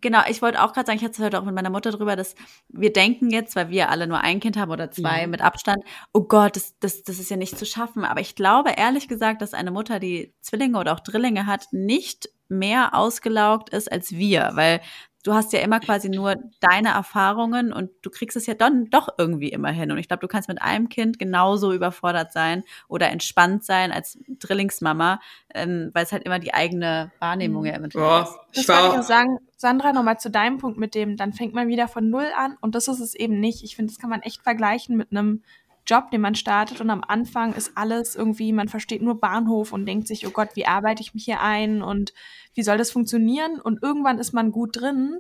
Genau, 0.02 0.22
ich 0.30 0.42
wollte 0.42 0.62
auch 0.62 0.74
gerade 0.74 0.88
sagen, 0.88 0.98
ich 0.98 1.04
hatte 1.04 1.14
es 1.14 1.20
heute 1.20 1.40
auch 1.40 1.46
mit 1.46 1.56
meiner 1.56 1.70
Mutter 1.70 1.92
drüber, 1.92 2.16
dass 2.16 2.36
wir 2.70 2.92
denken 2.92 3.30
jetzt, 3.30 3.56
weil 3.56 3.70
wir 3.70 3.90
alle 3.90 4.08
nur 4.08 4.20
ein 4.20 4.40
Kind 4.40 4.58
haben 4.58 4.72
oder 4.72 4.92
zwei 4.92 5.22
ja. 5.22 5.28
mit 5.28 5.42
Abstand, 5.42 5.84
oh 6.14 6.22
Gott, 6.22 6.56
das, 6.56 6.78
das, 6.80 7.04
das 7.04 7.20
ist 7.20 7.30
ja 7.30 7.38
nicht 7.38 7.58
zu 7.58 7.66
schaffen. 7.66 8.06
Aber 8.06 8.22
ich 8.22 8.36
glaube 8.36 8.72
ehrlich 8.78 9.08
gesagt, 9.08 9.42
dass 9.42 9.54
eine 9.54 9.72
Mutter, 9.72 10.00
die 10.00 10.34
Zwillinge 10.42 10.80
oder 10.80 10.94
auch 10.94 11.00
Drillinge 11.00 11.46
hat, 11.46 11.68
nicht 11.72 12.30
mehr 12.48 12.94
ausgelaugt 12.94 13.70
ist 13.70 13.92
als 13.92 14.12
wir, 14.12 14.52
weil 14.54 14.82
du 15.26 15.34
hast 15.34 15.54
ja 15.54 15.60
immer 15.60 15.80
quasi 15.80 16.08
nur 16.08 16.36
deine 16.60 16.90
Erfahrungen 16.90 17.74
und 17.74 17.90
du 18.04 18.12
kriegst 18.12 18.38
es 18.38 18.46
ja 18.46 18.54
dann 18.54 18.92
doch 18.92 19.10
irgendwie 19.18 19.50
immer 19.50 19.72
hin. 19.72 19.92
Und 19.92 19.98
ich 19.98 20.08
glaube, 20.08 20.22
du 20.22 20.28
kannst 20.28 20.48
mit 20.48 20.62
einem 20.62 20.88
Kind 20.88 21.18
genauso 21.18 21.74
überfordert 21.74 22.32
sein 22.32 22.64
oder 22.88 23.10
entspannt 23.10 23.66
sein 23.66 23.92
als 23.92 24.20
Drillingsmama, 24.28 25.20
ähm, 25.54 25.90
weil 25.94 26.04
es 26.04 26.12
halt 26.12 26.24
immer 26.26 26.38
die 26.38 26.54
eigene 26.54 27.12
Wahrnehmung 27.20 27.64
mhm. 27.64 27.68
ja 27.68 27.74
immer 27.74 27.90
ja, 27.92 28.22
ist. 28.22 28.38
Das 28.54 28.68
wollte 28.70 28.88
ich 28.88 29.00
auch 29.00 29.04
sagen, 29.04 29.40
Sandra, 29.58 29.94
nochmal 29.94 30.20
zu 30.20 30.30
deinem 30.30 30.60
Punkt 30.60 30.78
mit 30.78 30.94
dem, 30.94 31.18
dann 31.18 31.34
fängt 31.34 31.56
man 31.56 31.68
wieder 31.68 31.88
von 31.88 32.08
Null 32.08 32.28
an 32.38 32.56
und 32.62 32.76
das 32.76 32.88
ist 32.88 33.00
es 33.00 33.16
eben 33.16 33.40
nicht. 33.40 33.64
Ich 33.64 33.76
finde, 33.76 33.92
das 33.92 34.00
kann 34.00 34.12
man 34.12 34.22
echt 34.22 34.44
vergleichen 34.44 34.96
mit 34.96 35.10
einem 35.10 35.42
Job, 35.88 36.12
den 36.12 36.22
man 36.22 36.36
startet 36.36 36.82
und 36.82 36.90
am 36.90 37.04
Anfang 37.08 37.54
ist 37.54 37.78
alles 37.78 38.16
irgendwie, 38.16 38.54
man 38.54 38.68
versteht 38.68 39.02
nur 39.02 39.20
Bahnhof 39.20 39.72
und 39.72 39.86
denkt 39.86 40.08
sich, 40.08 40.26
oh 40.28 40.32
Gott, 40.32 40.50
wie 40.56 40.66
arbeite 40.66 41.02
ich 41.02 41.14
mich 41.14 41.26
hier 41.26 41.42
ein 41.42 41.82
und 41.82 42.14
wie 42.54 42.64
soll 42.64 42.78
das 42.78 42.92
funktionieren? 42.92 43.60
Und 43.60 43.84
irgendwann 43.84 44.18
ist 44.18 44.34
man 44.34 44.52
gut 44.52 44.78
drin. 44.78 45.20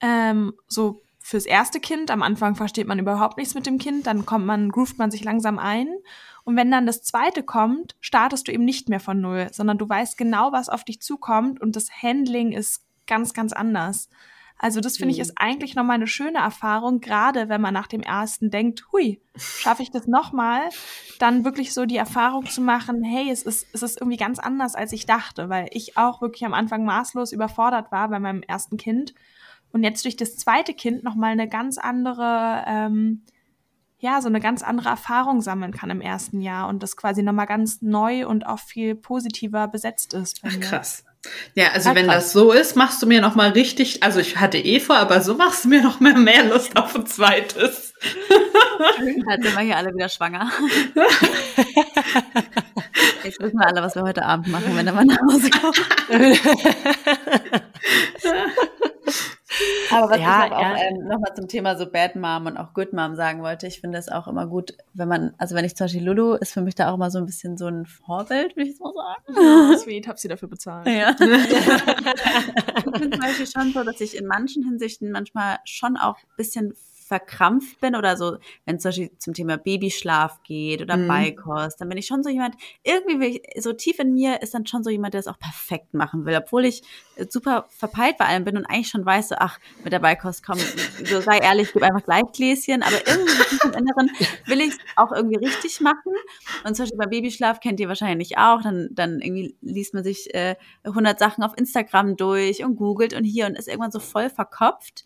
Ähm, 0.00 0.54
so 0.66 1.02
fürs 1.20 1.46
erste 1.46 1.80
Kind, 1.80 2.10
am 2.10 2.22
Anfang 2.22 2.54
versteht 2.54 2.86
man 2.86 2.98
überhaupt 2.98 3.38
nichts 3.38 3.54
mit 3.54 3.64
dem 3.64 3.78
Kind, 3.78 4.06
dann 4.06 4.26
kommt 4.26 4.44
man, 4.44 4.70
groovt 4.70 4.98
man 4.98 5.10
sich 5.10 5.24
langsam 5.24 5.58
ein. 5.58 5.88
Und 6.44 6.56
wenn 6.56 6.70
dann 6.70 6.84
das 6.84 7.02
zweite 7.02 7.42
kommt, 7.42 7.96
startest 8.00 8.46
du 8.46 8.52
eben 8.52 8.66
nicht 8.66 8.90
mehr 8.90 9.00
von 9.00 9.22
null, 9.22 9.48
sondern 9.50 9.78
du 9.78 9.88
weißt 9.88 10.18
genau, 10.18 10.52
was 10.52 10.68
auf 10.68 10.84
dich 10.84 11.00
zukommt 11.00 11.62
und 11.62 11.76
das 11.76 11.90
Handling 12.02 12.52
ist 12.52 12.84
ganz, 13.06 13.32
ganz 13.32 13.54
anders. 13.54 14.10
Also 14.58 14.80
das 14.80 14.96
finde 14.96 15.12
ich 15.12 15.18
mhm. 15.18 15.22
ist 15.22 15.32
eigentlich 15.36 15.74
nochmal 15.74 15.96
eine 15.96 16.06
schöne 16.06 16.38
Erfahrung, 16.38 17.00
gerade 17.00 17.48
wenn 17.48 17.60
man 17.60 17.74
nach 17.74 17.88
dem 17.88 18.00
ersten 18.00 18.50
denkt, 18.50 18.86
hui, 18.92 19.20
schaffe 19.36 19.82
ich 19.82 19.90
das 19.90 20.06
nochmal, 20.06 20.62
dann 21.18 21.44
wirklich 21.44 21.74
so 21.74 21.86
die 21.86 21.96
Erfahrung 21.96 22.46
zu 22.46 22.60
machen, 22.60 23.02
hey, 23.02 23.30
es 23.30 23.42
ist, 23.42 23.66
es 23.72 23.82
ist 23.82 24.00
irgendwie 24.00 24.16
ganz 24.16 24.38
anders, 24.38 24.74
als 24.74 24.92
ich 24.92 25.06
dachte, 25.06 25.48
weil 25.48 25.68
ich 25.72 25.96
auch 25.96 26.20
wirklich 26.22 26.44
am 26.44 26.54
Anfang 26.54 26.84
maßlos 26.84 27.32
überfordert 27.32 27.90
war 27.90 28.08
bei 28.08 28.18
meinem 28.18 28.42
ersten 28.42 28.76
Kind 28.76 29.14
und 29.74 29.82
jetzt 29.82 30.04
durch 30.04 30.14
das 30.14 30.36
zweite 30.36 30.72
Kind 30.72 31.02
nochmal 31.02 31.32
eine 31.32 31.48
ganz 31.48 31.78
andere, 31.78 32.62
ähm, 32.64 33.22
ja, 33.98 34.22
so 34.22 34.28
eine 34.28 34.38
ganz 34.38 34.62
andere 34.62 34.90
Erfahrung 34.90 35.40
sammeln 35.40 35.72
kann 35.72 35.90
im 35.90 36.00
ersten 36.00 36.40
Jahr 36.40 36.68
und 36.68 36.80
das 36.84 36.96
quasi 36.96 37.24
nochmal 37.24 37.46
ganz 37.46 37.82
neu 37.82 38.28
und 38.28 38.46
auch 38.46 38.60
viel 38.60 38.94
positiver 38.94 39.66
besetzt 39.66 40.14
ist. 40.14 40.42
Ach, 40.44 40.60
krass. 40.60 41.04
Ja, 41.54 41.68
also 41.72 41.90
ja, 41.90 41.94
wenn 41.94 42.08
das 42.08 42.32
so 42.32 42.52
ist, 42.52 42.76
machst 42.76 43.02
du 43.02 43.06
mir 43.06 43.20
noch 43.20 43.34
mal 43.34 43.50
richtig, 43.50 44.02
also 44.02 44.20
ich 44.20 44.36
hatte 44.36 44.58
eh 44.58 44.80
vor, 44.80 44.96
aber 44.96 45.20
so 45.20 45.34
machst 45.34 45.64
du 45.64 45.68
mir 45.68 45.82
noch 45.82 46.00
mehr, 46.00 46.16
mehr 46.16 46.44
Lust 46.44 46.76
auf 46.76 46.94
ein 46.94 47.06
zweites. 47.06 47.94
Jetzt 49.00 49.44
sind 49.44 49.56
wir 49.56 49.62
hier 49.62 49.76
alle 49.76 49.94
wieder 49.94 50.08
schwanger. 50.08 50.50
Jetzt 53.24 53.40
wissen 53.40 53.58
wir 53.58 53.66
alle, 53.66 53.82
was 53.82 53.94
wir 53.94 54.02
heute 54.02 54.24
Abend 54.24 54.48
machen, 54.48 54.76
wenn 54.76 54.84
der 54.84 54.94
Mann 54.94 55.06
nach 55.06 55.18
Hause 55.32 55.50
kommt. 55.50 55.80
Aber 59.90 60.10
was 60.10 60.20
ja, 60.20 60.46
ich 60.46 60.52
auch 60.52 60.60
ja. 60.60 60.76
ähm, 60.76 61.06
nochmal 61.06 61.34
zum 61.34 61.48
Thema 61.48 61.76
so 61.76 61.86
Bad 61.90 62.16
Mom 62.16 62.46
und 62.46 62.56
auch 62.56 62.74
Good 62.74 62.92
Mom 62.92 63.14
sagen 63.14 63.42
wollte, 63.42 63.66
ich 63.66 63.80
finde 63.80 63.98
es 63.98 64.08
auch 64.08 64.26
immer 64.26 64.46
gut, 64.46 64.74
wenn 64.92 65.08
man, 65.08 65.34
also 65.38 65.54
wenn 65.54 65.64
ich 65.64 65.76
zum 65.76 65.84
Beispiel 65.84 66.04
Lulu 66.04 66.34
ist 66.34 66.52
für 66.52 66.62
mich 66.62 66.74
da 66.74 66.90
auch 66.90 66.94
immer 66.94 67.10
so 67.10 67.18
ein 67.18 67.26
bisschen 67.26 67.56
so 67.56 67.66
ein 67.66 67.86
Vorbild, 67.86 68.56
würde 68.56 68.70
ich 68.70 68.76
so 68.76 68.92
sagen. 68.92 69.72
Ja, 69.72 69.78
sweet, 69.78 70.08
hab 70.08 70.18
sie 70.18 70.28
dafür 70.28 70.48
bezahlt. 70.48 70.86
Ja. 70.86 71.10
ich 71.18 71.18
finde 72.98 73.10
zum 73.10 73.20
Beispiel 73.20 73.46
schon 73.46 73.72
so, 73.72 73.82
dass 73.82 74.00
ich 74.00 74.16
in 74.16 74.26
manchen 74.26 74.64
Hinsichten 74.64 75.10
manchmal 75.10 75.58
schon 75.64 75.96
auch 75.96 76.16
ein 76.16 76.36
bisschen 76.36 76.74
verkrampft 77.06 77.80
bin 77.80 77.96
oder 77.96 78.16
so, 78.16 78.38
wenn 78.64 78.76
es 78.76 78.82
zum 78.82 78.88
Beispiel 78.88 79.10
zum 79.18 79.34
Thema 79.34 79.58
Babyschlaf 79.58 80.42
geht 80.42 80.80
oder 80.80 80.96
mhm. 80.96 81.08
Beikost, 81.08 81.78
dann 81.78 81.90
bin 81.90 81.98
ich 81.98 82.06
schon 82.06 82.22
so 82.22 82.30
jemand, 82.30 82.56
irgendwie 82.82 83.20
will 83.20 83.28
ich, 83.36 83.62
so 83.62 83.74
tief 83.74 83.98
in 83.98 84.14
mir 84.14 84.40
ist 84.40 84.54
dann 84.54 84.66
schon 84.66 84.82
so 84.82 84.88
jemand, 84.88 85.12
der 85.12 85.20
das 85.20 85.28
auch 85.28 85.38
perfekt 85.38 85.92
machen 85.92 86.24
will, 86.24 86.34
obwohl 86.34 86.64
ich 86.64 86.82
äh, 87.16 87.26
super 87.28 87.66
verpeilt 87.68 88.16
bei 88.16 88.24
allem 88.24 88.44
bin 88.44 88.56
und 88.56 88.64
eigentlich 88.64 88.88
schon 88.88 89.04
weiß, 89.04 89.28
so, 89.28 89.34
ach, 89.38 89.58
mit 89.82 89.92
der 89.92 89.98
Beikost, 89.98 90.46
komm, 90.46 90.58
so 91.04 91.20
sei 91.20 91.38
ehrlich, 91.38 91.74
gib 91.74 91.82
einfach 91.82 92.04
gleich 92.04 92.24
Gläschen, 92.32 92.82
aber 92.82 92.96
irgendwie 93.06 93.32
im 93.64 93.72
Inneren 93.72 94.10
will 94.46 94.60
ich 94.62 94.70
es 94.70 94.78
auch 94.96 95.12
irgendwie 95.12 95.44
richtig 95.44 95.82
machen 95.82 96.12
und 96.64 96.74
zum 96.74 96.84
Beispiel 96.84 96.98
beim 96.98 97.10
Babyschlaf 97.10 97.60
kennt 97.60 97.80
ihr 97.80 97.88
wahrscheinlich 97.88 98.38
auch, 98.38 98.62
dann, 98.62 98.88
dann 98.92 99.20
irgendwie 99.20 99.54
liest 99.60 99.92
man 99.92 100.04
sich 100.04 100.34
äh, 100.34 100.56
100 100.84 101.18
Sachen 101.18 101.44
auf 101.44 101.52
Instagram 101.58 102.16
durch 102.16 102.64
und 102.64 102.76
googelt 102.76 103.12
und 103.12 103.24
hier 103.24 103.44
und 103.44 103.58
ist 103.58 103.68
irgendwann 103.68 103.92
so 103.92 104.00
voll 104.00 104.30
verkopft 104.30 105.04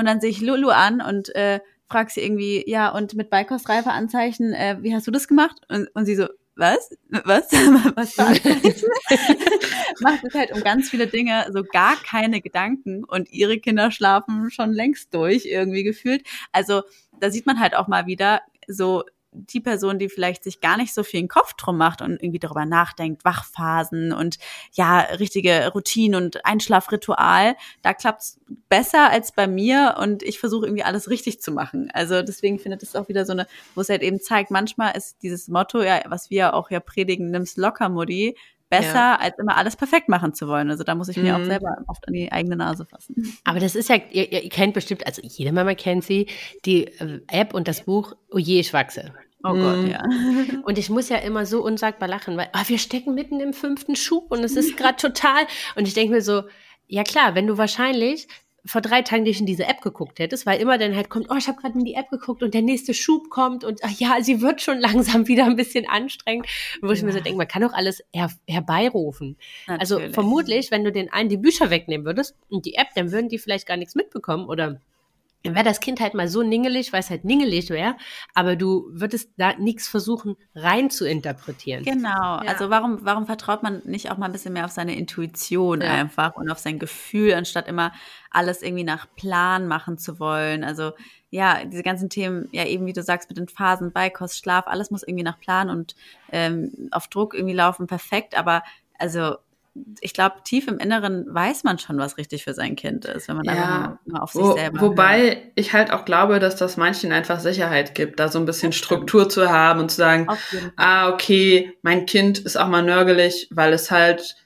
und 0.00 0.06
dann 0.06 0.20
sehe 0.20 0.30
ich 0.30 0.40
Lulu 0.40 0.70
an 0.70 1.00
und 1.00 1.34
äh, 1.36 1.60
frage 1.88 2.10
sie 2.10 2.22
irgendwie, 2.22 2.64
ja, 2.66 2.88
und 2.88 3.14
mit 3.14 3.30
Beikostreiferanzeichen, 3.30 4.52
äh, 4.54 4.78
wie 4.80 4.94
hast 4.94 5.06
du 5.06 5.10
das 5.10 5.28
gemacht? 5.28 5.60
Und, 5.68 5.88
und 5.94 6.06
sie 6.06 6.16
so, 6.16 6.26
was? 6.56 6.90
Was? 7.08 7.52
was 7.96 8.18
war 8.18 8.30
Macht 10.00 10.24
es 10.24 10.34
halt 10.34 10.52
um 10.52 10.62
ganz 10.62 10.90
viele 10.90 11.06
Dinge 11.06 11.46
so 11.52 11.62
gar 11.62 11.96
keine 11.96 12.40
Gedanken 12.40 13.04
und 13.04 13.30
ihre 13.30 13.58
Kinder 13.58 13.90
schlafen 13.90 14.50
schon 14.50 14.72
längst 14.72 15.14
durch, 15.14 15.44
irgendwie 15.46 15.82
gefühlt. 15.82 16.26
Also 16.52 16.82
da 17.18 17.30
sieht 17.30 17.46
man 17.46 17.60
halt 17.60 17.76
auch 17.76 17.88
mal 17.88 18.06
wieder 18.06 18.40
so 18.66 19.04
die 19.32 19.60
Person, 19.60 19.98
die 19.98 20.08
vielleicht 20.08 20.44
sich 20.44 20.60
gar 20.60 20.76
nicht 20.76 20.92
so 20.92 21.02
viel 21.02 21.20
in 21.20 21.26
den 21.26 21.30
Kopf 21.30 21.54
drum 21.54 21.76
macht 21.76 22.02
und 22.02 22.22
irgendwie 22.22 22.38
darüber 22.38 22.66
nachdenkt, 22.66 23.24
Wachphasen 23.24 24.12
und 24.12 24.38
ja, 24.72 25.00
richtige 25.00 25.70
Routine 25.72 26.16
und 26.16 26.44
Einschlafritual, 26.44 27.56
da 27.82 27.94
klappt's 27.94 28.40
besser 28.68 29.10
als 29.10 29.32
bei 29.32 29.46
mir 29.46 29.96
und 30.00 30.22
ich 30.22 30.40
versuche 30.40 30.66
irgendwie 30.66 30.82
alles 30.82 31.08
richtig 31.10 31.40
zu 31.40 31.52
machen. 31.52 31.90
Also 31.92 32.22
deswegen 32.22 32.58
findet 32.58 32.82
es 32.82 32.96
auch 32.96 33.08
wieder 33.08 33.24
so 33.24 33.32
eine, 33.32 33.46
wo 33.74 33.80
es 33.80 33.88
halt 33.88 34.02
eben 34.02 34.20
zeigt, 34.20 34.50
manchmal 34.50 34.96
ist 34.96 35.22
dieses 35.22 35.48
Motto, 35.48 35.82
ja, 35.82 36.00
was 36.06 36.30
wir 36.30 36.54
auch 36.54 36.70
ja 36.70 36.80
predigen, 36.80 37.30
nimm's 37.30 37.56
locker, 37.56 37.88
Mutti, 37.88 38.36
besser, 38.70 38.94
ja. 38.94 39.16
als 39.16 39.38
immer 39.38 39.56
alles 39.56 39.76
perfekt 39.76 40.08
machen 40.08 40.32
zu 40.32 40.48
wollen. 40.48 40.70
Also 40.70 40.84
da 40.84 40.94
muss 40.94 41.08
ich 41.08 41.16
mir 41.16 41.36
mhm. 41.36 41.42
auch 41.42 41.46
selber 41.46 41.76
oft 41.88 42.06
an 42.06 42.14
die 42.14 42.32
eigene 42.32 42.56
Nase 42.56 42.86
fassen. 42.86 43.36
Aber 43.44 43.58
das 43.58 43.74
ist 43.74 43.88
ja, 43.88 43.96
ihr, 44.10 44.32
ihr 44.32 44.48
kennt 44.48 44.72
bestimmt, 44.74 45.06
also 45.06 45.20
jede 45.22 45.52
Mama 45.52 45.74
kennt 45.74 46.04
sie, 46.04 46.28
die 46.64 46.86
äh, 46.86 47.20
App 47.28 47.52
und 47.52 47.68
das 47.68 47.82
Buch 47.82 48.14
Oh 48.30 48.38
je, 48.38 48.60
ich 48.60 48.72
wachse. 48.72 49.12
Oh 49.42 49.54
Gott, 49.54 49.78
Mhm. 49.78 49.86
ja. 49.90 50.02
Und 50.64 50.78
ich 50.78 50.90
muss 50.90 51.08
ja 51.08 51.16
immer 51.16 51.46
so 51.46 51.62
unsagbar 51.64 52.08
lachen, 52.08 52.36
weil 52.36 52.48
ah, 52.52 52.64
wir 52.66 52.78
stecken 52.78 53.14
mitten 53.14 53.40
im 53.40 53.52
fünften 53.52 53.96
Schub 53.96 54.30
und 54.30 54.44
es 54.44 54.56
ist 54.56 54.76
gerade 54.76 54.96
total. 54.96 55.46
Und 55.76 55.88
ich 55.88 55.94
denke 55.94 56.14
mir 56.14 56.22
so, 56.22 56.42
ja 56.88 57.04
klar, 57.04 57.34
wenn 57.34 57.46
du 57.46 57.56
wahrscheinlich 57.56 58.28
vor 58.66 58.82
drei 58.82 59.00
Tagen 59.00 59.24
dich 59.24 59.40
in 59.40 59.46
diese 59.46 59.64
App 59.64 59.80
geguckt 59.80 60.18
hättest, 60.18 60.44
weil 60.44 60.60
immer 60.60 60.76
dann 60.76 60.94
halt 60.94 61.08
kommt, 61.08 61.30
oh, 61.30 61.34
ich 61.38 61.48
habe 61.48 61.58
gerade 61.58 61.78
in 61.78 61.84
die 61.86 61.94
App 61.94 62.10
geguckt 62.10 62.42
und 62.42 62.52
der 62.52 62.60
nächste 62.60 62.92
Schub 62.92 63.30
kommt 63.30 63.64
und 63.64 63.80
ach 63.82 63.90
ja, 63.98 64.18
sie 64.22 64.42
wird 64.42 64.60
schon 64.60 64.78
langsam 64.80 65.26
wieder 65.28 65.46
ein 65.46 65.56
bisschen 65.56 65.88
anstrengend. 65.88 66.46
Wo 66.82 66.90
ich 66.90 67.02
mir 67.02 67.12
so 67.12 67.20
denke, 67.20 67.38
man 67.38 67.48
kann 67.48 67.62
doch 67.62 67.72
alles 67.72 68.02
her 68.12 68.30
herbeirufen. 68.46 69.38
Also 69.66 69.94
Natürlich. 69.94 70.14
vermutlich, 70.14 70.70
wenn 70.70 70.84
du 70.84 70.92
den 70.92 71.10
einen 71.10 71.30
die 71.30 71.38
Bücher 71.38 71.70
wegnehmen 71.70 72.04
würdest 72.04 72.36
und 72.50 72.66
die 72.66 72.74
App, 72.74 72.88
dann 72.94 73.10
würden 73.12 73.30
die 73.30 73.38
vielleicht 73.38 73.66
gar 73.66 73.78
nichts 73.78 73.94
mitbekommen 73.94 74.46
oder 74.46 74.78
dann 75.42 75.54
wäre 75.54 75.64
das 75.64 75.80
Kind 75.80 76.00
halt 76.00 76.14
mal 76.14 76.28
so 76.28 76.42
ningelig, 76.42 76.92
weil 76.92 77.00
es 77.00 77.10
halt 77.10 77.24
ningelig 77.24 77.70
wäre, 77.70 77.96
aber 78.34 78.56
du 78.56 78.88
würdest 78.92 79.30
da 79.38 79.54
nichts 79.54 79.88
versuchen 79.88 80.36
rein 80.54 80.90
zu 80.90 81.06
interpretieren. 81.08 81.82
Genau. 81.84 82.36
Also 82.36 82.68
warum, 82.68 82.98
warum 83.02 83.26
vertraut 83.26 83.62
man 83.62 83.80
nicht 83.84 84.10
auch 84.10 84.18
mal 84.18 84.26
ein 84.26 84.32
bisschen 84.32 84.52
mehr 84.52 84.66
auf 84.66 84.70
seine 84.70 84.94
Intuition 84.96 85.80
Ja. 85.80 85.92
einfach 85.94 86.36
und 86.36 86.50
auf 86.50 86.58
sein 86.58 86.78
Gefühl, 86.78 87.32
anstatt 87.34 87.68
immer 87.68 87.92
alles 88.30 88.62
irgendwie 88.62 88.84
nach 88.84 89.06
Plan 89.16 89.66
machen 89.66 89.96
zu 89.96 90.20
wollen? 90.20 90.62
Also 90.62 90.92
ja, 91.30 91.64
diese 91.64 91.82
ganzen 91.82 92.10
Themen, 92.10 92.48
ja 92.52 92.66
eben 92.66 92.86
wie 92.86 92.92
du 92.92 93.02
sagst, 93.02 93.28
mit 93.28 93.38
den 93.38 93.48
Phasen, 93.48 93.92
Beikost, 93.92 94.38
Schlaf, 94.38 94.66
alles 94.66 94.90
muss 94.90 95.04
irgendwie 95.04 95.24
nach 95.24 95.38
Plan 95.38 95.70
und 95.70 95.94
ähm, 96.32 96.88
auf 96.90 97.08
Druck 97.08 97.34
irgendwie 97.34 97.54
laufen, 97.54 97.86
perfekt. 97.86 98.36
Aber 98.36 98.62
also 98.98 99.36
ich 100.00 100.14
glaube, 100.14 100.36
tief 100.44 100.66
im 100.68 100.78
Inneren 100.78 101.26
weiß 101.32 101.64
man 101.64 101.78
schon, 101.78 101.98
was 101.98 102.18
richtig 102.18 102.44
für 102.44 102.54
sein 102.54 102.74
Kind 102.76 103.04
ist, 103.04 103.28
wenn 103.28 103.36
man 103.36 103.44
Ja. 103.44 103.52
einfach 103.52 103.98
mal 104.06 104.20
auf 104.20 104.32
sich 104.32 104.42
Wo, 104.42 104.52
selber 104.56 104.80
hört. 104.80 104.90
wobei 104.90 105.52
ich 105.54 105.72
halt 105.72 105.92
auch 105.92 106.04
glaube, 106.04 106.40
dass 106.40 106.56
das 106.56 106.76
manchen 106.76 107.12
einfach 107.12 107.38
Sicherheit 107.40 107.94
gibt, 107.94 108.18
da 108.18 108.28
so 108.28 108.38
ein 108.38 108.46
bisschen 108.46 108.72
Struktur 108.72 109.28
zu 109.28 109.48
haben 109.50 109.80
und 109.80 109.90
zu 109.90 109.96
sagen, 109.98 110.26
ah, 110.76 111.08
okay, 111.10 111.76
mein 111.82 112.06
Kind 112.06 112.38
ist 112.40 112.56
auch 112.56 112.68
mal 112.68 112.82
nörgelig, 112.82 113.48
weil 113.52 113.72
es 113.72 113.90
halt 113.90 114.36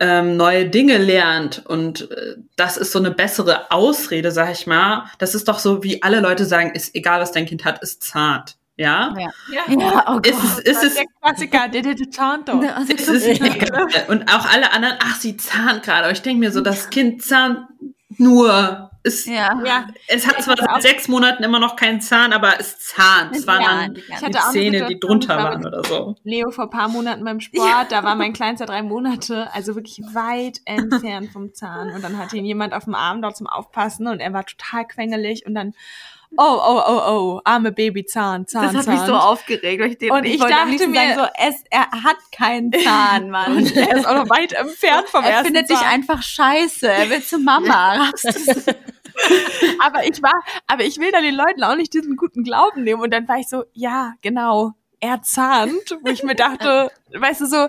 ähm, 0.00 0.36
neue 0.36 0.68
Dinge 0.68 0.98
lernt 0.98 1.64
und 1.66 2.10
äh, 2.10 2.36
das 2.56 2.76
ist 2.76 2.90
so 2.92 2.98
eine 2.98 3.12
bessere 3.12 3.70
Ausrede, 3.70 4.32
sag 4.32 4.50
ich 4.50 4.66
mal. 4.66 5.04
Das 5.18 5.34
ist 5.34 5.46
doch 5.46 5.58
so, 5.60 5.84
wie 5.84 6.02
alle 6.02 6.20
Leute 6.20 6.44
sagen, 6.44 6.74
ist 6.74 6.94
egal, 6.94 7.20
was 7.20 7.32
dein 7.32 7.46
Kind 7.46 7.64
hat, 7.64 7.80
ist 7.82 8.02
zart. 8.02 8.56
Ja? 8.76 9.14
Ja. 9.18 9.28
Ja, 9.52 9.80
Ja, 9.80 10.14
oh 10.14 10.20
Ist 10.20 10.42
es, 10.42 10.58
ist 10.60 10.84
es, 10.84 10.94
der 10.94 11.04
Klassiker, 11.20 11.68
der 11.68 11.82
der 11.82 11.94
Chanto. 12.10 12.58
Also, 12.58 12.92
ist 12.92 13.08
es 13.08 13.26
egal. 13.26 13.86
Und 14.08 14.32
auch 14.32 14.46
alle 14.50 14.72
anderen, 14.72 14.96
ach, 15.00 15.16
sie 15.16 15.36
zahnt 15.36 15.82
gerade. 15.82 16.04
Aber 16.04 16.12
ich 16.12 16.22
denke 16.22 16.40
mir 16.40 16.52
so, 16.52 16.60
das 16.62 16.90
Kind 16.90 17.22
zahnt 17.22 17.66
nur. 18.18 18.90
Es, 19.04 19.26
ja. 19.26 19.60
Ja, 19.64 19.88
es 20.06 20.28
hat 20.28 20.40
zwar 20.42 20.56
seit 20.56 20.82
sechs 20.82 21.08
Monaten 21.08 21.42
immer 21.42 21.58
noch 21.58 21.74
keinen 21.74 22.00
Zahn, 22.00 22.32
aber 22.32 22.60
es 22.60 22.78
zahnt. 22.78 23.34
Es 23.34 23.48
waren 23.48 23.60
Ja, 23.62 24.20
dann 24.20 24.30
die 24.30 24.38
Zähne, 24.52 24.86
die 24.86 25.00
drunter 25.00 25.36
waren 25.38 25.66
oder 25.66 25.82
so. 25.82 26.14
Leo 26.22 26.52
vor 26.52 26.70
paar 26.70 26.88
Monaten 26.88 27.24
beim 27.24 27.40
Sport, 27.40 27.90
da 27.90 28.04
war 28.04 28.14
mein 28.14 28.32
Kleinster 28.32 28.64
drei 28.64 28.82
Monate, 28.82 29.52
also 29.52 29.74
wirklich 29.74 30.00
weit 30.12 30.60
entfernt 30.66 31.30
vom 31.32 31.52
Zahn. 31.52 31.90
Und 31.90 32.04
dann 32.04 32.16
hatte 32.16 32.36
ihn 32.36 32.44
jemand 32.44 32.74
auf 32.74 32.84
dem 32.84 32.94
Arm 32.94 33.22
dort 33.22 33.36
zum 33.36 33.48
Aufpassen 33.48 34.06
und 34.06 34.20
er 34.20 34.32
war 34.32 34.46
total 34.46 34.86
quengelig 34.86 35.46
und 35.46 35.54
dann, 35.54 35.74
oh, 36.36 36.60
oh, 36.64 36.82
oh, 36.86 37.02
oh, 37.36 37.40
arme 37.44 37.72
Babyzahn, 37.72 38.46
Zahn, 38.46 38.66
Das 38.66 38.74
hat 38.74 38.84
Zahn. 38.84 38.94
mich 38.96 39.04
so 39.06 39.14
aufgeregt. 39.14 39.82
weil 39.82 39.90
Ich 39.92 39.98
den, 39.98 40.10
Und 40.12 40.24
ich 40.24 40.34
ich 40.34 40.40
dachte 40.40 40.88
mir- 40.88 41.14
sagen, 41.14 41.14
so, 41.16 41.26
es, 41.48 41.56
er 41.70 41.90
hat 41.90 42.16
keinen 42.36 42.72
Zahn, 42.84 43.30
Mann. 43.30 43.56
und 43.56 43.76
er 43.76 43.96
ist 43.96 44.06
auch 44.06 44.14
noch 44.24 44.30
weit 44.30 44.52
entfernt 44.52 45.08
vom 45.08 45.24
er 45.24 45.30
ersten 45.30 45.46
findet 45.46 45.70
dich 45.70 45.78
Zahn. 45.78 45.88
einfach 45.88 46.22
scheiße. 46.22 46.88
Er 46.90 47.10
will 47.10 47.22
zu 47.22 47.38
Mama. 47.38 48.10
aber 49.80 50.04
ich 50.06 50.22
war, 50.22 50.42
aber 50.66 50.84
ich 50.84 50.98
will 50.98 51.10
da 51.12 51.20
den 51.20 51.34
Leuten 51.34 51.62
auch 51.64 51.76
nicht 51.76 51.92
diesen 51.94 52.16
guten 52.16 52.44
Glauben 52.44 52.84
nehmen. 52.84 53.00
Und 53.02 53.12
dann 53.12 53.28
war 53.28 53.38
ich 53.38 53.48
so, 53.48 53.64
ja, 53.72 54.14
genau, 54.22 54.72
er 55.00 55.22
zahnt, 55.22 55.98
wo 56.02 56.10
ich 56.10 56.22
mir 56.22 56.34
dachte, 56.34 56.90
weißt 57.14 57.40
du, 57.42 57.46
so, 57.46 57.68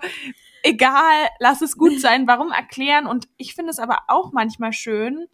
egal, 0.61 1.27
lass 1.39 1.61
es 1.61 1.77
gut 1.77 1.99
sein, 1.99 2.27
warum 2.27 2.51
erklären? 2.51 3.07
Und 3.07 3.27
ich 3.37 3.55
finde 3.55 3.71
es 3.71 3.79
aber 3.79 3.99
auch 4.07 4.31
manchmal 4.31 4.71
schön, 4.73 5.27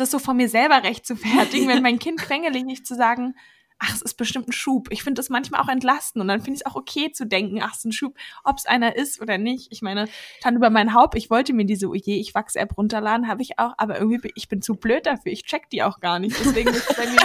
das 0.00 0.10
so 0.10 0.18
von 0.18 0.36
mir 0.36 0.48
selber 0.48 0.82
recht 0.82 1.06
zu 1.06 1.16
fertigen, 1.16 1.68
wenn 1.68 1.82
mein 1.82 1.98
Kind 1.98 2.20
quengelig 2.20 2.64
nicht 2.64 2.86
zu 2.86 2.94
sagen, 2.94 3.34
ach, 3.80 3.94
es 3.94 4.02
ist 4.02 4.14
bestimmt 4.14 4.48
ein 4.48 4.52
Schub. 4.52 4.88
Ich 4.90 5.04
finde 5.04 5.20
das 5.20 5.28
manchmal 5.28 5.60
auch 5.60 5.68
entlastend 5.68 6.20
und 6.22 6.26
dann 6.28 6.40
finde 6.40 6.54
ich 6.56 6.60
es 6.62 6.66
auch 6.66 6.74
okay 6.74 7.12
zu 7.12 7.26
denken, 7.26 7.60
ach, 7.62 7.72
es 7.72 7.78
ist 7.78 7.84
ein 7.84 7.92
Schub, 7.92 8.16
ob 8.42 8.56
es 8.58 8.66
einer 8.66 8.96
ist 8.96 9.20
oder 9.20 9.38
nicht. 9.38 9.68
Ich 9.70 9.82
meine, 9.82 10.08
dann 10.42 10.56
über 10.56 10.68
mein 10.68 10.94
Haupt, 10.94 11.14
ich 11.14 11.30
wollte 11.30 11.52
mir 11.52 11.64
diese 11.64 11.88
Oje, 11.88 12.16
ich 12.16 12.34
wachse 12.34 12.58
App 12.58 12.76
runterladen, 12.76 13.28
habe 13.28 13.42
ich 13.42 13.58
auch, 13.60 13.74
aber 13.78 13.98
irgendwie 13.98 14.18
bin 14.18 14.32
ich 14.34 14.48
bin 14.48 14.62
zu 14.62 14.74
blöd 14.74 15.06
dafür. 15.06 15.30
Ich 15.30 15.44
check 15.44 15.70
die 15.70 15.84
auch 15.84 16.00
gar 16.00 16.18
nicht. 16.18 16.36
Deswegen 16.40 16.70
ist 16.70 16.90
es 16.90 16.96
bei 16.96 17.04
mir 17.06 17.12
nicht. 17.12 17.24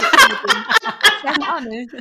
Ich 1.24 1.48
auch 1.48 1.60
nicht. 1.60 1.92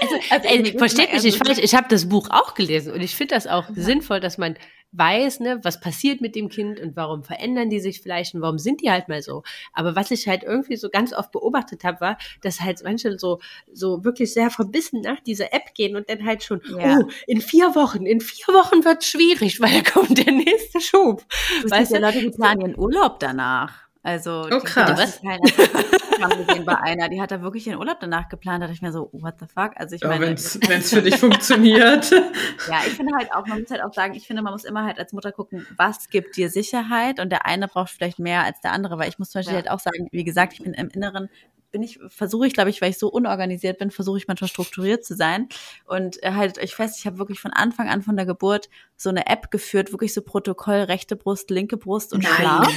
Also, 0.00 0.14
Also, 0.30 0.48
ey, 0.48 0.78
versteht 0.78 1.12
mich 1.12 1.22
nicht 1.24 1.34
eher 1.34 1.40
so- 1.40 1.44
falsch, 1.44 1.58
ich 1.58 1.74
habe 1.74 1.88
das 1.90 2.08
Buch 2.08 2.30
auch 2.30 2.54
gelesen 2.54 2.92
und 2.94 3.00
ich 3.00 3.14
finde 3.16 3.34
das 3.34 3.46
auch 3.46 3.66
sinnvoll, 3.74 4.20
dass 4.20 4.38
man 4.38 4.56
weiß, 4.92 5.40
ne, 5.40 5.60
was 5.62 5.80
passiert 5.80 6.20
mit 6.20 6.34
dem 6.36 6.48
Kind 6.48 6.80
und 6.80 6.96
warum 6.96 7.22
verändern 7.24 7.70
die 7.70 7.80
sich 7.80 8.00
vielleicht 8.02 8.34
und 8.34 8.42
warum 8.42 8.58
sind 8.58 8.82
die 8.82 8.90
halt 8.90 9.08
mal 9.08 9.22
so. 9.22 9.42
Aber 9.72 9.96
was 9.96 10.10
ich 10.10 10.28
halt 10.28 10.42
irgendwie 10.42 10.76
so 10.76 10.88
ganz 10.90 11.12
oft 11.12 11.32
beobachtet 11.32 11.84
habe, 11.84 12.00
war, 12.00 12.18
dass 12.42 12.60
halt 12.60 12.82
manche 12.84 13.18
so, 13.18 13.40
so 13.72 14.04
wirklich 14.04 14.32
sehr 14.32 14.50
verbissen 14.50 15.00
nach 15.00 15.20
dieser 15.20 15.52
App 15.52 15.74
gehen 15.74 15.96
und 15.96 16.08
dann 16.08 16.24
halt 16.24 16.42
schon, 16.44 16.60
Ja. 16.78 16.98
oh, 17.00 17.08
in 17.26 17.40
vier 17.40 17.74
Wochen, 17.74 18.06
in 18.06 18.20
vier 18.20 18.54
Wochen 18.54 18.84
wird 18.84 19.04
schwierig, 19.04 19.60
weil 19.60 19.82
da 19.82 19.90
kommt 19.90 20.18
der 20.18 20.32
nächste 20.32 20.80
Schub. 20.80 21.24
Es 21.64 21.70
Weißt 21.70 21.90
gibt 21.92 22.02
ja 22.02 22.10
du? 22.10 22.16
Leute, 22.18 22.30
die 22.30 22.36
planen 22.36 22.60
ihren 22.60 22.78
Urlaub 22.78 23.18
danach. 23.20 23.72
Also, 24.04 24.42
Oh, 24.50 24.58
die- 24.58 24.64
krass. 24.64 24.98
das 24.98 25.10
ist 25.16 25.22
halt- 25.24 25.40
ich 25.44 26.22
habe 26.22 26.44
gesehen 26.44 26.64
bei 26.64 26.76
einer, 26.78 27.08
die 27.08 27.20
hat 27.20 27.30
da 27.30 27.40
wirklich 27.42 27.66
ihren 27.66 27.78
Urlaub 27.78 27.98
danach 28.00 28.28
geplant. 28.28 28.62
Da 28.62 28.66
dachte 28.66 28.74
ich 28.74 28.82
mir 28.82 28.92
so, 28.92 29.08
what 29.12 29.34
the 29.40 29.46
fuck? 29.46 29.72
Also 29.76 29.94
ich 29.94 30.02
Ja, 30.02 30.08
meine, 30.08 30.26
wenn 30.26 30.34
es 30.34 30.90
für 30.90 31.02
dich 31.02 31.16
funktioniert. 31.18 32.10
Ja, 32.68 32.80
ich 32.86 32.92
finde 32.94 33.14
halt 33.16 33.32
auch, 33.32 33.46
man 33.46 33.60
muss 33.60 33.70
halt 33.70 33.82
auch 33.82 33.92
sagen, 33.92 34.14
ich 34.14 34.26
finde, 34.26 34.42
man 34.42 34.52
muss 34.52 34.64
immer 34.64 34.84
halt 34.84 34.98
als 34.98 35.12
Mutter 35.12 35.32
gucken, 35.32 35.66
was 35.76 36.08
gibt 36.10 36.36
dir 36.36 36.48
Sicherheit 36.48 37.18
und 37.18 37.30
der 37.30 37.44
eine 37.46 37.66
braucht 37.68 37.90
vielleicht 37.90 38.18
mehr 38.20 38.44
als 38.44 38.60
der 38.60 38.72
andere, 38.72 38.98
weil 38.98 39.08
ich 39.08 39.18
muss 39.18 39.30
zum 39.30 39.40
Beispiel 39.40 39.54
Ja. 39.54 39.62
halt 39.62 39.70
auch 39.70 39.80
sagen, 39.80 40.08
wie 40.12 40.22
gesagt, 40.24 40.52
ich 40.54 40.62
bin 40.62 40.74
im 40.74 40.88
Inneren, 40.88 41.28
bin 41.72 41.82
ich, 41.82 41.98
versuche 42.08 42.46
ich, 42.46 42.52
glaube 42.54 42.70
ich, 42.70 42.80
weil 42.82 42.90
ich 42.90 42.98
so 42.98 43.08
unorganisiert 43.08 43.78
bin, 43.78 43.90
versuche 43.90 44.18
ich 44.18 44.28
manchmal 44.28 44.48
strukturiert 44.48 45.04
zu 45.04 45.16
sein 45.16 45.48
und 45.86 46.22
äh, 46.22 46.32
haltet 46.32 46.62
euch 46.62 46.74
fest, 46.74 46.98
ich 46.98 47.06
habe 47.06 47.18
wirklich 47.18 47.40
von 47.40 47.52
Anfang 47.52 47.88
an 47.88 48.02
von 48.02 48.14
der 48.16 48.26
Geburt 48.26 48.68
so 48.96 49.08
eine 49.10 49.26
App 49.26 49.50
geführt, 49.50 49.90
wirklich 49.92 50.12
so 50.14 50.22
Protokoll, 50.22 50.80
rechte 50.82 51.16
Brust, 51.16 51.50
linke 51.50 51.76
Brust 51.76 52.12
und. 52.12 52.24
Schlaf. 52.24 52.68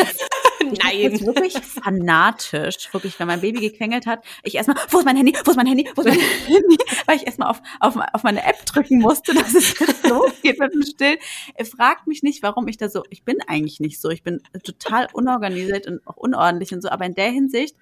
Nein. 0.83 1.25
wirklich 1.25 1.53
fanatisch, 1.53 2.93
wirklich, 2.93 3.19
wenn 3.19 3.27
mein 3.27 3.41
Baby 3.41 3.59
gequengelt 3.59 4.05
hat, 4.05 4.23
ich 4.43 4.55
erstmal, 4.55 4.77
wo 4.89 4.99
ist 4.99 5.05
mein 5.05 5.17
Handy, 5.17 5.33
wo 5.43 5.51
ist 5.51 5.57
mein 5.57 5.67
Handy, 5.67 5.87
wo 5.95 6.01
ist 6.01 6.07
mein 6.07 6.19
Handy, 6.47 6.77
weil 7.05 7.17
ich 7.17 7.25
erstmal 7.25 7.49
auf, 7.49 7.61
auf, 7.79 7.95
auf 8.13 8.23
meine 8.23 8.43
App 8.43 8.65
drücken 8.65 8.99
musste, 8.99 9.33
dass 9.33 9.53
es 9.53 9.77
losgeht 10.03 10.59
mit 10.59 10.73
dem 10.73 10.83
Stillen. 10.83 11.17
Er 11.55 11.65
fragt 11.65 12.07
mich 12.07 12.23
nicht, 12.23 12.43
warum 12.43 12.67
ich 12.67 12.77
da 12.77 12.89
so, 12.89 13.03
ich 13.09 13.23
bin 13.23 13.37
eigentlich 13.47 13.79
nicht 13.79 13.99
so, 13.99 14.09
ich 14.09 14.23
bin 14.23 14.41
total 14.63 15.07
unorganisiert 15.13 15.87
und 15.87 16.05
auch 16.07 16.17
unordentlich 16.17 16.73
und 16.73 16.81
so, 16.81 16.89
aber 16.89 17.05
in 17.05 17.15
der 17.15 17.29
Hinsicht 17.29 17.75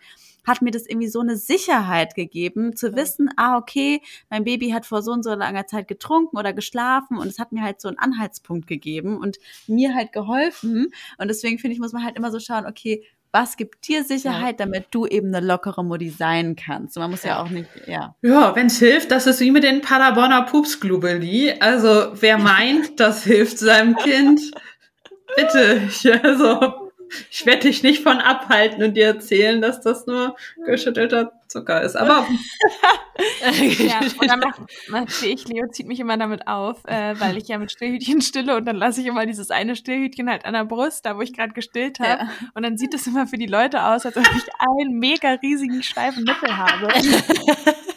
hat 0.45 0.61
mir 0.61 0.71
das 0.71 0.87
irgendwie 0.87 1.07
so 1.07 1.19
eine 1.19 1.37
Sicherheit 1.37 2.15
gegeben, 2.15 2.75
zu 2.75 2.95
wissen, 2.95 3.29
ah, 3.37 3.57
okay, 3.57 4.01
mein 4.29 4.43
Baby 4.43 4.69
hat 4.71 4.85
vor 4.85 5.01
so 5.01 5.11
und 5.11 5.23
so 5.23 5.33
langer 5.33 5.67
Zeit 5.67 5.87
getrunken 5.87 6.37
oder 6.37 6.53
geschlafen 6.53 7.17
und 7.17 7.27
es 7.27 7.39
hat 7.39 7.51
mir 7.51 7.63
halt 7.63 7.81
so 7.81 7.87
einen 7.87 7.97
Anhaltspunkt 7.97 8.67
gegeben 8.67 9.17
und 9.17 9.37
mir 9.67 9.95
halt 9.95 10.11
geholfen. 10.11 10.87
Und 11.17 11.27
deswegen 11.27 11.59
finde 11.59 11.73
ich, 11.73 11.79
muss 11.79 11.93
man 11.93 12.03
halt 12.03 12.17
immer 12.17 12.31
so 12.31 12.39
schauen, 12.39 12.65
okay, 12.65 13.03
was 13.33 13.57
gibt 13.57 13.87
dir 13.87 14.03
Sicherheit, 14.03 14.59
damit 14.59 14.85
du 14.91 15.07
eben 15.07 15.33
eine 15.33 15.45
lockere 15.45 15.83
Mutti 15.83 16.11
sein 16.11 16.55
kannst? 16.55 16.97
Man 16.97 17.09
muss 17.09 17.23
ja, 17.23 17.41
auch 17.41 17.49
nicht, 17.49 17.67
ja. 17.87 18.15
Ja, 18.21 18.55
wenn 18.55 18.67
es 18.67 18.77
hilft, 18.77 19.09
das 19.09 19.25
ist 19.25 19.39
wie 19.39 19.49
mit 19.49 19.63
den 19.63 19.81
Paderborner 19.81 20.43
Pupsglubeli. 20.43 21.55
Also 21.59 22.11
wer 22.13 22.37
meint, 22.37 22.99
das 22.99 23.23
hilft 23.23 23.57
seinem 23.57 23.95
Kind, 23.95 24.39
bitte. 25.35 25.89
Also, 26.21 26.82
ich 27.30 27.45
werde 27.45 27.68
dich 27.68 27.84
nicht 27.84 28.03
von 28.03 28.20
abhalten 28.20 28.84
und 28.84 28.95
dir 28.95 29.07
erzählen, 29.07 29.61
dass 29.61 29.82
das 29.82 30.07
nur 30.07 30.36
geschüttelter 30.66 31.34
Zucker 31.47 31.82
ist. 31.82 31.95
Aber 31.95 32.26
Ja, 33.78 33.99
und 34.20 34.30
dann 34.30 34.39
macht 34.89 35.24
ich, 35.24 35.47
Leo 35.47 35.68
zieht 35.72 35.88
mich 35.88 35.99
immer 35.99 36.18
damit 36.18 36.47
auf, 36.47 36.84
äh, 36.86 37.20
weil 37.20 37.38
ich 37.38 37.47
ja 37.47 37.57
mit 37.59 37.72
Stillhütchen 37.72 38.22
stille 38.22 38.55
und 38.55 38.66
dann 38.66 38.76
lasse 38.76 39.01
ich 39.01 39.07
immer 39.07 39.26
dieses 39.26 39.51
eine 39.51 39.76
Stillhütchen 39.76 40.30
halt 40.30 40.45
an 40.45 40.53
der 40.53 40.66
Brust, 40.66 41.05
da 41.05 41.16
wo 41.18 41.22
ich 41.22 41.34
gerade 41.34 41.53
gestillt 41.53 41.99
habe. 41.99 42.24
Ja. 42.24 42.30
Und 42.55 42.64
dann 42.64 42.78
sieht 42.78 42.93
es 42.93 43.05
immer 43.05 43.28
für 43.28 43.38
die 43.38 43.45
Leute 43.45 43.84
aus, 43.84 44.05
als 44.05 44.18
ob 44.18 44.26
ich 44.36 44.43
einen 44.57 44.97
mega 44.97 45.30
riesigen 45.43 45.84
steifen 45.84 46.24
Nippel 46.24 46.57
habe. 46.57 46.88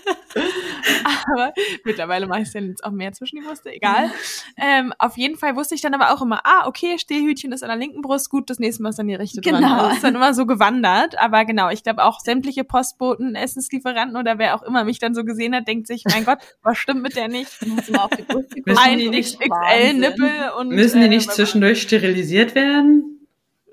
aber 1.32 1.52
mittlerweile 1.84 2.26
mache 2.26 2.42
ich 2.42 2.48
es 2.48 2.54
ja 2.54 2.60
jetzt 2.60 2.84
auch 2.84 2.90
mehr 2.90 3.12
zwischen 3.12 3.36
die 3.40 3.42
Brüste, 3.46 3.70
egal. 3.72 4.10
Ähm, 4.56 4.92
auf 4.98 5.16
jeden 5.16 5.36
Fall 5.36 5.56
wusste 5.56 5.74
ich 5.74 5.80
dann 5.80 5.94
aber 5.94 6.12
auch 6.14 6.22
immer, 6.22 6.40
ah, 6.44 6.66
okay, 6.66 6.98
Stillhütchen 6.98 7.52
ist 7.52 7.62
an 7.62 7.68
der 7.68 7.78
linken 7.78 8.02
Brust, 8.02 8.30
gut, 8.30 8.48
das 8.50 8.58
nächste 8.58 8.82
Mal 8.82 8.90
ist 8.90 8.98
dann 8.98 9.08
die 9.08 9.14
rechte 9.14 9.40
dran. 9.40 9.62
Genau. 9.62 9.74
Also 9.74 9.86
es 9.88 9.94
ist 9.96 10.04
dann 10.04 10.14
immer 10.14 10.34
so 10.34 10.46
gewandert, 10.46 11.18
aber 11.18 11.44
genau, 11.44 11.70
ich 11.70 11.82
glaube 11.82 12.04
auch 12.04 12.20
sämtliche 12.20 12.64
Postboten, 12.64 13.34
Essenslieferanten 13.34 14.16
oder 14.16 14.38
wer 14.38 14.54
auch 14.54 14.62
immer 14.62 14.84
mich 14.84 14.98
dann 14.98 15.14
so 15.14 15.24
gesehen 15.24 15.54
hat, 15.54 15.68
denkt 15.68 15.86
sich, 15.86 16.04
mein 16.10 16.24
Gott, 16.24 16.38
was 16.62 16.78
stimmt 16.78 17.02
mit 17.02 17.16
der 17.16 17.28
nicht? 17.28 17.64
Muss 17.66 17.88
immer 17.88 18.04
auf 18.04 18.10
die 18.10 18.22
Brust 18.22 18.48
gucken. 18.50 18.62
Müssen 18.66 18.78
Ein 18.82 18.98
die 18.98 19.08
nicht- 19.10 19.38
XXL-Nippel 19.40 20.30
und 20.58 20.68
müssen 20.68 21.00
die 21.00 21.06
äh, 21.06 21.10
nicht 21.10 21.32
zwischendurch 21.32 21.82
sterilisiert 21.82 22.54
werden? 22.54 23.26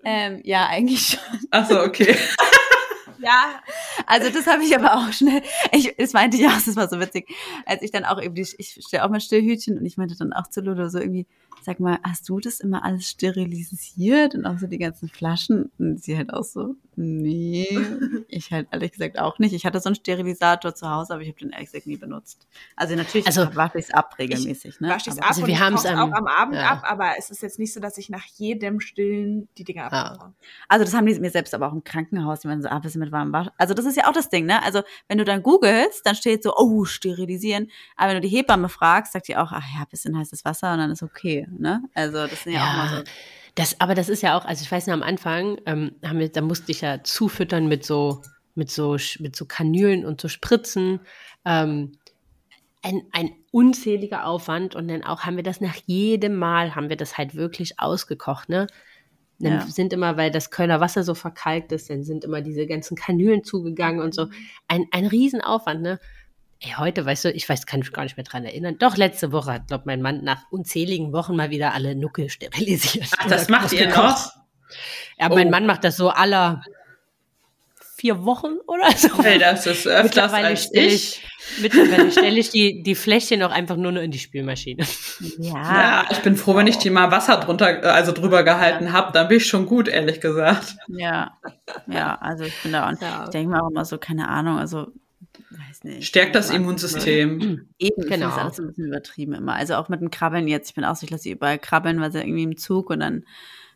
Ähm, 0.03 0.41
ja, 0.43 0.67
eigentlich 0.67 1.07
schon. 1.07 1.39
Ach 1.51 1.67
so, 1.67 1.79
okay. 1.81 2.15
Ja, 3.23 3.61
Also 4.05 4.29
das 4.29 4.47
habe 4.47 4.63
ich 4.63 4.75
aber 4.75 4.95
auch 4.97 5.13
schnell, 5.13 5.41
ich, 5.71 5.95
das 5.97 6.11
meinte 6.11 6.35
ich 6.35 6.45
auch, 6.45 6.51
das 6.65 6.75
war 6.75 6.89
so 6.89 6.99
witzig, 6.99 7.29
als 7.65 7.81
ich 7.81 7.91
dann 7.91 8.03
auch 8.03 8.17
irgendwie, 8.19 8.41
ich 8.41 8.79
stehe 8.85 9.03
auch 9.03 9.09
mal 9.09 9.21
Stillhütchen 9.21 9.77
und 9.77 9.85
ich 9.85 9.95
meinte 9.95 10.17
dann 10.17 10.33
auch 10.33 10.47
zu 10.47 10.59
Ludo 10.59 10.89
so 10.89 10.99
irgendwie, 10.99 11.25
sag 11.63 11.79
mal, 11.79 11.99
hast 12.03 12.27
du 12.29 12.39
das 12.39 12.59
immer 12.59 12.83
alles 12.83 13.09
sterilisiert 13.09 14.35
und 14.35 14.45
auch 14.45 14.57
so 14.57 14.67
die 14.67 14.77
ganzen 14.77 15.09
Flaschen? 15.09 15.71
Und 15.77 16.03
sie 16.03 16.17
halt 16.17 16.33
auch 16.33 16.43
so, 16.43 16.75
nee, 16.95 17.67
ich 18.27 18.51
halt 18.51 18.67
ehrlich 18.71 18.91
gesagt 18.91 19.19
auch 19.19 19.39
nicht. 19.39 19.53
Ich 19.53 19.65
hatte 19.65 19.79
so 19.79 19.87
einen 19.87 19.95
Sterilisator 19.95 20.75
zu 20.75 20.89
Hause, 20.89 21.13
aber 21.13 21.21
ich 21.21 21.29
habe 21.29 21.39
den 21.39 21.51
ehrlich 21.51 21.71
gesagt 21.71 21.87
nie 21.87 21.97
benutzt. 21.97 22.47
Also 22.75 22.95
natürlich 22.95 23.27
also, 23.27 23.55
wasche 23.55 23.79
ich 23.79 23.85
es 23.85 23.93
ab 23.93 24.15
regelmäßig. 24.19 24.79
Ne? 24.79 24.89
Wasche 24.89 25.09
ich 25.09 25.15
es 25.15 25.19
ab 25.19 25.29
also 25.29 25.47
wir 25.47 25.59
haben 25.59 25.75
es 25.75 25.85
auch 25.85 26.11
am 26.11 26.27
Abend 26.27 26.55
ja. 26.55 26.71
ab, 26.71 26.83
aber 26.85 27.13
es 27.17 27.29
ist 27.29 27.41
jetzt 27.41 27.59
nicht 27.59 27.73
so, 27.73 27.79
dass 27.79 27.97
ich 27.97 28.09
nach 28.09 28.25
jedem 28.37 28.79
Stillen 28.79 29.47
die 29.57 29.63
Dinger 29.63 29.85
abmache. 29.85 30.27
Ja. 30.27 30.33
Also 30.67 30.85
das 30.85 30.93
haben 30.93 31.05
die 31.05 31.19
mir 31.19 31.31
selbst 31.31 31.53
aber 31.53 31.67
auch 31.67 31.73
im 31.73 31.83
Krankenhaus, 31.83 32.41
die 32.41 32.47
meinen 32.47 32.61
so, 32.61 32.69
ah, 32.69 32.79
bisschen 32.79 32.99
mit 32.99 33.11
warmem 33.11 33.33
Wasch. 33.33 33.47
Also 33.57 33.73
das 33.73 33.85
ist 33.85 33.97
ja 33.97 34.07
auch 34.07 34.13
das 34.13 34.29
Ding, 34.29 34.45
ne? 34.45 34.61
Also 34.63 34.81
wenn 35.07 35.17
du 35.17 35.23
dann 35.23 35.43
googelst, 35.43 36.05
dann 36.05 36.15
steht 36.15 36.43
so, 36.43 36.53
oh, 36.55 36.85
sterilisieren. 36.85 37.69
Aber 37.95 38.09
wenn 38.09 38.21
du 38.21 38.27
die 38.27 38.35
Hebamme 38.35 38.69
fragst, 38.69 39.13
sagt 39.13 39.27
die 39.27 39.37
auch, 39.37 39.51
ach 39.51 39.65
ja, 39.75 39.85
bisschen 39.89 40.17
heißes 40.17 40.45
Wasser 40.45 40.73
und 40.73 40.79
dann 40.79 40.91
ist 40.91 41.03
okay 41.03 41.47
ne? 41.59 41.83
Also 41.93 42.27
das 42.27 42.43
sind 42.43 42.53
ja, 42.53 42.59
ja 42.59 42.69
auch 42.69 42.77
mal 42.77 42.97
so. 42.97 43.03
Das, 43.55 43.79
aber 43.79 43.93
das 43.93 44.09
ist 44.09 44.23
ja 44.23 44.37
auch, 44.37 44.45
also 44.45 44.63
ich 44.63 44.71
weiß 44.71 44.87
noch 44.87 44.95
am 44.95 45.03
Anfang, 45.03 45.59
ähm, 45.65 45.95
haben 46.03 46.19
wir, 46.19 46.29
da 46.29 46.41
musste 46.41 46.71
ich 46.71 46.81
ja 46.81 47.03
zufüttern 47.03 47.67
mit 47.67 47.85
so, 47.85 48.21
mit 48.55 48.71
so, 48.71 48.97
mit 49.19 49.35
so 49.35 49.45
Kanülen 49.45 50.05
und 50.05 50.19
so 50.19 50.27
Spritzen. 50.27 51.01
Ähm, 51.45 51.97
ein, 52.81 53.03
ein 53.11 53.31
unzähliger 53.51 54.25
Aufwand 54.25 54.75
und 54.75 54.87
dann 54.87 55.03
auch 55.03 55.21
haben 55.21 55.37
wir 55.37 55.43
das 55.43 55.61
nach 55.61 55.75
jedem 55.85 56.35
Mal, 56.35 56.75
haben 56.75 56.89
wir 56.89 56.97
das 56.97 57.17
halt 57.17 57.35
wirklich 57.35 57.79
ausgekocht, 57.79 58.49
ne? 58.49 58.67
Dann 59.39 59.53
ja. 59.53 59.67
sind 59.67 59.93
immer, 59.93 60.15
weil 60.15 60.31
das 60.31 60.51
Kölner 60.51 60.79
Wasser 60.79 61.03
so 61.03 61.15
verkalkt 61.15 61.71
ist, 61.71 61.89
dann 61.89 62.03
sind 62.03 62.23
immer 62.23 62.41
diese 62.41 62.65
ganzen 62.67 62.95
Kanülen 62.95 63.43
zugegangen 63.43 63.99
und 63.99 64.13
so. 64.13 64.27
Ein, 64.67 64.85
ein 64.91 65.05
Riesenaufwand, 65.05 65.81
ne? 65.81 65.99
Ey, 66.65 66.75
heute, 66.77 67.05
weißt 67.05 67.25
du, 67.25 67.31
ich 67.31 67.47
weiß, 67.49 67.65
kann 67.65 67.81
mich 67.81 67.91
gar 67.91 68.03
nicht 68.03 68.15
mehr 68.15 68.23
dran 68.23 68.45
erinnern. 68.45 68.77
Doch, 68.79 68.95
letzte 68.95 69.33
Woche 69.33 69.51
hat, 69.51 69.67
glaube 69.67 69.83
mein 69.85 70.01
Mann 70.01 70.23
nach 70.23 70.43
unzähligen 70.49 71.11
Wochen 71.11 71.35
mal 71.35 71.49
wieder 71.49 71.73
alle 71.73 71.93
Nuckel 71.93 72.29
sterilisiert. 72.29 73.09
Ach, 73.17 73.27
das 73.27 73.49
macht 73.49 73.73
ihr 73.73 73.89
noch? 73.89 74.31
Ja, 75.19 75.29
oh. 75.29 75.35
mein 75.35 75.49
Mann 75.49 75.65
macht 75.65 75.83
das 75.83 75.97
so 75.97 76.09
aller 76.09 76.63
vier 77.97 78.23
Wochen 78.23 78.59
oder 78.65 78.91
so. 78.95 79.21
Hey, 79.23 79.39
das 79.39 79.65
ist 79.65 79.87
öfters 79.87 80.31
als 80.31 80.73
ich. 80.73 81.21
Mittlerweile 81.61 82.11
stelle 82.11 82.39
ich 82.39 82.49
die, 82.49 82.81
die 82.81 82.95
Fläschchen 82.95 83.43
auch 83.43 83.51
einfach 83.51 83.75
nur 83.75 83.91
noch 83.91 84.01
in 84.01 84.11
die 84.11 84.19
Spülmaschine. 84.19 84.85
Ja. 85.39 85.53
ja, 85.53 86.05
ich 86.11 86.19
bin 86.19 86.37
froh, 86.37 86.55
wenn 86.55 86.67
ich 86.67 86.77
die 86.77 86.89
mal 86.89 87.11
Wasser 87.11 87.37
drunter, 87.37 87.83
also 87.93 88.13
drüber 88.13 88.43
gehalten 88.43 88.85
ja. 88.85 88.91
habe, 88.93 89.11
dann 89.11 89.27
bin 89.27 89.37
ich 89.37 89.47
schon 89.47 89.65
gut, 89.65 89.89
ehrlich 89.89 90.21
gesagt. 90.21 90.77
Ja, 90.87 91.37
ja, 91.87 92.17
also 92.21 92.45
ich 92.45 92.61
bin 92.61 92.71
da 92.71 92.87
und 92.87 93.01
ja. 93.01 93.25
ich 93.25 93.29
denke 93.31 93.51
mir 93.51 93.61
auch 93.61 93.69
immer 93.69 93.83
so, 93.83 93.97
keine 93.97 94.29
Ahnung, 94.29 94.57
also 94.57 94.87
weiß 95.53 95.83
nicht. 95.83 96.05
Stärkt 96.05 96.35
das 96.35 96.49
Immunsystem. 96.49 97.67
Eben, 97.79 98.01
genau. 98.03 98.27
Das 98.27 98.35
ist 98.35 98.41
alles 98.41 98.59
ein 98.59 98.67
bisschen 98.67 98.87
übertrieben 98.87 99.33
immer. 99.33 99.53
Also 99.53 99.75
auch 99.75 99.89
mit 99.89 100.01
dem 100.01 100.11
Krabbeln 100.11 100.47
jetzt. 100.47 100.69
Ich 100.69 100.75
bin 100.75 100.85
auch 100.85 100.95
so, 100.95 101.05
ich 101.05 101.09
lasse 101.09 101.23
sie 101.23 101.31
überall 101.31 101.59
krabbeln, 101.59 101.99
weil 101.99 102.11
sie 102.11 102.19
irgendwie 102.19 102.43
im 102.43 102.57
Zug 102.57 102.89
und 102.89 102.99
dann 102.99 103.23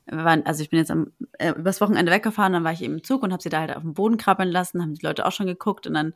waren, 0.09 0.45
also 0.45 0.63
ich 0.63 0.69
bin 0.69 0.79
jetzt 0.79 0.91
am, 0.91 1.11
äh, 1.33 1.51
übers 1.51 1.81
Wochenende 1.81 2.11
weggefahren, 2.11 2.53
dann 2.53 2.63
war 2.63 2.71
ich 2.71 2.81
eben 2.81 2.95
im 2.95 3.03
Zug 3.03 3.23
und 3.23 3.33
habe 3.33 3.43
sie 3.43 3.49
da 3.49 3.59
halt 3.59 3.75
auf 3.75 3.81
dem 3.81 3.93
Boden 3.93 4.17
krabbeln 4.17 4.49
lassen, 4.49 4.81
haben 4.81 4.93
die 4.93 5.05
Leute 5.05 5.25
auch 5.25 5.31
schon 5.31 5.47
geguckt 5.47 5.85
und 5.85 5.93
dann 5.93 6.13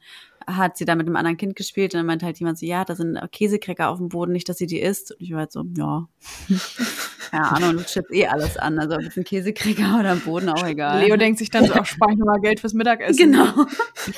hat 0.48 0.78
sie 0.78 0.86
da 0.86 0.96
mit 0.96 1.08
einem 1.08 1.18
anderen 1.18 1.38
Kind 1.38 1.56
gespielt 1.56 1.94
und 1.94 2.00
dann 2.00 2.06
meinte 2.06 2.26
halt 2.26 2.40
jemand 2.40 2.58
so, 2.58 2.66
ja, 2.66 2.86
da 2.86 2.96
sind 2.96 3.20
Käsekräcker 3.32 3.90
auf 3.90 3.98
dem 3.98 4.10
Boden, 4.10 4.32
nicht, 4.32 4.48
dass 4.48 4.58
sie 4.58 4.66
die 4.66 4.80
isst. 4.80 5.12
Und 5.12 5.22
ich 5.22 5.32
war 5.32 5.40
halt 5.40 5.52
so, 5.52 5.66
ja. 5.78 6.08
Keine 7.32 7.52
Ahnung, 7.52 7.78
du 7.78 7.84
chippst 7.84 8.12
eh 8.14 8.28
alles 8.28 8.58
an, 8.58 8.80
also 8.80 8.96
ob 8.96 9.02
es 9.02 9.18
ein 9.18 9.24
Käsekräcker 9.24 10.00
oder 10.00 10.12
am 10.12 10.22
Boden, 10.22 10.50
auch 10.50 10.66
egal. 10.66 11.04
Leo 11.06 11.18
denkt 11.18 11.40
sich 11.40 11.50
dann 11.50 11.66
so, 11.66 11.74
auch 11.74 11.86
spare 11.86 12.14
ich 12.14 12.18
nochmal 12.18 12.40
Geld 12.40 12.60
fürs 12.60 12.74
Mittagessen. 12.74 13.32
Genau. 13.32 13.66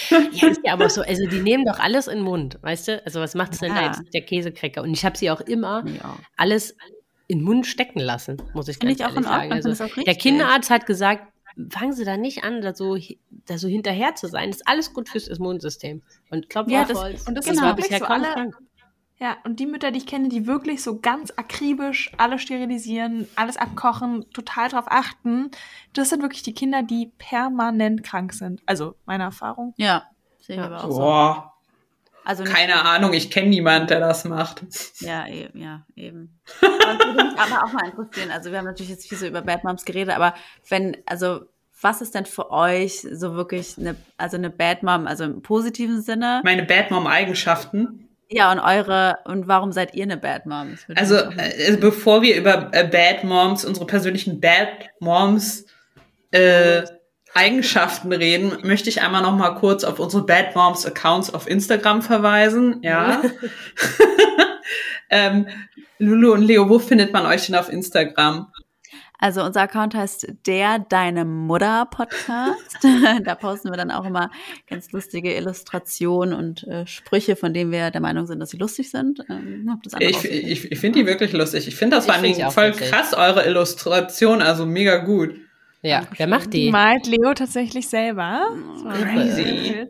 ja, 0.32 0.48
ist 0.48 0.60
ja 0.64 0.72
aber 0.72 0.88
so, 0.88 1.02
also 1.02 1.26
die 1.26 1.40
nehmen 1.40 1.64
doch 1.64 1.78
alles 1.78 2.06
in 2.06 2.18
den 2.18 2.24
Mund, 2.24 2.58
weißt 2.62 2.88
du? 2.88 3.04
Also 3.04 3.20
was 3.20 3.34
macht 3.34 3.52
es 3.52 3.60
denn 3.60 3.74
ja. 3.74 3.80
da 3.80 3.86
jetzt 3.86 4.14
der 4.14 4.22
Käsekräcker? 4.22 4.82
Und 4.82 4.92
ich 4.92 5.04
habe 5.04 5.16
sie 5.16 5.30
auch 5.30 5.40
immer 5.40 5.84
ja. 5.86 6.16
alles 6.36 6.76
in 7.28 7.38
den 7.38 7.44
Mund 7.44 7.66
stecken 7.66 8.00
lassen, 8.00 8.40
muss 8.54 8.68
ich 8.68 8.78
Finde 8.78 8.94
ich 8.94 9.04
auch 9.04 9.12
sagen. 9.22 9.52
Also, 9.52 9.86
der 10.04 10.14
Kinderarzt 10.14 10.70
hat 10.70 10.86
gesagt, 10.86 11.32
fangen 11.70 11.92
Sie 11.92 12.04
da 12.04 12.16
nicht 12.16 12.44
an, 12.44 12.62
da 12.62 12.74
so, 12.74 12.96
da 13.46 13.58
so 13.58 13.68
hinterher 13.68 14.14
zu 14.14 14.26
sein. 14.28 14.50
Das 14.50 14.58
ist 14.58 14.68
alles 14.68 14.92
gut 14.92 15.08
fürs 15.08 15.28
Immunsystem. 15.28 16.02
Und 16.30 16.48
glaub 16.48 16.68
ja, 16.68 16.84
das, 16.84 16.98
und 17.26 17.34
das, 17.34 17.44
das 17.44 17.46
genau, 17.46 17.62
war 17.62 17.76
bisher 17.76 17.98
so 17.98 18.04
alle, 18.06 18.32
krank. 18.32 18.56
Ja, 19.22 19.36
und 19.44 19.60
die 19.60 19.66
Mütter, 19.66 19.92
die 19.92 19.98
ich 19.98 20.06
kenne, 20.06 20.28
die 20.28 20.48
wirklich 20.48 20.82
so 20.82 20.98
ganz 20.98 21.32
akribisch 21.36 22.10
alles 22.16 22.42
sterilisieren, 22.42 23.28
alles 23.36 23.56
abkochen, 23.56 24.28
total 24.32 24.68
drauf 24.68 24.86
achten, 24.88 25.52
das 25.92 26.08
sind 26.08 26.22
wirklich 26.22 26.42
die 26.42 26.54
Kinder, 26.54 26.82
die 26.82 27.12
permanent 27.18 28.02
krank 28.02 28.32
sind. 28.32 28.60
Also 28.66 28.96
meine 29.06 29.22
Erfahrung. 29.22 29.74
Ja, 29.76 30.08
sehe 30.40 30.56
ich 30.56 30.62
aber 30.62 30.82
auch 30.82 30.88
Boah. 30.88 31.52
so. 32.16 32.18
Also 32.24 32.42
Keine 32.42 32.84
Ahnung, 32.84 33.12
ich 33.12 33.30
kenne 33.30 33.50
niemanden, 33.50 33.86
der 33.86 34.00
das 34.00 34.24
macht. 34.24 34.64
Ja, 34.98 35.28
eben, 35.28 35.56
ja, 35.56 35.86
eben. 35.94 36.40
Aber 36.60 37.04
würde 37.04 37.24
mich 37.24 37.38
aber 37.38 37.64
auch 37.64 37.72
mal 37.72 37.90
interessieren. 37.90 38.32
Also 38.32 38.50
wir 38.50 38.58
haben 38.58 38.64
natürlich 38.64 38.90
jetzt 38.90 39.08
viel 39.08 39.18
so 39.18 39.26
über 39.26 39.42
Bad 39.42 39.62
Moms 39.62 39.84
geredet, 39.84 40.16
aber 40.16 40.34
wenn, 40.68 40.96
also 41.06 41.42
was 41.80 42.00
ist 42.00 42.16
denn 42.16 42.26
für 42.26 42.50
euch 42.50 43.06
so 43.12 43.34
wirklich 43.34 43.78
eine, 43.78 43.94
also 44.16 44.36
eine 44.36 44.50
Bad 44.50 44.82
Mom, 44.82 45.06
also 45.06 45.22
im 45.24 45.42
positiven 45.42 46.02
Sinne? 46.02 46.40
Meine 46.42 46.64
Bad 46.64 46.90
Mom 46.90 47.06
Eigenschaften. 47.06 48.08
Ja, 48.34 48.50
und 48.50 48.60
eure, 48.60 49.18
und 49.24 49.46
warum 49.46 49.72
seid 49.72 49.94
ihr 49.94 50.04
eine 50.04 50.16
Bad 50.16 50.46
Mom? 50.46 50.74
Also, 50.94 51.16
äh, 51.16 51.76
bevor 51.78 52.22
wir 52.22 52.34
über 52.36 52.70
äh, 52.72 52.88
Bad 52.88 53.24
Moms, 53.24 53.64
unsere 53.64 53.86
persönlichen 53.86 54.40
Bad 54.40 54.88
Moms, 55.00 55.66
äh, 56.30 56.82
Eigenschaften 57.34 58.12
reden, 58.12 58.58
möchte 58.62 58.88
ich 58.88 59.02
einmal 59.02 59.22
noch 59.22 59.36
mal 59.36 59.54
kurz 59.54 59.84
auf 59.84 59.98
unsere 59.98 60.24
Bad 60.24 60.54
Moms 60.54 60.86
Accounts 60.86 61.32
auf 61.32 61.46
Instagram 61.46 62.00
verweisen. 62.00 62.80
Ja. 62.82 63.22
ähm, 65.10 65.46
Lulu 65.98 66.32
und 66.32 66.42
Leo, 66.42 66.68
wo 66.68 66.78
findet 66.78 67.12
man 67.12 67.26
euch 67.26 67.46
denn 67.46 67.54
auf 67.54 67.70
Instagram? 67.70 68.50
Also 69.22 69.44
unser 69.44 69.60
Account 69.60 69.94
heißt 69.94 70.34
der 70.48 70.80
Deine 70.80 71.24
Mutter 71.24 71.86
Podcast. 71.88 72.76
da 73.24 73.36
posten 73.36 73.70
wir 73.70 73.76
dann 73.76 73.92
auch 73.92 74.04
immer 74.04 74.32
ganz 74.68 74.90
lustige 74.90 75.32
Illustrationen 75.36 76.34
und 76.34 76.64
äh, 76.64 76.88
Sprüche, 76.88 77.36
von 77.36 77.54
denen 77.54 77.70
wir 77.70 77.92
der 77.92 78.00
Meinung 78.00 78.26
sind, 78.26 78.40
dass 78.40 78.50
sie 78.50 78.56
lustig 78.56 78.90
sind. 78.90 79.20
Ähm, 79.30 79.78
ich 80.00 80.24
ich, 80.24 80.72
ich 80.72 80.78
finde 80.80 80.98
die 80.98 81.06
wirklich 81.06 81.32
lustig. 81.32 81.68
Ich 81.68 81.76
finde 81.76 81.98
das 81.98 82.06
vor 82.06 82.14
allem 82.16 82.34
voll 82.50 82.68
lustig. 82.70 82.90
krass, 82.90 83.14
eure 83.14 83.46
Illustration, 83.46 84.42
also 84.42 84.66
mega 84.66 84.96
gut. 84.96 85.36
Ja, 85.82 86.02
wer 86.16 86.26
macht 86.26 86.52
die? 86.52 86.64
Die 86.64 86.70
malt 86.72 87.06
Leo 87.06 87.32
tatsächlich 87.32 87.88
selber. 87.88 88.48
Crazy. 88.82 89.86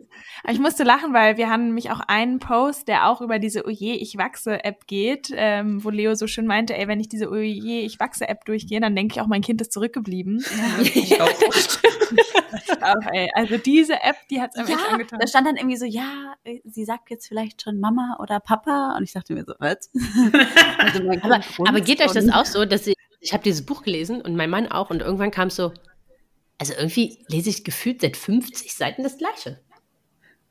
Ich 0.49 0.59
musste 0.59 0.83
lachen, 0.83 1.13
weil 1.13 1.37
wir 1.37 1.49
haben 1.49 1.67
nämlich 1.67 1.89
auch 1.89 2.01
einen 2.01 2.39
Post, 2.39 2.89
der 2.89 3.07
auch 3.07 3.21
über 3.21 3.39
diese 3.39 3.65
Oje, 3.65 3.95
ich 3.95 4.17
wachse 4.17 4.63
App 4.63 4.87
geht, 4.87 5.31
ähm, 5.33 5.81
wo 5.83 5.89
Leo 5.89 6.15
so 6.15 6.27
schön 6.27 6.45
meinte, 6.45 6.75
ey, 6.75 6.87
wenn 6.87 6.99
ich 6.99 7.07
diese 7.07 7.29
Oje, 7.29 7.81
ich 7.81 7.99
wachse 7.99 8.27
App 8.27 8.43
durchgehe, 8.43 8.81
dann 8.81 8.93
denke 8.95 9.13
ich 9.13 9.21
auch, 9.21 9.27
mein 9.27 9.41
Kind 9.41 9.61
ist 9.61 9.71
zurückgeblieben. 9.71 10.43
Ja, 10.93 11.25
auch, 12.81 13.11
ey, 13.13 13.29
also 13.35 13.57
diese 13.57 13.93
App, 13.93 14.17
die 14.29 14.41
hat 14.41 14.51
es 14.53 14.59
einem 14.59 14.67
ja, 14.67 14.75
echt 14.75 14.91
angetan. 14.91 15.19
Da 15.19 15.27
stand 15.27 15.47
dann 15.47 15.55
irgendwie 15.55 15.77
so, 15.77 15.85
ja, 15.85 16.35
sie 16.65 16.83
sagt 16.83 17.09
jetzt 17.09 17.27
vielleicht 17.27 17.61
schon 17.61 17.79
Mama 17.79 18.17
oder 18.19 18.41
Papa 18.41 18.95
und 18.97 19.03
ich 19.03 19.13
dachte 19.13 19.33
mir 19.33 19.45
so, 19.45 19.53
was? 19.59 19.89
also 20.77 21.09
aber, 21.21 21.39
aber 21.69 21.81
geht 21.81 22.01
euch 22.01 22.11
das 22.11 22.29
auch 22.29 22.45
so, 22.45 22.65
dass 22.65 22.83
sie 22.83 22.93
ich 23.23 23.31
habe 23.31 23.43
dieses 23.43 23.65
Buch 23.65 23.83
gelesen 23.83 24.21
und 24.21 24.35
mein 24.35 24.49
Mann 24.49 24.67
auch 24.67 24.89
und 24.89 25.01
irgendwann 25.01 25.31
kam 25.31 25.47
es 25.47 25.55
so, 25.55 25.71
also 26.57 26.73
irgendwie 26.73 27.23
lese 27.29 27.49
ich 27.49 27.63
gefühlt 27.63 28.01
seit 28.01 28.17
50 28.17 28.75
Seiten 28.75 29.01
das 29.03 29.17
Gleiche. 29.17 29.61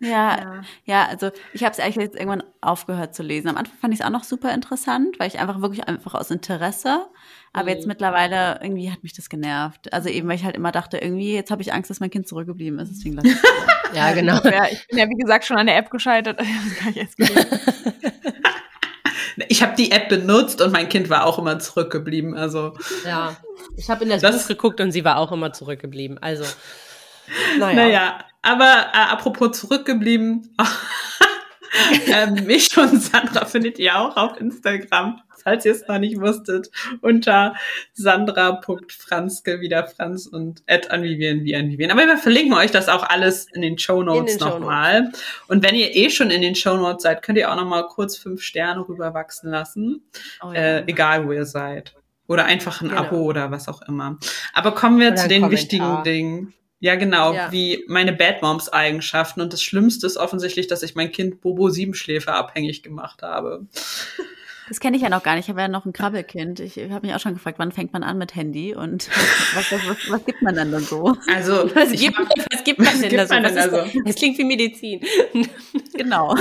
Ja, 0.03 0.37
ja, 0.37 0.63
ja, 0.85 1.07
also 1.07 1.31
ich 1.53 1.63
habe 1.63 1.73
es 1.73 1.79
eigentlich 1.79 1.97
jetzt 1.97 2.17
irgendwann 2.17 2.43
aufgehört 2.61 3.15
zu 3.15 3.23
lesen. 3.23 3.49
Am 3.49 3.57
Anfang 3.57 3.77
fand 3.81 3.95
ich 3.95 4.01
es 4.01 4.07
auch 4.07 4.11
noch 4.11 4.25
super 4.25 4.53
interessant, 4.53 5.21
weil 5.21 5.29
ich 5.29 5.39
einfach 5.39 5.61
wirklich 5.61 5.87
einfach 5.87 6.15
aus 6.15 6.33
Interesse, 6.33 7.07
aber 7.53 7.65
mhm. 7.65 7.69
jetzt 7.69 7.87
mittlerweile 7.87 8.59
irgendwie 8.61 8.91
hat 8.91 9.05
mich 9.05 9.13
das 9.13 9.29
genervt. 9.29 9.93
Also 9.93 10.09
eben, 10.09 10.29
weil 10.29 10.35
ich 10.35 10.45
halt 10.45 10.57
immer 10.57 10.73
dachte, 10.73 10.99
irgendwie, 10.99 11.35
jetzt 11.35 11.53
habe 11.53 11.63
ich 11.63 11.73
Angst, 11.73 11.89
dass 11.89 12.01
mein 12.01 12.11
Kind 12.11 12.27
zurückgeblieben 12.27 12.81
ist, 12.81 12.91
deswegen 12.91 13.15
lasse 13.15 13.29
ich 13.29 13.37
Ja, 13.95 14.13
genau. 14.13 14.41
Ja, 14.43 14.65
ich 14.71 14.87
bin 14.89 14.99
ja, 14.99 15.09
wie 15.09 15.15
gesagt, 15.15 15.45
schon 15.45 15.57
an 15.57 15.67
der 15.67 15.77
App 15.77 15.91
gescheitert. 15.91 16.41
Ich 19.49 19.63
habe 19.63 19.75
die 19.77 19.91
App 19.93 20.09
benutzt 20.09 20.61
und 20.61 20.73
mein 20.73 20.89
Kind 20.89 21.09
war 21.09 21.27
auch 21.27 21.39
immer 21.39 21.59
zurückgeblieben. 21.59 22.37
Also 22.37 22.75
ja, 23.05 23.37
ich 23.77 23.89
habe 23.89 24.05
in 24.05 24.11
das, 24.11 24.21
das, 24.21 24.43
Buch 24.43 24.49
geguckt 24.49 24.81
und 24.81 24.93
sie 24.93 25.05
war 25.05 25.17
auch 25.19 25.33
immer 25.33 25.53
zurückgeblieben. 25.53 26.19
Also 26.19 26.45
naja, 27.59 27.75
naja 27.75 28.25
aber 28.43 28.89
äh, 28.93 28.99
apropos 29.11 29.59
zurückgeblieben. 29.59 30.57
ähm, 32.07 32.47
mich 32.47 32.77
und 32.77 33.01
Sandra 33.01 33.45
findet 33.45 33.79
ihr 33.79 33.97
auch 33.97 34.16
auf 34.16 34.41
Instagram 34.41 35.20
falls 35.43 35.64
ihr 35.64 35.73
es 35.73 35.87
noch 35.89 35.99
nicht 35.99 36.20
wusstet, 36.20 36.70
unter 37.01 37.55
sandra.franzke, 37.95 39.61
wieder 39.61 39.87
Franz 39.87 40.27
und 40.27 40.62
at 40.66 40.91
anvivien 40.91 41.45
wie 41.45 41.57
anvivien. 41.57 41.91
Aber 41.91 42.07
wir 42.07 42.16
verlinken 42.16 42.55
euch 42.55 42.70
das 42.70 42.89
auch 42.89 43.03
alles 43.03 43.47
in 43.53 43.62
den 43.62 43.79
Show 43.79 44.03
Notes 44.03 44.39
nochmal. 44.39 45.12
Und 45.49 45.64
wenn 45.64 45.75
ihr 45.75 45.95
eh 45.95 46.11
schon 46.11 46.31
in 46.31 46.43
den 46.43 46.55
Show 46.55 46.77
Notes 46.77 47.03
seid, 47.03 47.23
könnt 47.23 47.39
ihr 47.39 47.51
auch 47.51 47.57
nochmal 47.57 47.87
kurz 47.87 48.16
fünf 48.16 48.43
Sterne 48.43 48.87
rüberwachsen 48.89 49.51
lassen. 49.51 50.03
Oh, 50.43 50.53
ja. 50.53 50.55
äh, 50.55 50.85
egal 50.87 51.27
wo 51.27 51.33
ihr 51.33 51.47
seid. 51.47 51.95
Oder 52.29 52.45
einfach 52.45 52.81
ein 52.81 52.89
genau. 52.89 53.03
Abo 53.03 53.23
oder 53.23 53.51
was 53.51 53.68
auch 53.68 53.83
immer. 53.83 54.18
Aber 54.53 54.73
kommen 54.73 55.01
wir 55.01 55.09
oder 55.09 55.16
zu 55.16 55.29
den 55.29 55.51
wichtigen 55.51 56.03
Dingen. 56.05 56.55
Ja, 56.83 56.97
genau, 56.97 57.33
ja. 57.33 57.53
wie 57.53 57.85
meine 57.87 58.12
Bad 58.12 58.43
Moms 58.43 58.68
Eigenschaften. 58.68 59.41
Und 59.41 59.53
das 59.53 59.62
Schlimmste 59.62 60.05
ist 60.05 60.16
offensichtlich, 60.16 60.66
dass 60.66 60.83
ich 60.83 60.97
mein 60.97 61.12
Kind 61.12 61.41
Bobo 61.41 61.70
Siebenschläfer 61.70 62.35
abhängig 62.35 62.83
gemacht 62.83 63.22
habe. 63.22 63.68
Das 64.68 64.80
kenne 64.80 64.97
ich 64.97 65.03
ja 65.05 65.09
noch 65.09 65.22
gar 65.22 65.37
nicht. 65.37 65.45
Ich 65.45 65.49
habe 65.49 65.61
ja 65.61 65.68
noch 65.68 65.87
ein 65.87 65.93
Krabbelkind. 65.93 66.59
Ich 66.59 66.76
habe 66.91 67.07
mich 67.07 67.14
auch 67.14 67.20
schon 67.20 67.35
gefragt, 67.35 67.61
wann 67.61 67.70
fängt 67.70 67.93
man 67.93 68.03
an 68.03 68.18
mit 68.18 68.35
Handy 68.35 68.74
und 68.74 69.09
was, 69.55 69.70
was, 69.70 69.80
was, 69.87 69.97
was 70.11 70.24
gibt 70.24 70.43
man 70.43 70.57
dann 70.57 70.72
dann 70.72 70.83
so? 70.83 71.16
Also, 71.33 71.70
was 71.76 71.93
gibt, 71.93 72.18
hab, 72.18 72.26
was 72.51 72.64
gibt 72.64 72.80
man 72.80 73.01
denn 73.01 73.16
da 73.16 73.26
so? 73.28 73.35
Man 73.35 73.45
also? 73.45 73.85
Das 74.05 74.16
klingt 74.16 74.37
wie 74.39 74.45
Medizin. 74.45 75.03
genau. 75.95 76.35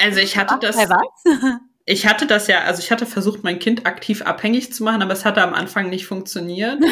Also 0.00 0.18
ich 0.18 0.36
hatte 0.36 0.58
das. 0.60 0.74
Bei 0.74 0.88
was? 0.88 1.60
Ich 1.88 2.04
hatte 2.04 2.26
das 2.26 2.48
ja, 2.48 2.62
also 2.64 2.80
ich 2.82 2.90
hatte 2.90 3.06
versucht, 3.06 3.44
mein 3.44 3.60
Kind 3.60 3.86
aktiv 3.86 4.22
abhängig 4.22 4.72
zu 4.72 4.82
machen, 4.82 5.02
aber 5.02 5.12
es 5.12 5.24
hatte 5.24 5.40
am 5.40 5.54
Anfang 5.54 5.88
nicht 5.88 6.04
funktioniert. 6.04 6.82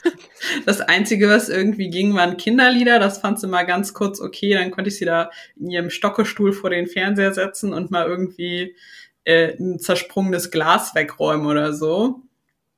das 0.66 0.80
Einzige, 0.80 1.28
was 1.28 1.48
irgendwie 1.48 1.90
ging, 1.90 2.12
waren 2.12 2.36
Kinderlieder. 2.36 2.98
Das 2.98 3.18
fand 3.18 3.38
sie 3.38 3.46
mal 3.46 3.62
ganz 3.62 3.94
kurz 3.94 4.20
okay. 4.20 4.54
Dann 4.54 4.72
konnte 4.72 4.88
ich 4.88 4.96
sie 4.96 5.04
da 5.04 5.30
in 5.54 5.70
ihrem 5.70 5.90
Stockestuhl 5.90 6.52
vor 6.52 6.70
den 6.70 6.88
Fernseher 6.88 7.32
setzen 7.34 7.72
und 7.72 7.92
mal 7.92 8.04
irgendwie 8.04 8.74
äh, 9.22 9.54
ein 9.60 9.78
zersprungenes 9.78 10.50
Glas 10.50 10.96
wegräumen 10.96 11.46
oder 11.46 11.72
so. 11.72 12.22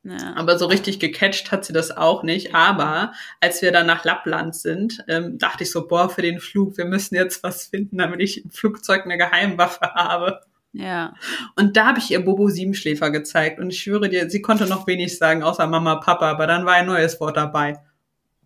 Ja. 0.02 0.34
Aber 0.36 0.58
so 0.58 0.66
richtig 0.66 1.00
gecatcht 1.00 1.50
hat 1.50 1.64
sie 1.64 1.72
das 1.72 1.96
auch 1.96 2.24
nicht. 2.24 2.54
Aber 2.54 3.12
als 3.40 3.62
wir 3.62 3.72
dann 3.72 3.86
nach 3.86 4.04
Lappland 4.04 4.54
sind, 4.54 5.02
ähm, 5.08 5.38
dachte 5.38 5.64
ich 5.64 5.70
so, 5.70 5.88
boah, 5.88 6.10
für 6.10 6.22
den 6.22 6.40
Flug, 6.40 6.76
wir 6.76 6.84
müssen 6.84 7.14
jetzt 7.14 7.42
was 7.42 7.68
finden, 7.68 7.96
damit 7.96 8.20
ich 8.20 8.44
im 8.44 8.50
Flugzeug 8.50 9.06
eine 9.06 9.16
Geheimwaffe 9.16 9.94
habe. 9.94 10.40
Ja. 10.72 11.14
Und 11.56 11.76
da 11.76 11.86
habe 11.86 11.98
ich 11.98 12.10
ihr 12.10 12.24
Bobo 12.24 12.48
Siebenschläfer 12.48 13.10
gezeigt. 13.10 13.58
Und 13.58 13.70
ich 13.70 13.80
schwöre 13.80 14.08
dir, 14.08 14.28
sie 14.30 14.42
konnte 14.42 14.66
noch 14.66 14.86
wenig 14.86 15.16
sagen, 15.18 15.42
außer 15.42 15.66
Mama, 15.66 15.96
Papa. 15.96 16.30
Aber 16.30 16.46
dann 16.46 16.66
war 16.66 16.74
ein 16.74 16.86
neues 16.86 17.18
Wort 17.20 17.36
dabei. 17.36 17.80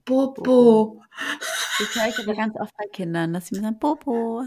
Bobo. 0.04 1.02
Das 1.78 1.94
höre 1.94 2.08
ich 2.08 2.18
aber 2.18 2.34
ganz 2.34 2.56
oft 2.56 2.72
bei 2.76 2.86
Kindern, 2.92 3.32
dass 3.32 3.46
sie 3.46 3.56
mir 3.56 3.62
sagen, 3.62 3.78
Bobo. 3.78 4.44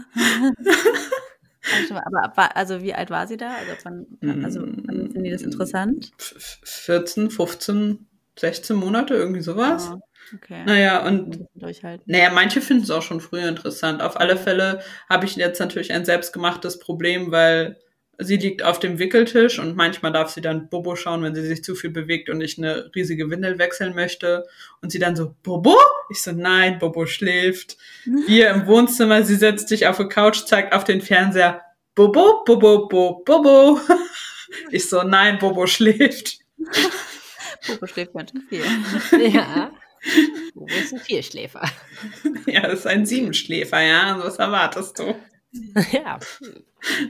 Aber 2.04 2.56
also 2.56 2.82
wie 2.82 2.94
alt 2.94 3.10
war 3.10 3.26
sie 3.26 3.36
da? 3.36 3.54
Also 3.54 3.72
wann, 3.84 4.44
also 4.44 4.60
wann 4.60 5.10
finden 5.10 5.24
die 5.24 5.30
das 5.30 5.42
interessant? 5.42 6.12
14, 6.18 7.30
15, 7.30 8.06
16 8.38 8.76
Monate, 8.76 9.14
irgendwie 9.14 9.40
sowas. 9.40 9.90
Oh, 9.92 10.00
okay. 10.34 10.62
Naja, 10.66 11.06
und 11.06 11.46
naja, 12.04 12.30
manche 12.30 12.60
finden 12.60 12.84
es 12.84 12.90
auch 12.90 13.02
schon 13.02 13.20
früher 13.20 13.48
interessant. 13.48 14.02
Auf 14.02 14.18
alle 14.18 14.36
Fälle 14.36 14.80
habe 15.08 15.26
ich 15.26 15.36
jetzt 15.36 15.60
natürlich 15.60 15.92
ein 15.92 16.04
selbstgemachtes 16.04 16.78
Problem, 16.78 17.30
weil 17.30 17.78
sie 18.18 18.36
liegt 18.36 18.62
auf 18.62 18.78
dem 18.78 18.98
Wickeltisch 18.98 19.58
und 19.58 19.76
manchmal 19.76 20.12
darf 20.12 20.30
sie 20.30 20.40
dann 20.40 20.68
Bobo 20.68 20.96
schauen, 20.96 21.22
wenn 21.22 21.34
sie 21.34 21.46
sich 21.46 21.62
zu 21.62 21.74
viel 21.74 21.90
bewegt 21.90 22.30
und 22.30 22.40
ich 22.40 22.58
eine 22.58 22.90
riesige 22.94 23.30
Windel 23.30 23.58
wechseln 23.58 23.94
möchte. 23.94 24.44
Und 24.80 24.90
sie 24.90 24.98
dann 24.98 25.16
so, 25.16 25.34
Bobo? 25.42 25.76
Ich 26.10 26.22
so, 26.22 26.32
nein, 26.32 26.78
Bobo 26.78 27.06
schläft. 27.06 27.76
Hier 28.26 28.50
im 28.50 28.66
Wohnzimmer, 28.66 29.22
sie 29.22 29.36
setzt 29.36 29.68
sich 29.68 29.86
auf 29.86 29.98
die 29.98 30.08
Couch, 30.08 30.44
zeigt 30.46 30.74
auf 30.74 30.84
den 30.84 31.00
Fernseher, 31.00 31.62
Bobo, 31.94 32.44
Bobo, 32.44 32.88
Bobo, 32.88 33.22
Bobo. 33.24 33.80
Ich 34.70 34.88
so, 34.88 35.02
nein, 35.02 35.38
Bobo 35.40 35.66
schläft. 35.66 36.38
Bobo 37.66 37.86
schläft 37.86 38.12
ganz 38.12 38.30
schön 38.30 38.42
viel. 38.48 38.62
Ja. 39.32 39.70
Bobo 40.54 40.72
ist 40.74 40.92
ein 40.92 41.00
Vierschläfer. 41.00 41.62
Ja, 42.46 42.62
das 42.62 42.80
ist 42.80 42.86
ein 42.86 43.06
Siebenschläfer, 43.06 43.80
ja. 43.80 44.18
Was 44.18 44.36
erwartest 44.36 44.98
du? 44.98 45.14
Ja. 45.92 46.18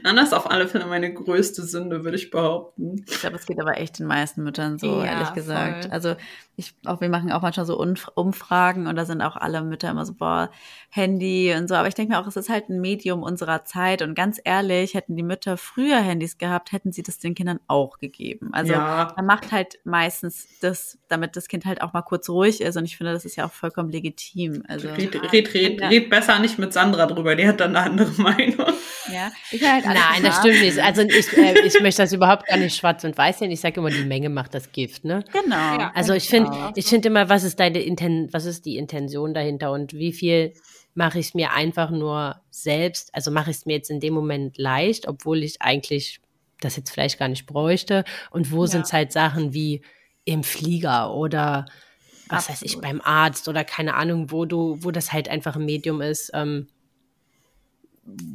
Dann 0.03 0.15
das 0.15 0.29
ist 0.29 0.33
auf 0.33 0.49
alle 0.49 0.67
Fälle 0.67 0.85
meine 0.85 1.13
größte 1.13 1.63
Sünde, 1.63 2.03
würde 2.03 2.17
ich 2.17 2.31
behaupten. 2.31 3.05
Ich 3.07 3.19
glaube, 3.19 3.35
es 3.35 3.45
geht 3.45 3.59
aber 3.59 3.77
echt 3.77 3.99
den 3.99 4.07
meisten 4.07 4.43
Müttern 4.43 4.79
so, 4.79 4.99
ja, 4.99 5.05
ehrlich 5.05 5.33
gesagt. 5.33 5.85
Voll. 5.85 5.91
Also 5.91 6.15
ich, 6.59 6.73
auch 6.85 7.01
wir 7.01 7.09
machen 7.09 7.31
auch 7.31 7.43
manchmal 7.43 7.67
so 7.67 7.79
Umfragen 8.15 8.87
und 8.87 8.95
da 8.95 9.05
sind 9.05 9.21
auch 9.21 9.35
alle 9.35 9.61
Mütter 9.61 9.91
immer 9.91 10.05
so, 10.05 10.15
boah, 10.15 10.49
Handy 10.89 11.53
und 11.55 11.67
so. 11.67 11.75
Aber 11.75 11.87
ich 11.87 11.93
denke 11.93 12.13
mir 12.13 12.19
auch, 12.19 12.25
es 12.25 12.35
ist 12.35 12.49
halt 12.49 12.69
ein 12.69 12.81
Medium 12.81 13.21
unserer 13.21 13.63
Zeit 13.63 14.01
und 14.01 14.15
ganz 14.15 14.41
ehrlich, 14.43 14.95
hätten 14.95 15.15
die 15.15 15.23
Mütter 15.23 15.57
früher 15.57 15.99
Handys 15.99 16.39
gehabt, 16.39 16.71
hätten 16.71 16.91
sie 16.91 17.03
das 17.03 17.19
den 17.19 17.35
Kindern 17.35 17.59
auch 17.67 17.99
gegeben. 17.99 18.49
Also 18.53 18.73
ja. 18.73 19.13
man 19.15 19.27
macht 19.27 19.51
halt 19.51 19.77
meistens 19.83 20.47
das, 20.59 20.97
damit 21.09 21.35
das 21.35 21.47
Kind 21.47 21.65
halt 21.65 21.83
auch 21.83 21.93
mal 21.93 22.01
kurz 22.01 22.27
ruhig 22.27 22.61
ist 22.61 22.75
und 22.75 22.85
ich 22.85 22.97
finde, 22.97 23.13
das 23.13 23.23
ist 23.23 23.35
ja 23.35 23.45
auch 23.45 23.53
vollkommen 23.53 23.91
legitim. 23.91 24.63
Also 24.67 24.87
red, 24.89 25.13
red, 25.31 25.53
red, 25.53 25.81
red 25.81 26.09
besser 26.09 26.39
nicht 26.39 26.57
mit 26.57 26.73
Sandra 26.73 27.05
drüber, 27.05 27.35
die 27.35 27.47
hat 27.47 27.59
dann 27.59 27.75
eine 27.75 27.85
andere 27.85 28.11
Meinung. 28.21 28.73
Ja, 29.13 29.31
ich 29.51 29.56
halt 29.61 29.85
Nein, 29.85 30.23
das 30.23 30.37
stimmt 30.37 30.61
nicht. 30.61 30.79
Also 30.79 31.01
ich, 31.03 31.37
äh, 31.37 31.59
ich 31.65 31.79
möchte 31.81 32.01
das 32.01 32.13
überhaupt 32.13 32.47
gar 32.47 32.57
nicht 32.57 32.75
schwarz 32.75 33.03
und 33.03 33.17
weiß 33.17 33.39
sehen. 33.39 33.51
Ich 33.51 33.59
sage 33.59 33.79
immer, 33.79 33.89
die 33.89 34.03
Menge 34.03 34.29
macht 34.29 34.53
das 34.53 34.71
Gift, 34.71 35.05
ne? 35.05 35.23
Genau. 35.31 35.55
Ja, 35.55 35.91
also 35.95 36.13
ich 36.13 36.27
finde, 36.27 36.51
ich 36.75 36.85
finde 36.87 37.09
immer, 37.09 37.29
was 37.29 37.43
ist 37.43 37.59
deine 37.59 37.79
Inten 37.79 38.31
was 38.31 38.45
ist 38.45 38.65
die 38.65 38.77
Intention 38.77 39.33
dahinter 39.33 39.71
und 39.71 39.93
wie 39.93 40.13
viel 40.13 40.53
mache 40.93 41.19
ich 41.19 41.27
es 41.27 41.33
mir 41.35 41.53
einfach 41.53 41.91
nur 41.91 42.41
selbst, 42.49 43.13
also 43.13 43.29
mache 43.29 43.51
ich 43.51 43.57
es 43.57 43.65
mir 43.65 43.73
jetzt 43.73 43.91
in 43.91 43.99
dem 43.99 44.15
Moment 44.15 44.57
leicht, 44.57 45.07
obwohl 45.07 45.43
ich 45.43 45.61
eigentlich 45.61 46.21
das 46.59 46.75
jetzt 46.75 46.89
vielleicht 46.89 47.19
gar 47.19 47.27
nicht 47.27 47.45
bräuchte. 47.45 48.03
Und 48.31 48.51
wo 48.51 48.63
ja. 48.63 48.67
sind 48.67 48.85
es 48.85 48.93
halt 48.93 49.11
Sachen 49.11 49.53
wie 49.53 49.83
im 50.25 50.43
Flieger 50.43 51.13
oder 51.13 51.65
was 52.29 52.49
Absolut. 52.49 52.61
weiß 52.61 52.61
ich, 52.63 52.81
beim 52.81 53.01
Arzt 53.01 53.47
oder 53.47 53.63
keine 53.63 53.93
Ahnung, 53.93 54.31
wo 54.31 54.45
du, 54.45 54.77
wo 54.81 54.91
das 54.91 55.13
halt 55.13 55.29
einfach 55.29 55.55
ein 55.55 55.65
Medium 55.65 56.01
ist, 56.01 56.31
ähm, 56.33 56.67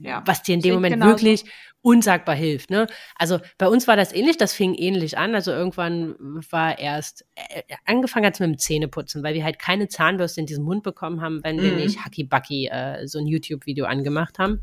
ja, 0.03 0.23
was 0.27 0.43
dir 0.43 0.55
in 0.55 0.61
dem 0.61 0.75
Moment 0.75 0.95
genauso. 0.95 1.11
wirklich 1.11 1.45
unsagbar 1.83 2.35
hilft. 2.35 2.71
Ne? 2.71 2.87
Also 3.17 3.41
bei 3.59 3.69
uns 3.69 3.89
war 3.89 3.97
das 3.97 4.13
ähnlich, 4.13 4.37
das 4.37 4.55
fing 4.55 4.75
ähnlich 4.75 5.19
an. 5.19 5.35
Also 5.35 5.51
irgendwann 5.51 6.15
war 6.51 6.79
erst, 6.79 7.25
äh, 7.35 7.63
angefangen 7.85 8.27
hat 8.27 8.35
es 8.35 8.41
mit 8.41 8.51
dem 8.51 8.59
Zähneputzen, 8.59 9.23
weil 9.23 9.35
wir 9.35 9.45
halt 9.45 9.59
keine 9.59 9.89
Zahnbürste 9.89 10.41
in 10.41 10.47
diesen 10.47 10.65
Mund 10.65 10.83
bekommen 10.85 11.21
haben, 11.21 11.43
wenn 11.43 11.57
mhm. 11.57 11.63
wir 11.63 11.73
nicht 11.73 12.05
Hacky 12.05 12.25
Bucky 12.25 12.69
äh, 12.69 13.07
so 13.07 13.19
ein 13.19 13.27
YouTube-Video 13.27 13.87
angemacht 13.87 14.39
haben. 14.39 14.61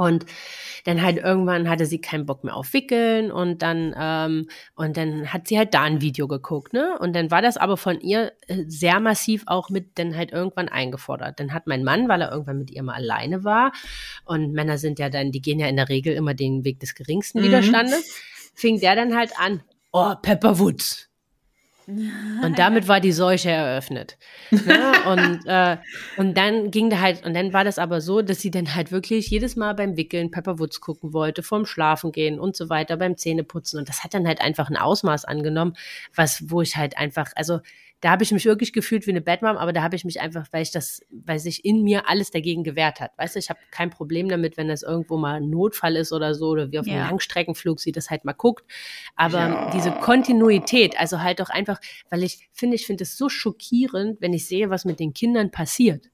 Und 0.00 0.24
dann 0.86 1.02
halt 1.02 1.18
irgendwann 1.18 1.68
hatte 1.68 1.84
sie 1.84 2.00
keinen 2.00 2.24
Bock 2.24 2.42
mehr 2.42 2.56
auf 2.56 2.72
Wickeln 2.72 3.30
und 3.30 3.60
dann, 3.60 3.94
ähm, 3.98 4.48
und 4.74 4.96
dann 4.96 5.30
hat 5.30 5.46
sie 5.46 5.58
halt 5.58 5.74
da 5.74 5.82
ein 5.82 6.00
Video 6.00 6.26
geguckt, 6.26 6.72
ne? 6.72 6.98
Und 6.98 7.14
dann 7.14 7.30
war 7.30 7.42
das 7.42 7.58
aber 7.58 7.76
von 7.76 8.00
ihr 8.00 8.32
äh, 8.46 8.64
sehr 8.66 8.98
massiv 8.98 9.42
auch 9.44 9.68
mit 9.68 9.98
dann 9.98 10.16
halt 10.16 10.32
irgendwann 10.32 10.70
eingefordert. 10.70 11.38
Dann 11.38 11.52
hat 11.52 11.66
mein 11.66 11.84
Mann, 11.84 12.08
weil 12.08 12.22
er 12.22 12.32
irgendwann 12.32 12.56
mit 12.56 12.70
ihr 12.70 12.82
mal 12.82 12.94
alleine 12.94 13.44
war, 13.44 13.72
und 14.24 14.54
Männer 14.54 14.78
sind 14.78 14.98
ja 14.98 15.10
dann, 15.10 15.32
die 15.32 15.42
gehen 15.42 15.58
ja 15.58 15.66
in 15.66 15.76
der 15.76 15.90
Regel 15.90 16.14
immer 16.14 16.32
den 16.32 16.64
Weg 16.64 16.80
des 16.80 16.94
geringsten 16.94 17.40
mhm. 17.40 17.44
Widerstandes, 17.44 18.18
fing 18.54 18.80
der 18.80 18.96
dann 18.96 19.14
halt 19.14 19.32
an, 19.38 19.62
oh, 19.92 20.14
Pepperwoods, 20.22 21.09
und 22.42 22.58
damit 22.58 22.88
war 22.88 23.00
die 23.00 23.12
Seuche 23.12 23.50
eröffnet. 23.50 24.18
Ne? 24.50 24.92
Und, 25.06 25.40
äh, 25.46 25.76
und 26.16 26.36
dann 26.36 26.70
ging 26.70 26.90
da 26.90 27.00
halt, 27.00 27.24
und 27.24 27.34
dann 27.34 27.52
war 27.52 27.64
das 27.64 27.78
aber 27.78 28.00
so, 28.00 28.22
dass 28.22 28.40
sie 28.40 28.50
dann 28.50 28.74
halt 28.74 28.92
wirklich 28.92 29.28
jedes 29.30 29.56
Mal 29.56 29.74
beim 29.74 29.96
Wickeln 29.96 30.30
Pepperwoods 30.30 30.80
gucken 30.80 31.12
wollte, 31.12 31.42
vorm 31.42 31.66
Schlafen 31.66 32.12
gehen 32.12 32.38
und 32.38 32.56
so 32.56 32.68
weiter, 32.68 32.96
beim 32.96 33.16
Zähneputzen. 33.16 33.78
Und 33.78 33.88
das 33.88 34.04
hat 34.04 34.14
dann 34.14 34.26
halt 34.26 34.40
einfach 34.40 34.70
ein 34.70 34.76
Ausmaß 34.76 35.24
angenommen, 35.24 35.74
was, 36.14 36.50
wo 36.50 36.62
ich 36.62 36.76
halt 36.76 36.96
einfach, 36.98 37.32
also 37.36 37.60
da 38.00 38.10
habe 38.10 38.22
ich 38.22 38.32
mich 38.32 38.46
wirklich 38.46 38.72
gefühlt 38.72 39.06
wie 39.06 39.10
eine 39.10 39.20
Batmom, 39.20 39.56
aber 39.56 39.72
da 39.72 39.82
habe 39.82 39.94
ich 39.94 40.04
mich 40.04 40.20
einfach, 40.20 40.46
weil 40.52 40.62
ich 40.62 40.70
das, 40.70 41.02
weil 41.10 41.38
sich 41.38 41.64
in 41.64 41.82
mir 41.82 42.08
alles 42.08 42.30
dagegen 42.30 42.64
gewehrt 42.64 43.00
hat. 43.00 43.12
Weißt 43.18 43.34
du, 43.34 43.38
ich 43.38 43.50
habe 43.50 43.60
kein 43.70 43.90
Problem 43.90 44.28
damit, 44.28 44.56
wenn 44.56 44.68
das 44.68 44.82
irgendwo 44.82 45.18
mal 45.18 45.34
ein 45.34 45.50
Notfall 45.50 45.96
ist 45.96 46.12
oder 46.12 46.34
so, 46.34 46.48
oder 46.48 46.72
wie 46.72 46.78
auf 46.78 46.86
einem 46.86 46.98
Langstreckenflug 46.98 47.78
sie 47.78 47.92
das 47.92 48.08
halt 48.08 48.24
mal 48.24 48.32
guckt. 48.32 48.64
Aber 49.16 49.38
ja. 49.38 49.70
diese 49.70 49.90
Kontinuität, 49.90 50.98
also 50.98 51.20
halt 51.20 51.42
auch 51.42 51.50
einfach, 51.50 51.78
weil 52.08 52.22
ich 52.22 52.48
finde, 52.52 52.76
ich 52.76 52.86
finde 52.86 53.04
es 53.04 53.18
so 53.18 53.28
schockierend, 53.28 54.20
wenn 54.20 54.32
ich 54.32 54.46
sehe, 54.46 54.70
was 54.70 54.84
mit 54.84 54.98
den 54.98 55.12
Kindern 55.12 55.50
passiert. 55.50 56.08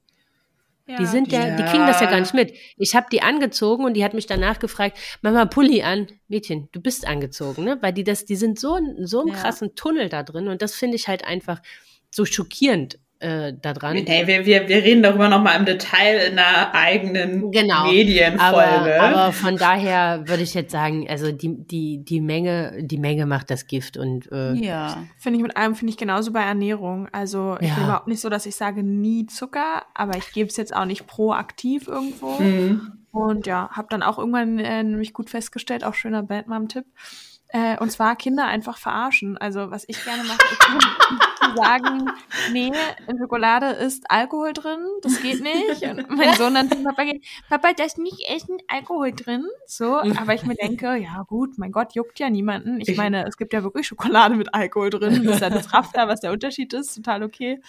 Ja. 0.87 0.97
Die 0.97 1.05
sind 1.05 1.33
ja, 1.33 1.47
ja, 1.47 1.55
die 1.57 1.63
kriegen 1.63 1.85
das 1.85 1.99
ja 1.99 2.09
gar 2.09 2.21
nicht 2.21 2.33
mit. 2.33 2.53
Ich 2.77 2.95
habe 2.95 3.07
die 3.11 3.21
angezogen 3.21 3.83
und 3.83 3.93
die 3.93 4.05
hat 4.05 4.13
mich 4.13 4.25
danach 4.25 4.57
gefragt, 4.57 4.97
Mama 5.21 5.45
Pulli 5.45 5.83
an, 5.83 6.07
Mädchen, 6.29 6.69
du 6.71 6.79
bist 6.79 7.05
angezogen, 7.05 7.65
ne? 7.65 7.77
Weil 7.81 7.91
die 7.91 8.05
das, 8.05 8.23
die 8.23 8.37
sind 8.37 8.57
so 8.57 8.79
so 8.99 9.19
einem 9.19 9.29
ja. 9.29 9.35
krassen 9.35 9.75
Tunnel 9.75 10.07
da 10.07 10.23
drin 10.23 10.47
und 10.47 10.61
das 10.61 10.75
finde 10.75 10.95
ich 10.95 11.09
halt 11.09 11.25
einfach 11.25 11.61
so 12.09 12.23
schockierend 12.23 12.99
äh, 13.19 13.53
daran. 13.61 13.95
Nee, 13.95 14.27
wir, 14.27 14.45
wir, 14.45 14.67
wir 14.67 14.83
reden 14.83 15.03
darüber 15.03 15.27
nochmal 15.29 15.59
im 15.59 15.65
Detail 15.65 16.31
in 16.31 16.39
einer 16.39 16.73
eigenen 16.73 17.51
genau, 17.51 17.87
Medienfolge. 17.87 19.01
Aber, 19.01 19.01
aber 19.01 19.33
von 19.33 19.57
daher 19.57 20.27
würde 20.27 20.43
ich 20.43 20.53
jetzt 20.53 20.71
sagen, 20.71 21.07
also 21.09 21.31
die, 21.31 21.55
die, 21.57 22.03
die 22.03 22.21
Menge, 22.21 22.77
die 22.81 22.97
Menge 22.97 23.25
macht 23.25 23.49
das 23.49 23.67
Gift 23.67 23.97
und 23.97 24.31
äh, 24.31 24.53
ja. 24.53 25.03
Finde 25.17 25.37
ich 25.37 25.43
mit 25.43 25.57
allem, 25.57 25.75
finde 25.75 25.91
ich 25.91 25.97
genauso 25.97 26.31
bei 26.31 26.43
Ernährung. 26.43 27.07
Also 27.11 27.57
ich 27.59 27.69
ja. 27.69 27.75
bin 27.75 27.83
überhaupt 27.85 28.07
nicht 28.07 28.21
so, 28.21 28.29
dass 28.29 28.45
ich 28.45 28.55
sage 28.55 28.83
nie 28.83 29.25
Zucker, 29.25 29.83
aber 29.93 30.17
ich 30.17 30.31
gebe 30.31 30.49
es 30.49 30.57
jetzt 30.57 30.75
auch 30.75 30.85
nicht 30.85 31.07
proaktiv 31.07 31.87
irgendwo. 31.87 32.39
Mhm. 32.39 32.93
Und 33.11 33.47
ja, 33.47 33.69
habe 33.71 33.87
dann 33.89 34.03
auch 34.03 34.19
irgendwann 34.19 34.59
äh, 34.59 34.83
nämlich 34.83 35.13
gut 35.13 35.29
festgestellt, 35.29 35.83
auch 35.83 35.95
schöner 35.95 36.21
Batman-Tipp, 36.21 36.85
Äh, 37.49 37.77
und 37.77 37.91
zwar 37.91 38.15
Kinder 38.15 38.45
einfach 38.45 38.77
verarschen. 38.77 39.37
Also 39.37 39.71
was 39.71 39.85
ich 39.87 40.03
gerne 40.03 40.23
mache, 40.23 40.37
ist 40.51 40.61
zu 41.39 41.55
sagen, 41.55 42.11
nee, 42.51 42.71
in 43.07 43.17
Schokolade 43.17 43.67
ist 43.67 44.09
Alkohol 44.11 44.51
drin, 44.53 44.79
das 45.01 45.21
geht 45.21 45.41
nicht. 45.41 45.81
Und 45.83 46.09
mein 46.09 46.33
Sohn 46.35 46.53
dann 46.53 46.69
zum 46.69 46.83
Papa 46.83 47.05
geht, 47.05 47.25
Papa, 47.47 47.71
da 47.73 47.85
ist 47.85 47.97
nicht 47.97 48.29
echten 48.29 48.57
Alkohol 48.67 49.13
drin. 49.13 49.45
So, 49.65 49.97
aber 49.97 50.33
ich 50.33 50.43
mir 50.43 50.55
denke, 50.55 50.97
ja 50.97 51.23
gut, 51.25 51.57
mein 51.57 51.71
Gott, 51.71 51.93
juckt 51.93 52.19
ja 52.19 52.29
niemanden. 52.29 52.81
Ich 52.81 52.97
meine, 52.97 53.25
es 53.25 53.37
gibt 53.37 53.53
ja 53.53 53.63
wirklich 53.63 53.87
Schokolade 53.87 54.35
mit 54.35 54.53
Alkohol 54.53 54.89
drin. 54.89 55.23
Das 55.23 55.35
ist 55.35 55.41
ja 55.41 55.49
das 55.49 55.73
Rafter, 55.73 56.07
was 56.07 56.19
der 56.19 56.33
Unterschied 56.33 56.73
ist, 56.73 56.95
total 56.95 57.23
okay. 57.23 57.61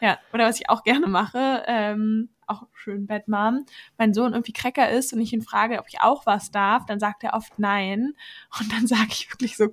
Ja, 0.00 0.18
oder 0.32 0.46
was 0.46 0.58
ich 0.60 0.70
auch 0.70 0.82
gerne 0.82 1.08
mache, 1.08 1.62
ähm, 1.66 2.30
auch 2.50 2.66
schön 2.74 3.06
Bad 3.06 3.28
Mom, 3.28 3.64
mein 3.98 4.14
Sohn 4.14 4.32
irgendwie 4.32 4.52
Cracker 4.52 4.90
ist 4.90 5.12
und 5.12 5.20
ich 5.20 5.32
ihn 5.32 5.42
frage, 5.42 5.78
ob 5.78 5.86
ich 5.88 6.00
auch 6.00 6.26
was 6.26 6.50
darf, 6.50 6.86
dann 6.86 7.00
sagt 7.00 7.24
er 7.24 7.34
oft 7.34 7.58
nein. 7.58 8.14
Und 8.58 8.72
dann 8.72 8.86
sage 8.86 9.08
ich 9.10 9.30
wirklich 9.32 9.56
so, 9.56 9.68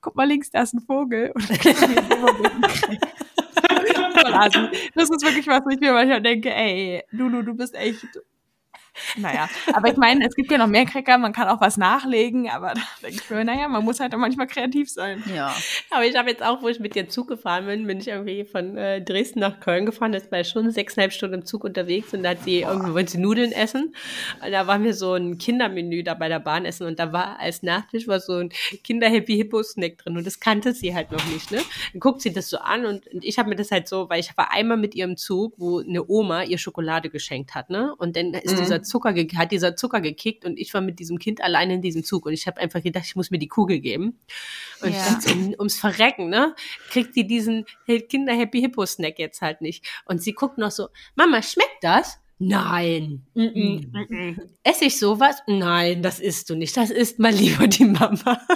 guck 0.00 0.16
mal 0.16 0.26
links, 0.26 0.50
da 0.50 0.62
ist 0.62 0.74
ein 0.74 0.80
Vogel. 0.80 1.32
Und 1.34 1.50
dann 1.50 1.58
das 4.94 5.10
ist 5.10 5.24
wirklich 5.24 5.46
was, 5.46 5.64
wo 5.64 5.70
ich 5.70 5.80
mir 5.80 5.92
manchmal 5.92 6.22
denke, 6.22 6.54
ey, 6.54 7.04
Lulu, 7.10 7.42
du 7.42 7.54
bist 7.54 7.74
echt 7.74 8.06
naja, 9.16 9.48
aber 9.72 9.88
ich 9.88 9.96
meine, 9.96 10.26
es 10.26 10.34
gibt 10.34 10.50
ja 10.50 10.58
noch 10.58 10.66
mehr 10.66 10.84
Cracker, 10.84 11.18
man 11.18 11.32
kann 11.32 11.48
auch 11.48 11.60
was 11.60 11.76
nachlegen, 11.76 12.48
aber 12.50 12.74
da 12.74 12.80
denke 13.02 13.20
ich 13.22 13.30
mir, 13.30 13.44
naja, 13.44 13.68
man 13.68 13.84
muss 13.84 14.00
halt 14.00 14.14
auch 14.14 14.18
manchmal 14.18 14.46
kreativ 14.46 14.90
sein. 14.90 15.22
Ja. 15.34 15.54
Aber 15.90 16.04
ich 16.04 16.16
habe 16.16 16.30
jetzt 16.30 16.42
auch, 16.42 16.62
wo 16.62 16.68
ich 16.68 16.80
mit 16.80 16.94
dir 16.94 17.08
Zug 17.08 17.28
gefahren 17.28 17.66
bin, 17.66 17.86
bin 17.86 17.98
ich 17.98 18.08
irgendwie 18.08 18.44
von 18.44 18.76
äh, 18.76 19.02
Dresden 19.02 19.40
nach 19.40 19.60
Köln 19.60 19.86
gefahren, 19.86 20.12
das 20.12 20.30
war 20.30 20.42
schon 20.44 20.70
sechseinhalb 20.70 21.12
Stunden 21.12 21.36
im 21.36 21.44
Zug 21.44 21.64
unterwegs 21.64 22.12
und 22.12 22.22
da 22.22 22.30
hat 22.30 22.44
sie 22.44 22.60
irgendwie 22.60 22.92
wollte 22.92 23.12
sie 23.12 23.18
Nudeln 23.18 23.52
essen. 23.52 23.94
Und 24.44 24.52
da 24.52 24.66
waren 24.66 24.84
wir 24.84 24.94
so 24.94 25.14
ein 25.14 25.38
Kindermenü 25.38 26.02
da 26.02 26.14
bei 26.14 26.28
der 26.28 26.40
Bahn 26.40 26.64
essen 26.64 26.86
und 26.86 26.98
da 26.98 27.12
war 27.12 27.40
als 27.40 27.62
Nachtisch 27.62 28.08
war 28.08 28.20
so 28.20 28.34
ein 28.34 28.50
Kinder-Happy-Hippo-Snack 28.84 29.98
drin 29.98 30.16
und 30.16 30.26
das 30.26 30.40
kannte 30.40 30.72
sie 30.72 30.94
halt 30.94 31.12
noch 31.12 31.24
nicht, 31.26 31.50
ne? 31.50 31.60
Dann 31.92 32.00
guckt 32.00 32.22
sie 32.22 32.32
das 32.32 32.50
so 32.50 32.58
an 32.58 32.84
und, 32.84 33.06
und 33.08 33.24
ich 33.24 33.38
habe 33.38 33.48
mir 33.48 33.56
das 33.56 33.70
halt 33.70 33.88
so, 33.88 34.08
weil 34.08 34.20
ich 34.20 34.36
war 34.36 34.52
einmal 34.52 34.76
mit 34.76 34.94
ihrem 34.94 35.16
Zug, 35.16 35.54
wo 35.56 35.80
eine 35.80 36.06
Oma 36.08 36.42
ihr 36.42 36.58
Schokolade 36.58 37.10
geschenkt 37.10 37.54
hat, 37.54 37.70
ne? 37.70 37.94
Und 37.96 38.16
dann 38.16 38.34
ist 38.34 38.54
mhm. 38.54 38.60
dieser 38.60 38.81
Zucker, 38.82 39.14
hat 39.36 39.52
dieser 39.52 39.76
Zucker 39.76 40.00
gekickt 40.00 40.44
und 40.44 40.58
ich 40.58 40.72
war 40.74 40.80
mit 40.80 40.98
diesem 40.98 41.18
Kind 41.18 41.42
allein 41.42 41.70
in 41.70 41.82
diesem 41.82 42.04
Zug 42.04 42.26
und 42.26 42.32
ich 42.32 42.46
habe 42.46 42.60
einfach 42.60 42.82
gedacht, 42.82 43.04
ich 43.06 43.16
muss 43.16 43.30
mir 43.30 43.38
die 43.38 43.48
Kugel 43.48 43.80
geben. 43.80 44.18
Und 44.80 44.92
ja. 44.92 44.96
ich 44.96 45.02
dachte, 45.02 45.32
um, 45.32 45.54
ums 45.58 45.78
Verrecken, 45.78 46.28
ne, 46.28 46.54
kriegt 46.90 47.14
sie 47.14 47.26
diesen 47.26 47.66
Kinder 48.08 48.34
Happy 48.34 48.60
Hippo 48.60 48.84
Snack 48.86 49.18
jetzt 49.18 49.42
halt 49.42 49.60
nicht. 49.60 49.84
Und 50.04 50.22
sie 50.22 50.32
guckt 50.32 50.58
noch 50.58 50.70
so, 50.70 50.88
Mama, 51.14 51.42
schmeckt 51.42 51.82
das? 51.82 52.18
Nein. 52.38 53.24
Mm 53.34 53.40
-mm, 53.40 54.08
mm 54.08 54.40
Esse 54.64 54.86
ich 54.86 54.98
sowas? 54.98 55.36
Nein, 55.46 56.02
das 56.02 56.18
isst 56.18 56.50
du 56.50 56.56
nicht. 56.56 56.76
Das 56.76 56.90
isst 56.90 57.18
mal 57.20 57.32
lieber 57.32 57.68
die 57.68 57.84
Mama. 57.84 58.40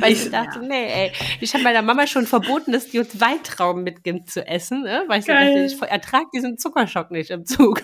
Weil 0.00 0.12
ich, 0.12 0.24
ich 0.24 0.30
dachte, 0.30 0.60
nee, 0.60 0.86
ey, 0.86 1.12
ich 1.40 1.52
habe 1.54 1.64
meiner 1.64 1.82
Mama 1.82 2.06
schon 2.06 2.26
verboten, 2.26 2.72
dass 2.72 2.88
die 2.88 2.98
uns 2.98 3.20
Weintrauben 3.20 3.82
mitgibt 3.82 4.30
zu 4.30 4.46
essen, 4.46 4.82
ne? 4.82 5.04
weil 5.08 5.20
ich 5.20 5.26
Geil. 5.26 5.54
dachte, 5.54 5.64
ich 5.64 5.90
ertrage 5.90 6.26
diesen 6.34 6.58
Zuckerschock 6.58 7.10
nicht 7.10 7.30
im 7.30 7.46
Zug. 7.46 7.82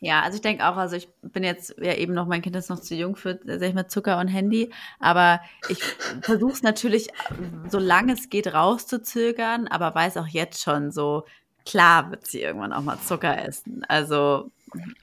Ja, 0.00 0.22
also 0.22 0.36
ich 0.36 0.42
denke 0.42 0.66
auch, 0.66 0.76
also 0.76 0.96
ich 0.96 1.08
bin 1.22 1.42
jetzt 1.42 1.74
ja 1.80 1.94
eben 1.94 2.14
noch, 2.14 2.26
mein 2.26 2.42
Kind 2.42 2.56
ist 2.56 2.68
noch 2.68 2.80
zu 2.80 2.94
jung 2.94 3.16
für, 3.16 3.40
sag 3.44 3.62
ich 3.62 3.74
mal, 3.74 3.88
Zucker 3.88 4.18
und 4.18 4.28
Handy, 4.28 4.70
aber 5.00 5.40
ich 5.68 5.80
versuche 6.20 6.52
es 6.52 6.62
natürlich, 6.62 7.08
solange 7.68 8.12
es 8.12 8.28
geht, 8.28 8.52
rauszuzögern, 8.52 9.66
aber 9.68 9.94
weiß 9.94 10.18
auch 10.18 10.28
jetzt 10.28 10.62
schon 10.62 10.90
so, 10.90 11.24
klar 11.64 12.10
wird 12.10 12.26
sie 12.26 12.42
irgendwann 12.42 12.72
auch 12.72 12.82
mal 12.82 12.98
Zucker 12.98 13.42
essen. 13.46 13.84
Also 13.88 14.50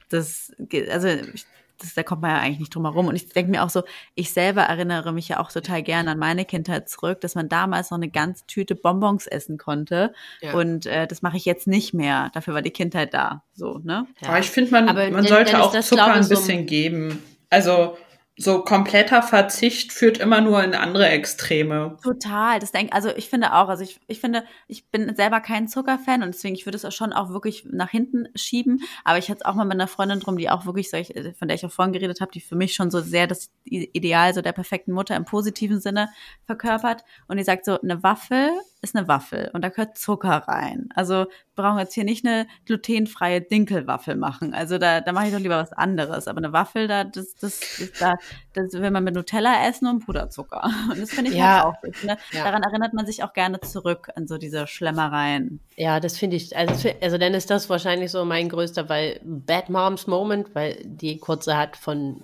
das 0.10 0.54
geht, 0.60 0.90
also 0.90 1.08
ich 1.08 1.46
das, 1.82 1.94
da 1.94 2.04
kommt 2.04 2.22
man 2.22 2.32
ja 2.32 2.38
eigentlich 2.38 2.60
nicht 2.60 2.76
drum 2.76 2.86
herum. 2.86 3.08
Und 3.08 3.16
ich 3.16 3.30
denke 3.30 3.52
mir 3.52 3.64
auch 3.64 3.70
so, 3.70 3.84
ich 4.16 4.32
selber 4.32 4.64
erinnere 4.64 5.12
mich 5.14 5.28
ja 5.28 5.40
auch 5.40 5.52
total 5.52 5.84
gerne 5.84 6.12
an 6.12 6.20
meine 6.20 6.46
Kindheit 6.46 6.90
zurück, 6.90 7.22
dass 7.22 7.36
man 7.36 7.50
damals 7.50 7.92
noch 7.92 7.98
eine 7.98 8.10
ganze 8.10 8.46
Tüte 8.48 8.76
Bonbons 8.76 9.28
essen 9.28 9.58
konnte. 9.58 10.14
Ja. 10.42 10.54
Und 10.54 10.86
äh, 10.86 11.08
das 11.08 11.22
mache 11.22 11.38
ich 11.38 11.46
jetzt 11.46 11.68
nicht 11.68 11.94
mehr. 11.94 12.32
Dafür 12.34 12.54
war 12.54 12.62
die 12.62 12.72
Kindheit 12.72 13.14
da. 13.14 13.44
So, 13.54 13.80
ne? 13.84 14.08
Ja. 14.22 14.30
Aber 14.30 14.40
ich 14.40 14.50
finde, 14.50 14.72
man, 14.72 14.86
man 14.86 15.26
sollte 15.26 15.62
auch 15.62 15.78
Zucker 15.80 16.14
ein 16.14 16.28
bisschen 16.28 16.60
so 16.60 16.66
geben. 16.66 17.24
Also 17.50 17.98
so 18.42 18.64
kompletter 18.64 19.22
Verzicht 19.22 19.92
führt 19.92 20.18
immer 20.18 20.42
nur 20.42 20.64
in 20.64 20.74
andere 20.74 21.08
Extreme. 21.08 21.98
Total, 22.04 22.60
das 22.60 22.72
denke 22.72 22.94
also 22.94 23.10
ich 23.16 23.30
finde 23.30 23.54
auch, 23.54 23.70
also 23.70 23.84
ich, 23.84 24.00
ich 24.08 24.20
finde, 24.20 24.44
ich 24.68 24.90
bin 24.90 25.16
selber 25.16 25.40
kein 25.42 25.68
Zuckerfan 25.68 26.24
und 26.24 26.34
deswegen 26.34 26.56
ich 26.56 26.66
würde 26.66 26.76
es 26.76 26.86
auch 26.86 26.92
schon 26.92 27.14
auch 27.14 27.30
wirklich 27.30 27.66
nach 27.70 27.90
hinten 27.90 28.28
schieben, 28.36 28.82
aber 29.04 29.18
ich 29.18 29.30
hatte 29.30 29.40
es 29.42 29.46
auch 29.46 29.56
mal 29.56 29.66
mit 29.66 29.74
einer 29.74 29.88
Freundin 29.88 30.20
drum, 30.20 30.38
die 30.38 30.50
auch 30.50 30.66
wirklich 30.66 30.90
solch, 30.90 31.14
von 31.38 31.48
der 31.48 31.56
ich 31.56 31.66
auch 31.66 31.72
vorhin 31.72 31.94
geredet 31.94 32.22
habe, 32.22 32.32
die 32.32 32.42
für 32.42 32.56
mich 32.56 32.74
schon 32.74 32.92
so 32.92 33.02
sehr 33.02 33.28
das 33.28 33.52
Ideal 33.64 34.34
so 34.34 34.42
der 34.42 34.54
perfekten 34.54 34.92
Mutter 34.92 35.16
im 35.16 35.26
positiven 35.26 35.80
Sinne 35.80 36.10
verkörpert 36.46 37.04
und 37.28 37.38
die 37.38 37.44
sagt 37.44 37.66
so 37.66 37.80
eine 37.80 38.04
Waffel 38.04 38.52
ist 38.82 38.96
eine 38.96 39.08
Waffel 39.08 39.52
und 39.54 39.64
da 39.64 39.70
gehört 39.70 39.98
Zucker 39.98 40.44
rein. 40.48 40.90
Also 40.96 41.26
wir 41.56 41.64
brauchen 41.64 41.78
jetzt 41.78 41.94
hier 41.94 42.04
nicht 42.04 42.26
eine 42.26 42.48
glutenfreie 42.66 43.40
Dinkelwaffel 43.40 44.16
machen. 44.16 44.56
Also 44.56 44.80
da, 44.80 45.02
da 45.02 45.12
mache 45.12 45.28
ich 45.28 45.34
doch 45.34 45.40
lieber 45.40 45.58
was 45.58 45.72
anderes. 45.72 46.28
Aber 46.28 46.40
eine 46.40 46.52
Waffel, 46.52 46.88
da, 46.88 47.04
das, 47.04 47.36
das, 47.36 47.60
das, 47.78 47.92
da, 48.00 48.16
das 48.54 48.74
will 48.74 48.90
man 48.90 49.04
mit 49.04 49.14
Nutella 49.14 49.68
essen 49.68 49.88
und 49.88 50.06
Puderzucker. 50.06 50.64
Und 50.92 51.00
das 51.00 51.12
finde 51.12 51.32
ich 51.32 51.38
ja. 51.38 51.64
halt 51.64 51.66
auch 51.66 51.82
gut. 51.82 52.04
Ne? 52.04 52.18
Ja. 52.32 52.44
Daran 52.46 52.64
erinnert 52.64 52.94
man 52.94 53.06
sich 53.06 53.24
auch 53.24 53.34
gerne 53.34 53.60
zurück 53.62 54.10
an 54.16 54.28
so 54.28 54.38
diese 54.38 54.66
Schlemmereien. 54.66 55.60
Ja, 55.76 56.00
das 56.00 56.18
finde 56.18 56.38
ich, 56.38 56.58
also, 56.58 56.90
also 57.02 57.18
dann 57.18 57.34
ist 57.36 57.50
das 57.50 57.70
wahrscheinlich 57.70 58.12
so 58.12 58.26
mein 58.26 58.50
größter, 58.50 58.90
weil 58.90 59.20
Bad 59.24 59.70
Moms 59.70 60.08
Moment, 60.08 60.56
weil 60.56 60.82
die 60.84 61.20
kurze 61.20 61.56
hat 61.56 61.78
von 61.78 62.24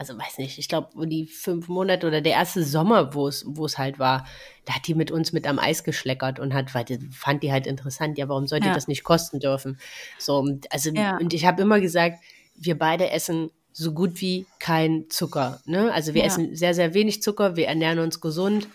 also 0.00 0.16
weiß 0.16 0.38
nicht, 0.38 0.58
ich 0.58 0.66
glaube, 0.66 1.06
die 1.06 1.26
fünf 1.26 1.68
Monate 1.68 2.06
oder 2.06 2.22
der 2.22 2.32
erste 2.32 2.64
Sommer, 2.64 3.12
wo 3.12 3.28
es, 3.28 3.44
wo 3.46 3.66
es 3.66 3.76
halt 3.76 3.98
war, 3.98 4.26
da 4.64 4.76
hat 4.76 4.86
die 4.86 4.94
mit 4.94 5.10
uns 5.10 5.34
mit 5.34 5.46
am 5.46 5.58
Eis 5.58 5.84
geschleckert 5.84 6.40
und 6.40 6.54
hat, 6.54 6.74
weil 6.74 6.84
die, 6.86 6.98
fand 7.12 7.42
die 7.42 7.52
halt 7.52 7.66
interessant, 7.66 8.16
ja, 8.16 8.26
warum 8.26 8.46
sollte 8.46 8.68
ja. 8.68 8.72
das 8.72 8.88
nicht 8.88 9.04
kosten 9.04 9.40
dürfen? 9.40 9.78
So, 10.18 10.56
also, 10.70 10.90
ja. 10.92 11.18
und 11.18 11.34
ich 11.34 11.44
habe 11.44 11.60
immer 11.60 11.80
gesagt, 11.80 12.16
wir 12.54 12.78
beide 12.78 13.10
essen 13.10 13.50
so 13.74 13.92
gut 13.92 14.22
wie 14.22 14.46
kein 14.58 15.10
Zucker. 15.10 15.60
Ne? 15.66 15.92
Also 15.92 16.14
wir 16.14 16.22
ja. 16.22 16.28
essen 16.28 16.56
sehr, 16.56 16.72
sehr 16.72 16.94
wenig 16.94 17.22
Zucker, 17.22 17.56
wir 17.56 17.66
ernähren 17.66 17.98
uns 17.98 18.22
gesund. 18.22 18.68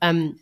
Ähm, 0.00 0.38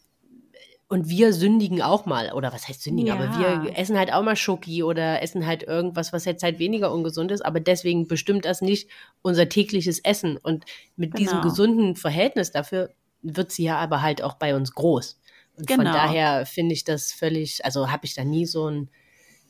und 0.89 1.11
wir 1.11 1.35
sündigen 1.35 1.83
auch 1.83 2.07
mal, 2.07 2.33
oder 2.33 2.53
was 2.53 2.67
heißt 2.67 2.83
sündigen, 2.83 3.09
ja. 3.09 3.15
aber 3.15 3.63
wir 3.63 3.77
essen 3.77 3.99
halt 3.99 4.13
auch 4.13 4.23
mal 4.23 4.37
Schoki 4.37 4.83
oder 4.83 5.23
essen 5.23 5.47
halt 5.47 5.63
irgendwas, 5.63 6.15
was 6.15 6.25
jetzt 6.25 6.43
halt 6.43 6.59
weniger 6.59 6.93
ungesund 6.93 7.31
ist, 7.31 7.45
aber 7.45 7.61
deswegen 7.61 8.09
bestimmt 8.09 8.47
das 8.47 8.63
nicht 8.63 8.89
unser 9.21 9.51
tägliches 9.51 9.99
Essen. 9.99 10.39
Und 10.39 10.65
mit 10.97 11.13
genau. 11.13 11.19
diesem 11.19 11.43
gesunden 11.43 11.95
Verhältnis 11.95 12.53
dafür 12.53 12.91
wird 13.21 13.53
sie 13.53 13.65
ja 13.65 13.77
aber 13.77 14.01
halt 14.01 14.23
auch 14.23 14.35
bei 14.35 14.57
uns 14.57 14.73
groß. 14.73 15.21
Und 15.59 15.67
genau. 15.67 15.83
von 15.83 15.93
daher 15.93 16.47
finde 16.47 16.73
ich 16.73 16.85
das 16.85 17.13
völlig, 17.13 17.65
also 17.67 17.91
habe 17.91 18.07
ich 18.07 18.15
da 18.15 18.25
nie 18.25 18.47
so 18.47 18.71
ein 18.71 18.89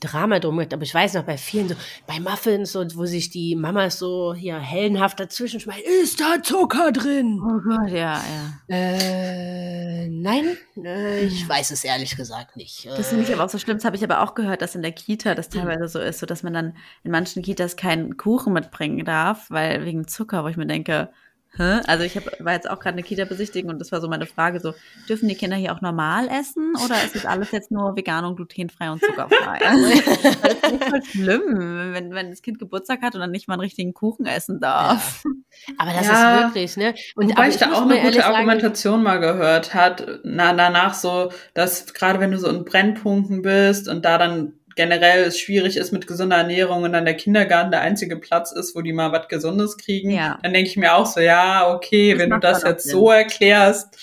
Drama 0.00 0.38
drum 0.38 0.56
gemacht. 0.56 0.72
Aber 0.72 0.82
ich 0.82 0.94
weiß 0.94 1.14
noch, 1.14 1.24
bei 1.24 1.36
vielen 1.36 1.68
so, 1.68 1.74
bei 2.06 2.20
Muffins, 2.20 2.72
so, 2.72 2.84
wo 2.94 3.06
sich 3.06 3.30
die 3.30 3.56
Mamas 3.56 3.98
so 3.98 4.34
hier 4.34 4.58
hellenhaft 4.58 5.20
dazwischen 5.20 5.60
schmeißen, 5.60 5.82
ist 6.02 6.20
da 6.20 6.42
Zucker 6.42 6.92
drin? 6.92 7.40
Oh 7.42 7.60
Gott, 7.60 7.90
ja, 7.90 8.20
ja. 8.20 8.74
Äh, 8.74 10.08
nein, 10.08 10.56
äh, 10.76 11.24
ich 11.24 11.48
weiß 11.48 11.70
es 11.70 11.84
ehrlich 11.84 12.16
gesagt 12.16 12.56
nicht. 12.56 12.86
Das 12.86 13.08
finde 13.08 13.24
ich 13.24 13.32
aber 13.32 13.44
auch 13.44 13.48
so 13.48 13.58
schlimm. 13.58 13.78
Das 13.78 13.84
habe 13.84 13.96
ich 13.96 14.04
aber 14.04 14.22
auch 14.22 14.34
gehört, 14.34 14.62
dass 14.62 14.74
in 14.74 14.82
der 14.82 14.92
Kita 14.92 15.34
das 15.34 15.48
teilweise 15.48 15.88
so 15.88 15.98
ist, 15.98 16.20
so 16.20 16.26
dass 16.26 16.42
man 16.42 16.52
dann 16.52 16.76
in 17.02 17.10
manchen 17.10 17.42
Kitas 17.42 17.76
keinen 17.76 18.16
Kuchen 18.16 18.52
mitbringen 18.52 19.04
darf, 19.04 19.50
weil 19.50 19.84
wegen 19.84 20.06
Zucker, 20.06 20.44
wo 20.44 20.48
ich 20.48 20.56
mir 20.56 20.66
denke, 20.66 21.10
Hä? 21.56 21.80
Also 21.86 22.04
ich 22.04 22.16
hab, 22.16 22.24
war 22.44 22.52
jetzt 22.52 22.68
auch 22.68 22.78
gerade 22.78 22.94
eine 22.94 23.02
Kita 23.02 23.24
besichtigen 23.24 23.70
und 23.70 23.80
das 23.80 23.90
war 23.90 24.00
so 24.00 24.08
meine 24.08 24.26
Frage: 24.26 24.60
so, 24.60 24.74
dürfen 25.08 25.28
die 25.28 25.34
Kinder 25.34 25.56
hier 25.56 25.74
auch 25.74 25.80
normal 25.80 26.28
essen 26.28 26.74
oder 26.84 27.02
ist 27.02 27.14
das 27.14 27.26
alles 27.26 27.50
jetzt 27.52 27.70
nur 27.70 27.96
vegan 27.96 28.24
und 28.24 28.36
glutenfrei 28.36 28.90
und 28.90 29.00
zuckerfrei? 29.00 29.58
Also, 29.68 29.88
das 29.90 30.72
ist 30.72 30.84
voll 30.84 31.02
schlimm, 31.02 31.92
wenn, 31.94 32.12
wenn 32.12 32.30
das 32.30 32.42
Kind 32.42 32.58
Geburtstag 32.58 33.02
hat 33.02 33.14
und 33.14 33.20
dann 33.20 33.30
nicht 33.30 33.48
mal 33.48 33.54
einen 33.54 33.62
richtigen 33.62 33.92
Kuchen 33.92 34.26
essen 34.26 34.60
darf. 34.60 35.24
Ja. 35.24 35.74
Aber 35.78 35.92
das 35.92 36.06
ja. 36.06 36.34
ist 36.34 36.44
wirklich, 36.44 36.76
ne? 36.76 36.94
Und 37.16 37.30
Wobei 37.30 37.48
ich 37.48 37.56
da 37.56 37.72
auch 37.72 37.82
eine 37.82 38.00
gute 38.00 38.24
Argumentation 38.24 39.02
sagen, 39.02 39.02
mal 39.02 39.18
gehört 39.18 39.74
hat, 39.74 40.20
na, 40.24 40.52
danach 40.52 40.94
so, 40.94 41.32
dass 41.54 41.92
gerade 41.92 42.20
wenn 42.20 42.30
du 42.30 42.38
so 42.38 42.48
in 42.48 42.64
Brennpunkten 42.64 43.42
bist 43.42 43.88
und 43.88 44.04
da 44.04 44.18
dann 44.18 44.57
generell 44.78 45.24
es 45.24 45.40
schwierig 45.40 45.76
ist 45.76 45.90
mit 45.90 46.06
gesunder 46.06 46.36
Ernährung 46.36 46.84
und 46.84 46.92
dann 46.92 47.04
der 47.04 47.16
Kindergarten 47.16 47.72
der 47.72 47.80
einzige 47.80 48.16
Platz 48.16 48.52
ist, 48.52 48.76
wo 48.76 48.80
die 48.80 48.92
mal 48.92 49.10
was 49.10 49.26
Gesundes 49.26 49.76
kriegen, 49.76 50.12
ja. 50.12 50.38
dann 50.40 50.52
denke 50.52 50.70
ich 50.70 50.76
mir 50.76 50.94
auch 50.94 51.04
so, 51.04 51.18
ja, 51.18 51.74
okay, 51.74 52.12
das 52.12 52.18
wenn 52.20 52.30
du 52.30 52.38
das 52.38 52.62
jetzt 52.62 52.84
Sinn. 52.84 52.92
so 52.92 53.10
erklärst, 53.10 53.98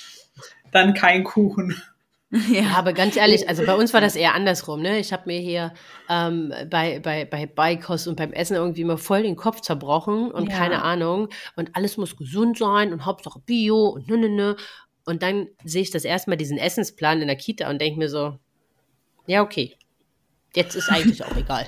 dann 0.72 0.94
kein 0.94 1.24
Kuchen. 1.24 1.82
Ja, 2.52 2.74
aber 2.76 2.92
ganz 2.92 3.16
ehrlich, 3.16 3.48
also 3.48 3.66
bei 3.66 3.76
uns 3.76 3.94
war 3.94 4.02
das 4.02 4.18
eher 4.18 4.34
andersrum. 4.34 4.82
Ne? 4.82 5.00
Ich 5.00 5.14
habe 5.14 5.24
mir 5.28 5.40
hier 5.40 5.74
ähm, 6.10 6.52
bei, 6.70 7.00
bei, 7.00 7.24
bei 7.24 7.46
Beikost 7.46 8.10
und 8.10 8.18
beim 8.18 8.34
Essen 8.34 8.56
irgendwie 8.56 8.82
immer 8.82 8.98
voll 8.98 9.24
den 9.24 9.38
Kopf 9.38 9.62
zerbrochen 9.62 10.32
und 10.32 10.50
ja. 10.50 10.58
keine 10.58 10.82
Ahnung. 10.82 11.30
Und 11.56 11.78
alles 11.78 11.96
muss 11.96 12.18
gesund 12.18 12.58
sein 12.58 12.92
und 12.92 13.06
Hauptsache 13.06 13.40
Bio 13.46 13.88
und 13.88 14.10
ne, 14.10 14.18
ne, 14.18 14.28
ne. 14.28 14.56
Und 15.06 15.24
dann 15.24 15.48
sehe 15.64 15.84
ich 15.84 15.92
das 15.92 16.04
erstmal 16.04 16.36
diesen 16.36 16.58
Essensplan 16.58 17.22
in 17.22 17.28
der 17.28 17.38
Kita 17.38 17.70
und 17.70 17.80
denke 17.80 18.00
mir 18.00 18.10
so, 18.10 18.38
ja, 19.28 19.42
okay, 19.42 19.78
Jetzt 20.56 20.76
ist 20.76 20.90
eigentlich 20.90 21.24
auch 21.24 21.36
egal. 21.36 21.68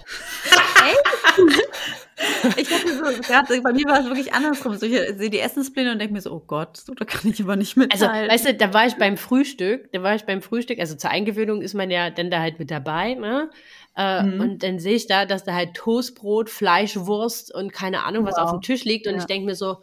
ich 2.58 2.72
hatte 2.72 2.94
so, 2.94 3.22
gerade 3.22 3.62
bei 3.62 3.74
mir 3.74 3.86
war 3.86 4.00
es 4.00 4.06
wirklich 4.06 4.34
andersrum. 4.34 4.76
So, 4.76 4.86
ich 4.86 4.94
sehe 5.18 5.30
die 5.30 5.40
Essenspläne 5.40 5.92
und 5.92 6.00
denke 6.00 6.14
mir 6.14 6.22
so, 6.22 6.32
oh 6.32 6.44
Gott, 6.46 6.78
so, 6.78 6.94
da 6.94 7.06
kann 7.06 7.30
ich 7.30 7.42
aber 7.42 7.56
nicht 7.56 7.76
mit. 7.78 7.92
Also, 7.94 8.06
weißt 8.06 8.48
du, 8.48 8.54
da 8.54 8.74
war 8.74 8.88
ich 8.88 8.96
beim 8.96 9.18
Frühstück, 9.18 9.92
da 9.92 10.02
war 10.04 10.16
ich 10.16 10.24
beim 10.24 10.42
Frühstück, 10.42 10.80
also 10.80 10.96
zur 10.96 11.12
Eingewöhnung 11.12 11.62
ist 11.62 11.74
man 11.74 11.92
ja 11.92 12.10
dann 12.10 12.32
da 12.32 12.40
halt 12.40 12.60
mit 12.60 12.72
dabei, 12.72 13.14
ne? 13.16 13.50
Äh, 13.96 14.24
mhm. 14.24 14.40
Und 14.40 14.64
dann 14.64 14.80
sehe 14.80 14.96
ich 14.96 15.08
da, 15.08 15.26
dass 15.26 15.44
da 15.44 15.54
halt 15.54 15.74
Toastbrot, 15.74 16.50
Fleischwurst 16.50 17.54
und 17.54 17.74
keine 17.74 18.04
Ahnung, 18.04 18.26
was 18.26 18.36
wow. 18.36 18.44
auf 18.44 18.52
dem 18.52 18.62
Tisch 18.62 18.86
liegt. 18.86 19.08
Und 19.08 19.16
ja. 19.16 19.20
ich 19.20 19.26
denke 19.26 19.46
mir 19.46 19.56
so, 19.56 19.78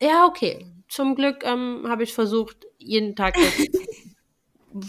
ja, 0.00 0.26
okay. 0.26 0.66
Zum 0.88 1.14
Glück 1.14 1.44
ähm, 1.44 1.84
habe 1.88 2.04
ich 2.04 2.12
versucht, 2.14 2.66
jeden 2.78 3.16
Tag 3.16 3.36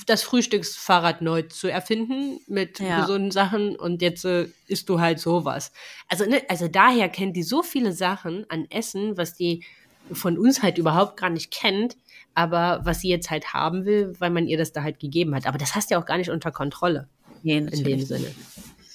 das, 0.06 0.24
Frühstücksfahrrad 0.24 1.22
neu 1.22 1.44
zu 1.44 1.68
erfinden 1.68 2.40
mit 2.48 2.80
ja. 2.80 3.02
gesunden 3.02 3.32
Sachen 3.32 3.76
und 3.76 4.02
jetzt 4.02 4.26
äh, 4.26 4.48
isst 4.68 4.90
du 4.90 5.00
halt 5.00 5.20
sowas. 5.20 5.72
Also, 6.08 6.26
ne, 6.26 6.42
also 6.50 6.68
daher 6.68 7.10
kennt 7.10 7.36
die 7.36 7.44
so 7.44 7.64
viele 7.64 7.94
Sachen 7.94 8.46
an 8.50 8.66
Essen, 8.70 9.18
was 9.18 9.34
die 9.34 9.64
von 10.12 10.38
uns 10.38 10.62
halt 10.62 10.78
überhaupt 10.78 11.18
gar 11.18 11.30
nicht 11.30 11.52
kennt, 11.52 11.96
aber 12.36 12.82
was 12.84 13.02
sie 13.02 13.10
jetzt 13.10 13.30
halt 13.30 13.54
haben 13.54 13.86
will, 13.86 14.14
weil 14.20 14.30
man 14.30 14.48
ihr 14.48 14.58
das 14.58 14.74
da 14.74 14.84
halt 14.84 15.00
gegeben 15.00 15.36
hat. 15.36 15.48
Aber 15.48 15.58
das 15.58 15.76
hast 15.76 15.90
du 15.90 15.96
ja 15.96 16.02
auch 16.02 16.06
gar 16.06 16.18
nicht 16.18 16.30
unter 16.30 16.52
Kontrolle. 16.52 17.08
Nee, 17.44 17.58
in 17.58 17.84
dem 17.84 18.02
Sinne. 18.02 18.34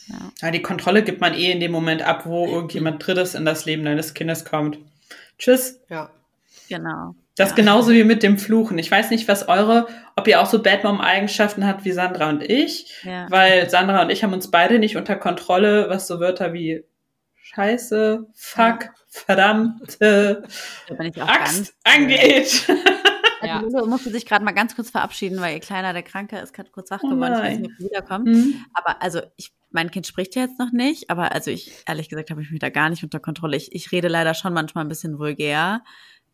Ja. 0.08 0.32
ja. 0.42 0.50
die 0.50 0.62
Kontrolle 0.62 1.02
gibt 1.02 1.20
man 1.20 1.34
eh 1.34 1.52
in 1.52 1.60
dem 1.60 1.72
Moment 1.72 2.02
ab, 2.02 2.26
wo 2.26 2.46
irgendjemand 2.46 3.06
Drittes 3.06 3.34
in 3.34 3.44
das 3.44 3.64
Leben 3.64 3.84
deines 3.84 4.14
Kindes 4.14 4.44
kommt. 4.44 4.78
Tschüss. 5.38 5.80
Ja. 5.88 6.10
Genau. 6.68 7.14
Das 7.38 7.50
ja. 7.50 7.54
genauso 7.54 7.92
wie 7.92 8.04
mit 8.04 8.22
dem 8.22 8.36
Fluchen. 8.36 8.78
Ich 8.78 8.90
weiß 8.90 9.10
nicht, 9.10 9.28
was 9.28 9.48
eure, 9.48 9.86
ob 10.16 10.26
ihr 10.26 10.40
auch 10.40 10.46
so 10.46 10.60
Bad 10.60 10.82
Mom 10.82 11.00
Eigenschaften 11.00 11.64
habt 11.66 11.84
wie 11.84 11.92
Sandra 11.92 12.28
und 12.28 12.42
ich, 12.42 12.92
ja. 13.04 13.26
weil 13.30 13.70
Sandra 13.70 14.02
und 14.02 14.10
ich 14.10 14.24
haben 14.24 14.32
uns 14.32 14.50
beide 14.50 14.78
nicht 14.78 14.96
unter 14.96 15.14
Kontrolle, 15.14 15.88
was 15.88 16.08
so 16.08 16.18
Wörter 16.18 16.52
wie 16.52 16.84
Scheiße, 17.36 18.26
Fuck, 18.34 18.84
ja. 18.84 18.90
verdammt, 19.08 19.98
Axt 21.20 21.74
angeht. 21.84 22.66
Ja. 23.40 23.60
Lulu 23.60 23.86
musste 23.86 24.10
sich 24.10 24.26
gerade 24.26 24.44
mal 24.44 24.52
ganz 24.52 24.74
kurz 24.74 24.90
verabschieden, 24.90 25.40
weil 25.40 25.54
ihr 25.54 25.60
Kleiner, 25.60 25.92
der 25.92 26.02
Kranke, 26.02 26.38
ist 26.38 26.52
gerade 26.52 26.70
kurz 26.70 26.90
wach 26.90 27.00
oh 27.02 27.08
geworden. 27.08 27.34
Oh 27.36 27.38
ich 27.38 27.44
weiß 27.44 27.58
nicht, 27.58 27.70
ob 27.70 27.78
er 27.78 27.84
wiederkommt. 27.84 28.26
Mhm. 28.26 28.64
Aber 28.74 29.00
also, 29.00 29.20
ich, 29.36 29.52
mein 29.70 29.90
Kind 29.90 30.06
spricht 30.06 30.34
ja 30.34 30.42
jetzt 30.42 30.58
noch 30.58 30.72
nicht, 30.72 31.10
aber 31.10 31.32
also 31.32 31.50
ich, 31.50 31.84
ehrlich 31.86 32.08
gesagt, 32.08 32.30
habe 32.30 32.42
ich 32.42 32.50
mich 32.50 32.60
da 32.60 32.70
gar 32.70 32.90
nicht 32.90 33.04
unter 33.04 33.20
Kontrolle. 33.20 33.56
Ich, 33.56 33.72
ich 33.74 33.92
rede 33.92 34.08
leider 34.08 34.34
schon 34.34 34.52
manchmal 34.52 34.84
ein 34.84 34.88
bisschen 34.88 35.18
vulgär. 35.18 35.82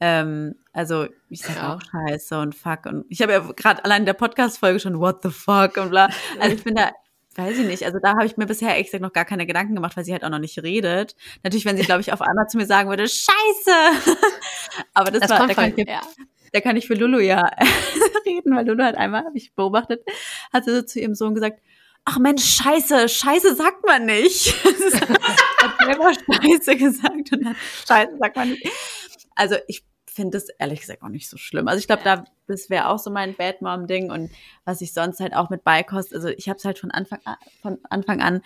Ähm, 0.00 0.56
also 0.72 1.06
ich 1.28 1.42
sage 1.42 1.60
ja. 1.60 1.74
auch 1.74 1.80
Scheiße 1.80 2.38
und 2.40 2.54
Fuck 2.54 2.86
und 2.86 3.04
ich 3.08 3.22
habe 3.22 3.32
ja 3.32 3.40
gerade 3.40 3.84
allein 3.84 4.02
in 4.02 4.06
der 4.06 4.14
Podcast-Folge 4.14 4.80
schon 4.80 4.98
What 4.98 5.22
the 5.22 5.30
fuck 5.30 5.76
und 5.76 5.90
bla. 5.90 6.08
Also 6.40 6.56
ich 6.56 6.64
bin 6.64 6.74
da, 6.74 6.90
weiß 7.36 7.58
ich 7.58 7.66
nicht, 7.66 7.84
also 7.84 7.98
da 8.00 8.10
habe 8.10 8.26
ich 8.26 8.36
mir 8.36 8.46
bisher 8.46 8.70
ehrlich 8.70 8.86
gesagt 8.86 9.02
noch 9.02 9.12
gar 9.12 9.24
keine 9.24 9.46
Gedanken 9.46 9.74
gemacht, 9.74 9.96
weil 9.96 10.04
sie 10.04 10.12
halt 10.12 10.24
auch 10.24 10.30
noch 10.30 10.38
nicht 10.38 10.60
redet. 10.62 11.14
Natürlich, 11.42 11.64
wenn 11.64 11.76
sie, 11.76 11.84
glaube 11.84 12.00
ich, 12.00 12.12
auf 12.12 12.22
einmal 12.22 12.48
zu 12.48 12.56
mir 12.56 12.66
sagen 12.66 12.90
würde, 12.90 13.06
Scheiße! 13.06 14.16
Aber 14.94 15.10
das, 15.10 15.22
das 15.22 15.30
war, 15.30 15.46
da 15.46 15.54
kann, 15.54 15.72
ich, 15.76 15.88
ja. 15.88 16.00
da 16.52 16.60
kann 16.60 16.76
ich 16.76 16.86
für 16.86 16.94
Lulu 16.94 17.20
ja 17.20 17.50
reden, 18.26 18.54
weil 18.54 18.66
Lulu 18.66 18.82
hat 18.82 18.96
einmal, 18.96 19.24
habe 19.24 19.36
ich 19.36 19.54
beobachtet, 19.54 20.04
hat 20.52 20.64
sie 20.64 20.74
so 20.74 20.82
zu 20.82 21.00
ihrem 21.00 21.14
Sohn 21.14 21.34
gesagt, 21.34 21.60
ach 22.04 22.18
Mensch, 22.18 22.44
Scheiße, 22.44 23.08
Scheiße 23.08 23.54
sagt 23.54 23.86
man 23.86 24.06
nicht. 24.06 24.54
hat 24.64 25.86
selber 25.86 26.12
Scheiße 26.12 26.76
gesagt 26.76 27.32
und 27.32 27.44
dann 27.44 27.56
Scheiße 27.86 28.16
sagt 28.18 28.36
man 28.36 28.50
nicht. 28.50 28.70
Also 29.34 29.56
ich 29.66 29.84
finde 30.06 30.38
das 30.38 30.48
ehrlich 30.58 30.80
gesagt 30.80 31.02
auch 31.02 31.08
nicht 31.08 31.28
so 31.28 31.36
schlimm. 31.36 31.66
Also 31.68 31.80
ich 31.80 31.86
glaube, 31.86 32.02
da 32.04 32.24
das 32.46 32.70
wäre 32.70 32.88
auch 32.88 32.98
so 32.98 33.10
mein 33.10 33.34
Bad 33.34 33.62
Mom 33.62 33.86
Ding 33.86 34.10
und 34.10 34.30
was 34.64 34.80
ich 34.80 34.92
sonst 34.92 35.20
halt 35.20 35.34
auch 35.34 35.50
mit 35.50 35.64
Beikost, 35.64 36.14
also 36.14 36.28
ich 36.28 36.48
habe 36.48 36.58
es 36.58 36.64
halt 36.64 36.78
von 36.78 36.90
Anfang 36.90 37.20
an, 37.24 37.36
von 37.62 37.78
Anfang 37.88 38.20
an 38.20 38.42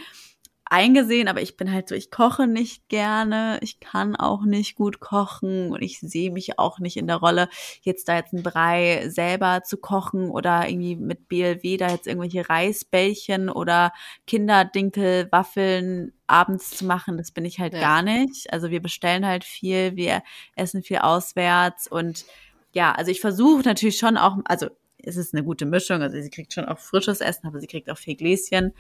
eingesehen, 0.71 1.29
aber 1.29 1.41
ich 1.41 1.57
bin 1.57 1.73
halt 1.73 1.89
so, 1.89 1.95
ich 1.95 2.11
koche 2.11 2.47
nicht 2.47 2.89
gerne, 2.89 3.59
ich 3.63 3.81
kann 3.81 4.17
auch 4.17 4.45
nicht 4.45 4.77
gut 4.77 5.01
kochen 5.01 5.73
und 5.73 5.83
ich 5.83 6.01
sehe 6.01 6.31
mich 6.31 6.59
auch 6.59 6.79
nicht 6.79 6.97
in 6.97 7.07
der 7.07 7.17
Rolle, 7.17 7.49
jetzt 7.83 8.09
da 8.09 8.17
jetzt 8.17 8.33
ein 8.33 8.43
Brei 8.43 9.09
selber 9.09 9.63
zu 9.63 9.79
kochen 9.79 10.31
oder 10.31 10.69
irgendwie 10.69 10.97
mit 10.97 11.29
BLW 11.29 11.77
da 11.77 11.91
jetzt 11.91 12.07
irgendwelche 12.07 12.49
Reisbällchen 12.49 13.49
oder 13.49 13.93
Kinderdinkel, 14.27 15.29
Waffeln 15.31 16.13
abends 16.27 16.71
zu 16.71 16.85
machen, 16.85 17.17
das 17.17 17.31
bin 17.31 17.45
ich 17.45 17.59
halt 17.59 17.73
ja. 17.73 17.81
gar 17.81 18.03
nicht. 18.03 18.53
Also 18.53 18.71
wir 18.71 18.83
bestellen 18.83 19.27
halt 19.27 19.45
viel, 19.45 19.97
wir 19.97 20.23
essen 20.57 20.83
viel 20.83 20.99
auswärts 20.99 21.89
und 21.89 22.27
ja, 22.73 22.93
also 22.93 23.11
ich 23.11 23.21
versuche 23.21 23.63
natürlich 23.63 23.97
schon 23.97 24.17
auch, 24.19 24.37
also 24.45 24.69
es 25.03 25.17
ist 25.17 25.35
eine 25.35 25.45
gute 25.45 25.65
Mischung, 25.65 26.03
also 26.03 26.21
sie 26.21 26.31
kriegt 26.31 26.53
schon 26.53 26.67
auch 26.67 26.79
frisches 26.79 27.21
Essen, 27.21 27.47
aber 27.47 27.61
sie 27.61 27.67
kriegt 27.67 27.91
auch 27.91 27.99
viel 27.99 28.17
Gläschen. 28.17 28.73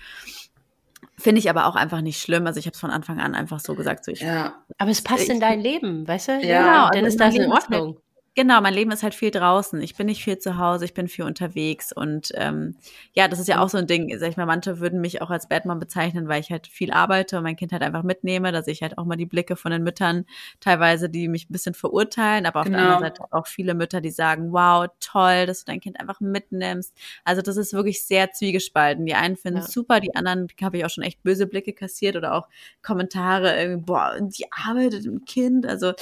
Finde 1.17 1.41
ich 1.41 1.51
aber 1.51 1.67
auch 1.67 1.75
einfach 1.75 2.01
nicht 2.01 2.21
schlimm. 2.21 2.47
Also 2.47 2.61
ich 2.61 2.67
habe 2.67 2.75
es 2.75 2.81
von 2.81 2.91
Anfang 2.91 3.21
an 3.21 3.35
einfach 3.35 3.61
so 3.61 3.75
gesagt. 3.75 4.05
So 4.05 4.13
ich, 4.13 4.21
ja. 4.21 4.55
Aber 4.79 4.91
es 4.91 5.03
passt 5.03 5.25
ich, 5.25 5.31
in 5.31 5.41
dein 5.41 5.61
Leben, 5.61 6.07
weißt 6.07 6.29
du? 6.29 6.33
Ja, 6.41 6.63
genau. 6.63 6.91
Dann 6.91 7.05
also 7.05 7.09
ist 7.09 7.21
das 7.21 7.35
in 7.35 7.53
Ordnung. 7.53 7.99
Genau, 8.39 8.61
mein 8.61 8.73
Leben 8.73 8.93
ist 8.93 9.03
halt 9.03 9.17
viel 9.17 9.33
draußen. 9.33 9.83
Ich 9.83 9.97
bin 9.97 10.07
nicht 10.07 10.23
viel 10.23 10.39
zu 10.39 10.59
Hause, 10.59 10.85
ich 10.85 10.95
bin 10.95 11.09
viel 11.09 11.25
unterwegs. 11.25 11.93
Und 11.93 12.31
ähm, 12.37 12.77
ja, 13.13 13.27
das 13.27 13.41
ist 13.41 13.49
ja 13.49 13.61
auch 13.61 13.69
so 13.69 13.79
ein 13.79 13.89
Ding. 13.89 14.17
Sag 14.17 14.29
ich 14.29 14.37
mal, 14.37 14.47
manche 14.47 14.79
würden 14.79 15.01
mich 15.01 15.21
auch 15.23 15.31
als 15.31 15.49
Batman 15.49 15.81
bezeichnen, 15.81 16.29
weil 16.29 16.41
ich 16.41 16.53
halt 16.53 16.69
viel 16.69 16.93
arbeite 16.93 17.37
und 17.37 17.43
mein 17.43 17.57
Kind 17.57 17.73
halt 17.73 17.83
einfach 17.83 18.05
mitnehme, 18.05 18.53
dass 18.53 18.69
ich 18.69 18.81
halt 18.81 18.97
auch 18.97 19.07
mal 19.07 19.17
die 19.17 19.27
Blicke 19.27 19.57
von 19.57 19.73
den 19.73 19.83
Müttern 19.83 20.25
teilweise, 20.61 21.11
die 21.11 21.27
mich 21.27 21.51
ein 21.51 21.53
bisschen 21.53 21.75
verurteilen, 21.75 22.47
aber 22.47 22.61
auf 22.61 22.67
genau. 22.67 22.79
der 22.79 22.87
anderen 22.87 23.13
Seite 23.13 23.25
auch 23.33 23.49
viele 23.49 23.75
Mütter, 23.75 24.01
die 24.01 24.13
sagen, 24.13 24.53
wow, 24.53 24.87
toll, 25.01 25.47
dass 25.47 25.65
du 25.65 25.73
dein 25.73 25.81
Kind 25.81 25.99
einfach 25.99 26.21
mitnimmst. 26.21 26.95
Also 27.25 27.43
das 27.43 27.57
ist 27.57 27.73
wirklich 27.73 28.05
sehr 28.05 28.31
zwiegespalten. 28.31 29.05
Die 29.05 29.15
einen 29.15 29.37
finden 29.37 29.59
es 29.59 29.67
ja. 29.67 29.73
super, 29.73 29.99
die 29.99 30.15
anderen 30.15 30.47
habe 30.63 30.77
ich 30.77 30.85
auch 30.85 30.91
schon 30.91 31.03
echt 31.03 31.25
böse 31.25 31.49
Blicke 31.49 31.73
kassiert 31.73 32.15
oder 32.15 32.35
auch 32.35 32.47
Kommentare, 32.83 33.61
irgendwie, 33.61 33.85
boah, 33.85 34.17
die 34.21 34.45
arbeitet 34.53 35.07
im 35.07 35.25
Kind. 35.25 35.67
Also 35.67 35.93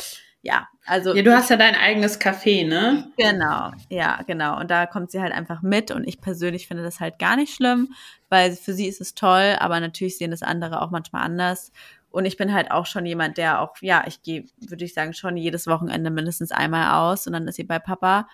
ja, 0.46 0.68
also. 0.86 1.14
Ja, 1.14 1.22
du 1.22 1.34
hast 1.34 1.50
ja 1.50 1.56
dein 1.56 1.74
eigenes 1.74 2.20
Café, 2.20 2.66
ne? 2.66 3.10
Genau, 3.16 3.72
ja, 3.90 4.20
genau. 4.26 4.60
Und 4.60 4.70
da 4.70 4.86
kommt 4.86 5.10
sie 5.10 5.20
halt 5.20 5.32
einfach 5.32 5.60
mit 5.60 5.90
und 5.90 6.06
ich 6.06 6.20
persönlich 6.20 6.68
finde 6.68 6.84
das 6.84 7.00
halt 7.00 7.18
gar 7.18 7.36
nicht 7.36 7.54
schlimm, 7.54 7.92
weil 8.28 8.52
für 8.52 8.72
sie 8.72 8.86
ist 8.86 9.00
es 9.00 9.14
toll, 9.14 9.56
aber 9.58 9.80
natürlich 9.80 10.18
sehen 10.18 10.30
das 10.30 10.42
andere 10.42 10.82
auch 10.82 10.90
manchmal 10.90 11.22
anders. 11.22 11.72
Und 12.10 12.24
ich 12.24 12.36
bin 12.36 12.54
halt 12.54 12.70
auch 12.70 12.86
schon 12.86 13.04
jemand, 13.04 13.36
der 13.36 13.60
auch, 13.60 13.74
ja, 13.80 14.04
ich 14.06 14.22
gehe, 14.22 14.44
würde 14.60 14.84
ich 14.84 14.94
sagen, 14.94 15.12
schon 15.12 15.36
jedes 15.36 15.66
Wochenende 15.66 16.10
mindestens 16.10 16.52
einmal 16.52 16.94
aus 16.94 17.26
und 17.26 17.32
dann 17.32 17.48
ist 17.48 17.56
sie 17.56 17.64
bei 17.64 17.80
Papa. 17.80 18.28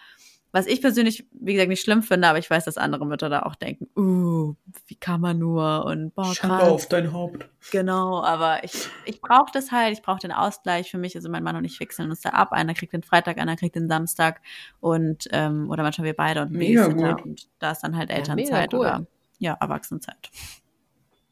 Was 0.52 0.66
ich 0.66 0.82
persönlich, 0.82 1.26
wie 1.32 1.54
gesagt, 1.54 1.70
nicht 1.70 1.82
schlimm 1.82 2.02
finde, 2.02 2.28
aber 2.28 2.38
ich 2.38 2.50
weiß, 2.50 2.66
dass 2.66 2.76
andere 2.76 3.06
Mütter 3.06 3.30
da 3.30 3.42
auch 3.42 3.54
denken, 3.54 3.88
uh, 3.98 4.54
wie 4.86 4.94
kann 4.96 5.20
man 5.20 5.38
nur 5.38 5.86
und 5.86 6.14
boah, 6.14 6.34
Schande 6.34 6.64
auf 6.64 6.86
dein 6.86 7.12
Haupt. 7.12 7.48
Genau, 7.70 8.22
aber 8.22 8.62
ich, 8.62 8.88
ich 9.06 9.22
brauche 9.22 9.50
das 9.52 9.72
halt, 9.72 9.94
ich 9.94 10.02
brauche 10.02 10.18
den 10.18 10.32
Ausgleich 10.32 10.90
für 10.90 10.98
mich. 10.98 11.16
Also 11.16 11.30
mein 11.30 11.42
Mann 11.42 11.56
und 11.56 11.64
ich 11.64 11.80
wechseln 11.80 12.10
uns 12.10 12.20
da 12.20 12.30
ab. 12.30 12.52
Einer 12.52 12.74
kriegt 12.74 12.92
den 12.92 13.02
Freitag, 13.02 13.38
einer 13.38 13.56
kriegt 13.56 13.76
den 13.76 13.88
Samstag 13.88 14.42
und 14.80 15.26
ähm, 15.32 15.70
oder 15.70 15.82
manchmal 15.82 16.04
wir 16.04 16.16
beide 16.16 16.42
und 16.42 16.52
mega 16.52 16.88
gut. 16.88 17.24
und 17.24 17.48
da 17.58 17.70
ist 17.70 17.80
dann 17.80 17.96
halt 17.96 18.10
Elternzeit 18.10 18.72
ja, 18.72 18.78
cool. 18.78 18.86
oder 18.86 19.06
ja, 19.38 19.56
Erwachsenenzeit. 19.60 20.30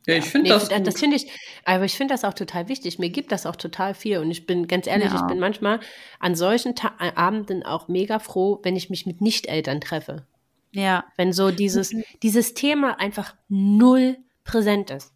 Ja, 0.06 0.14
ich 0.14 0.24
finde 0.24 0.50
nee, 0.50 0.58
das. 0.58 0.68
Das 0.68 0.98
finde 0.98 1.16
ich, 1.16 1.30
aber 1.64 1.84
ich 1.84 1.94
finde 1.94 2.14
das 2.14 2.24
auch 2.24 2.34
total 2.34 2.68
wichtig. 2.68 2.98
Mir 2.98 3.10
gibt 3.10 3.32
das 3.32 3.46
auch 3.46 3.56
total 3.56 3.94
viel. 3.94 4.18
Und 4.18 4.30
ich 4.30 4.46
bin 4.46 4.66
ganz 4.66 4.86
ehrlich, 4.86 5.12
ja. 5.12 5.16
ich 5.16 5.26
bin 5.26 5.38
manchmal 5.38 5.80
an 6.18 6.34
solchen 6.34 6.74
Ta 6.74 6.92
äh, 6.98 7.12
Abenden 7.14 7.62
auch 7.62 7.88
mega 7.88 8.18
froh, 8.18 8.60
wenn 8.62 8.76
ich 8.76 8.88
mich 8.88 9.06
mit 9.06 9.20
Nicht-Eltern 9.20 9.80
treffe. 9.80 10.26
Ja. 10.72 11.04
Wenn 11.16 11.32
so 11.32 11.50
dieses, 11.50 11.94
dieses 12.22 12.54
Thema 12.54 12.98
einfach 12.98 13.34
null 13.48 14.16
präsent 14.44 14.90
ist. 14.90 15.12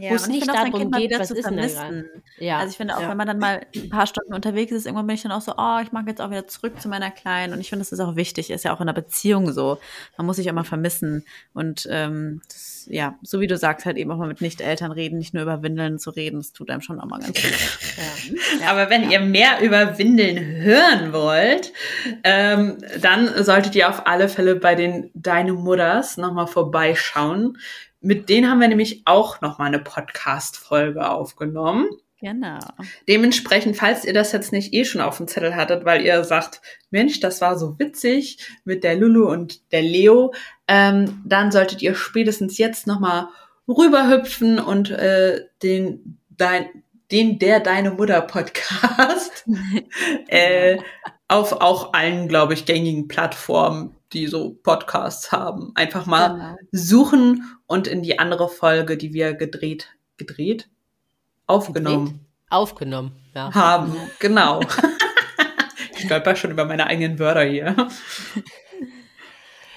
Ja, 0.00 0.10
wo 0.10 0.14
es 0.14 0.28
nicht 0.28 0.46
darum 0.46 0.90
geht, 0.92 1.18
was 1.18 1.30
ist 1.30 1.42
vermissen. 1.42 2.08
Ja. 2.38 2.58
Also 2.58 2.70
ich 2.70 2.76
finde 2.76 2.96
auch, 2.96 3.02
ja. 3.02 3.10
wenn 3.10 3.16
man 3.16 3.26
dann 3.26 3.38
mal 3.38 3.66
ein 3.74 3.90
paar 3.90 4.06
Stunden 4.06 4.34
unterwegs 4.34 4.72
ist, 4.72 4.86
irgendwann 4.86 5.06
bin 5.06 5.16
ich 5.16 5.22
dann 5.22 5.32
auch 5.32 5.40
so, 5.40 5.54
oh, 5.56 5.78
ich 5.82 5.92
mag 5.92 6.06
jetzt 6.06 6.20
auch 6.20 6.30
wieder 6.30 6.46
zurück 6.46 6.80
zu 6.80 6.88
meiner 6.88 7.10
Kleinen. 7.10 7.52
Und 7.52 7.60
ich 7.60 7.68
finde, 7.68 7.80
das 7.82 7.92
ist 7.92 8.00
auch 8.00 8.16
wichtig, 8.16 8.50
ist 8.50 8.64
ja 8.64 8.72
auch 8.72 8.80
in 8.80 8.88
einer 8.88 8.94
Beziehung 8.94 9.52
so. 9.52 9.78
Man 10.16 10.26
muss 10.26 10.36
sich 10.36 10.50
mal 10.52 10.64
vermissen. 10.64 11.24
Und 11.54 11.88
ähm, 11.90 12.40
das, 12.48 12.86
ja, 12.90 13.18
so 13.22 13.40
wie 13.40 13.46
du 13.46 13.56
sagst, 13.56 13.86
halt 13.86 13.96
eben 13.96 14.10
auch 14.10 14.16
mal 14.16 14.28
mit 14.28 14.40
Nicht-Eltern 14.40 14.92
reden, 14.92 15.18
nicht 15.18 15.34
nur 15.34 15.42
über 15.42 15.62
Windeln 15.62 15.98
zu 15.98 16.10
reden, 16.10 16.38
das 16.38 16.52
tut 16.52 16.70
einem 16.70 16.80
schon 16.80 17.00
auch 17.00 17.06
mal 17.06 17.20
ganz 17.20 17.40
gut. 17.40 17.52
ja. 18.60 18.70
Aber 18.70 18.90
wenn 18.90 19.10
ihr 19.10 19.20
mehr 19.20 19.60
über 19.60 19.98
Windeln 19.98 20.62
hören 20.62 21.12
wollt, 21.12 21.72
ähm, 22.24 22.78
dann 23.00 23.44
solltet 23.44 23.74
ihr 23.74 23.88
auf 23.88 24.06
alle 24.06 24.28
Fälle 24.28 24.56
bei 24.56 24.74
den 24.74 25.10
Deine 25.14 25.52
Mutters 25.52 26.16
nochmal 26.16 26.46
vorbeischauen 26.46 27.58
mit 28.00 28.28
denen 28.28 28.50
haben 28.50 28.60
wir 28.60 28.68
nämlich 28.68 29.02
auch 29.04 29.40
noch 29.40 29.58
mal 29.58 29.66
eine 29.66 29.80
Podcast-Folge 29.80 31.08
aufgenommen. 31.08 31.88
Genau. 32.20 32.58
Dementsprechend, 33.06 33.76
falls 33.76 34.04
ihr 34.04 34.12
das 34.12 34.32
jetzt 34.32 34.50
nicht 34.50 34.74
eh 34.74 34.84
schon 34.84 35.00
auf 35.00 35.18
dem 35.18 35.28
Zettel 35.28 35.54
hattet, 35.54 35.84
weil 35.84 36.04
ihr 36.04 36.24
sagt, 36.24 36.60
Mensch, 36.90 37.20
das 37.20 37.40
war 37.40 37.56
so 37.56 37.78
witzig 37.78 38.38
mit 38.64 38.82
der 38.82 38.96
Lulu 38.96 39.30
und 39.30 39.72
der 39.72 39.82
Leo, 39.82 40.34
ähm, 40.66 41.22
dann 41.24 41.52
solltet 41.52 41.80
ihr 41.80 41.94
spätestens 41.94 42.58
jetzt 42.58 42.88
noch 42.88 42.98
mal 42.98 43.28
rüberhüpfen 43.68 44.58
und 44.58 44.90
äh, 44.90 45.44
den, 45.62 46.18
dein, 46.30 46.68
den 47.12 47.38
der 47.38 47.60
Deine 47.60 47.92
Mutter 47.92 48.20
Podcast 48.22 49.44
äh, 50.26 50.78
auf 51.28 51.52
auch 51.60 51.92
allen, 51.92 52.26
glaube 52.26 52.54
ich, 52.54 52.64
gängigen 52.64 53.06
Plattformen 53.06 53.94
die 54.12 54.26
so 54.26 54.54
Podcasts 54.62 55.32
haben. 55.32 55.72
Einfach 55.74 56.06
mal 56.06 56.28
genau. 56.28 56.56
suchen 56.72 57.58
und 57.66 57.86
in 57.86 58.02
die 58.02 58.18
andere 58.18 58.48
Folge, 58.48 58.96
die 58.96 59.12
wir 59.12 59.34
gedreht, 59.34 59.88
gedreht? 60.16 60.68
aufgenommen. 61.48 62.26
Aufgenommen, 62.50 63.12
ja. 63.34 63.52
Haben, 63.52 63.96
genau. 64.20 64.60
ich 65.92 66.04
stolper 66.04 66.36
schon 66.36 66.50
über 66.52 66.64
meine 66.64 66.86
eigenen 66.86 67.18
Wörter 67.18 67.42
hier. 67.42 67.88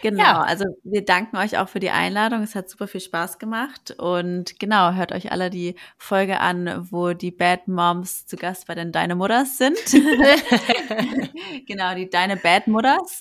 Genau, 0.02 0.24
ja. 0.24 0.41
also 0.41 0.66
wir 0.84 1.06
danken 1.06 1.38
euch 1.38 1.58
auch 1.58 1.70
für 1.70 1.80
die 1.80 1.89
Einladung. 1.89 2.41
Es 2.41 2.56
hat 2.56 2.70
super 2.70 2.88
viel 2.88 3.02
Spaß 3.02 3.39
gemacht. 3.39 3.95
Und 3.97 4.60
genau, 4.60 4.93
hört 4.93 5.12
euch 5.12 5.32
alle 5.32 5.49
die 5.49 5.76
Folge 5.97 6.39
an, 6.39 6.88
wo 6.89 7.14
die 7.14 7.32
Bad 7.32 7.68
Moms 7.68 8.26
zu 8.26 8.36
Gast 8.36 8.68
bei 8.68 8.76
den 8.76 8.91
Deine 8.91 9.16
Mutters 9.16 9.58
sind. 9.58 9.78
genau, 11.68 11.95
die 11.95 12.10
Deine 12.10 12.38
Bad 12.38 12.68
Mutters. 12.68 13.20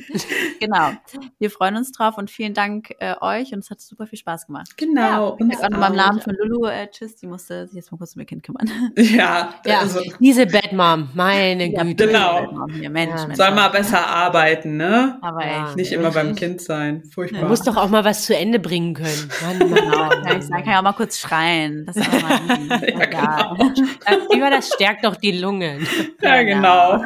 genau. 0.60 0.92
Wir 1.38 1.50
freuen 1.50 1.76
uns 1.76 1.92
drauf 1.92 2.16
und 2.18 2.30
vielen 2.30 2.54
Dank 2.54 2.94
äh, 2.98 3.14
euch 3.20 3.52
und 3.52 3.60
es 3.60 3.70
hat 3.70 3.80
super 3.80 4.06
viel 4.06 4.18
Spaß 4.18 4.46
gemacht. 4.46 4.76
Genau. 4.76 5.36
Ja, 5.38 5.46
ich 5.50 5.58
auch 5.58 5.70
nochmal 5.70 5.90
im 5.90 5.96
Namen 5.96 6.20
von 6.20 6.34
Lulu, 6.34 6.66
äh, 6.66 6.88
tschüss, 6.90 7.16
die 7.16 7.26
musste 7.26 7.66
sich 7.66 7.76
jetzt 7.76 7.92
mal 7.92 7.98
kurz 7.98 8.14
um 8.14 8.20
ihr 8.20 8.26
Kind 8.26 8.42
kümmern. 8.42 8.68
Ja, 9.12 9.54
ja 9.66 9.80
also. 9.80 10.00
diese 10.20 10.46
Bad 10.46 10.72
Mom, 10.72 11.08
meine 11.14 11.70
ja, 11.70 11.82
Güte. 11.82 12.06
Genau. 12.06 12.66
Mensch, 12.66 12.90
Mensch, 12.90 13.36
Soll 13.36 13.50
mal 13.50 13.68
besser 13.68 14.06
arbeiten, 14.06 14.76
ne? 14.76 15.18
Aber 15.20 15.44
echt. 15.44 15.76
Nicht 15.76 15.92
immer 15.92 16.10
bei 16.10 16.21
beim 16.26 16.34
Kind 16.34 16.60
sein. 16.60 17.02
Furchtbar. 17.12 17.42
Du 17.42 17.48
musst 17.48 17.66
doch 17.66 17.76
auch 17.76 17.88
mal 17.88 18.04
was 18.04 18.24
zu 18.24 18.36
Ende 18.36 18.58
bringen 18.58 18.94
können. 18.94 19.30
Mann, 19.42 19.70
Mann, 19.70 19.82
genau. 19.82 20.08
Kann 20.08 20.38
ich 20.38 20.44
sagen, 20.44 20.62
kann 20.62 20.72
ja 20.72 20.78
auch 20.78 20.82
mal 20.82 20.92
kurz 20.92 21.18
schreien. 21.18 21.86
Das 21.86 21.96
ist 21.96 22.08
auch 22.08 22.22
mal 22.22 22.40
ja, 22.88 23.04
genau. 23.06 24.50
das 24.50 24.72
stärkt 24.72 25.04
doch 25.04 25.16
die 25.16 25.32
Lungen. 25.32 25.86
Ja, 26.20 26.42
genau. 26.42 26.98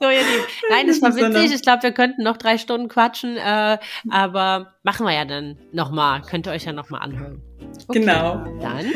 so, 0.00 0.08
ihr 0.08 0.18
Lieben. 0.18 0.44
Nein, 0.70 0.86
das 0.86 1.02
war 1.02 1.14
witzig. 1.14 1.54
Ich 1.54 1.62
glaube, 1.62 1.82
wir 1.82 1.92
könnten 1.92 2.22
noch 2.22 2.36
drei 2.36 2.58
Stunden 2.58 2.88
quatschen, 2.88 3.36
äh, 3.36 3.78
aber 4.10 4.74
machen 4.82 5.06
wir 5.06 5.14
ja 5.14 5.24
dann 5.24 5.58
nochmal. 5.72 6.22
Könnt 6.22 6.46
ihr 6.46 6.52
euch 6.52 6.64
ja 6.64 6.72
nochmal 6.72 7.02
anhören. 7.02 7.42
Okay. 7.88 8.00
Genau. 8.00 8.44
Dann. 8.60 8.86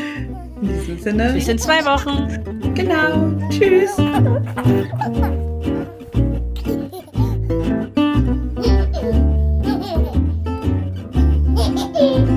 In 0.61 0.67
diesem 0.67 0.99
Sinne. 0.99 1.33
Bis 1.33 1.47
in 1.47 1.57
zwei 1.57 1.83
Wochen. 1.85 2.73
Genau. 2.73 3.33
Tschüss. 3.49 3.95
Bye. 12.05 12.34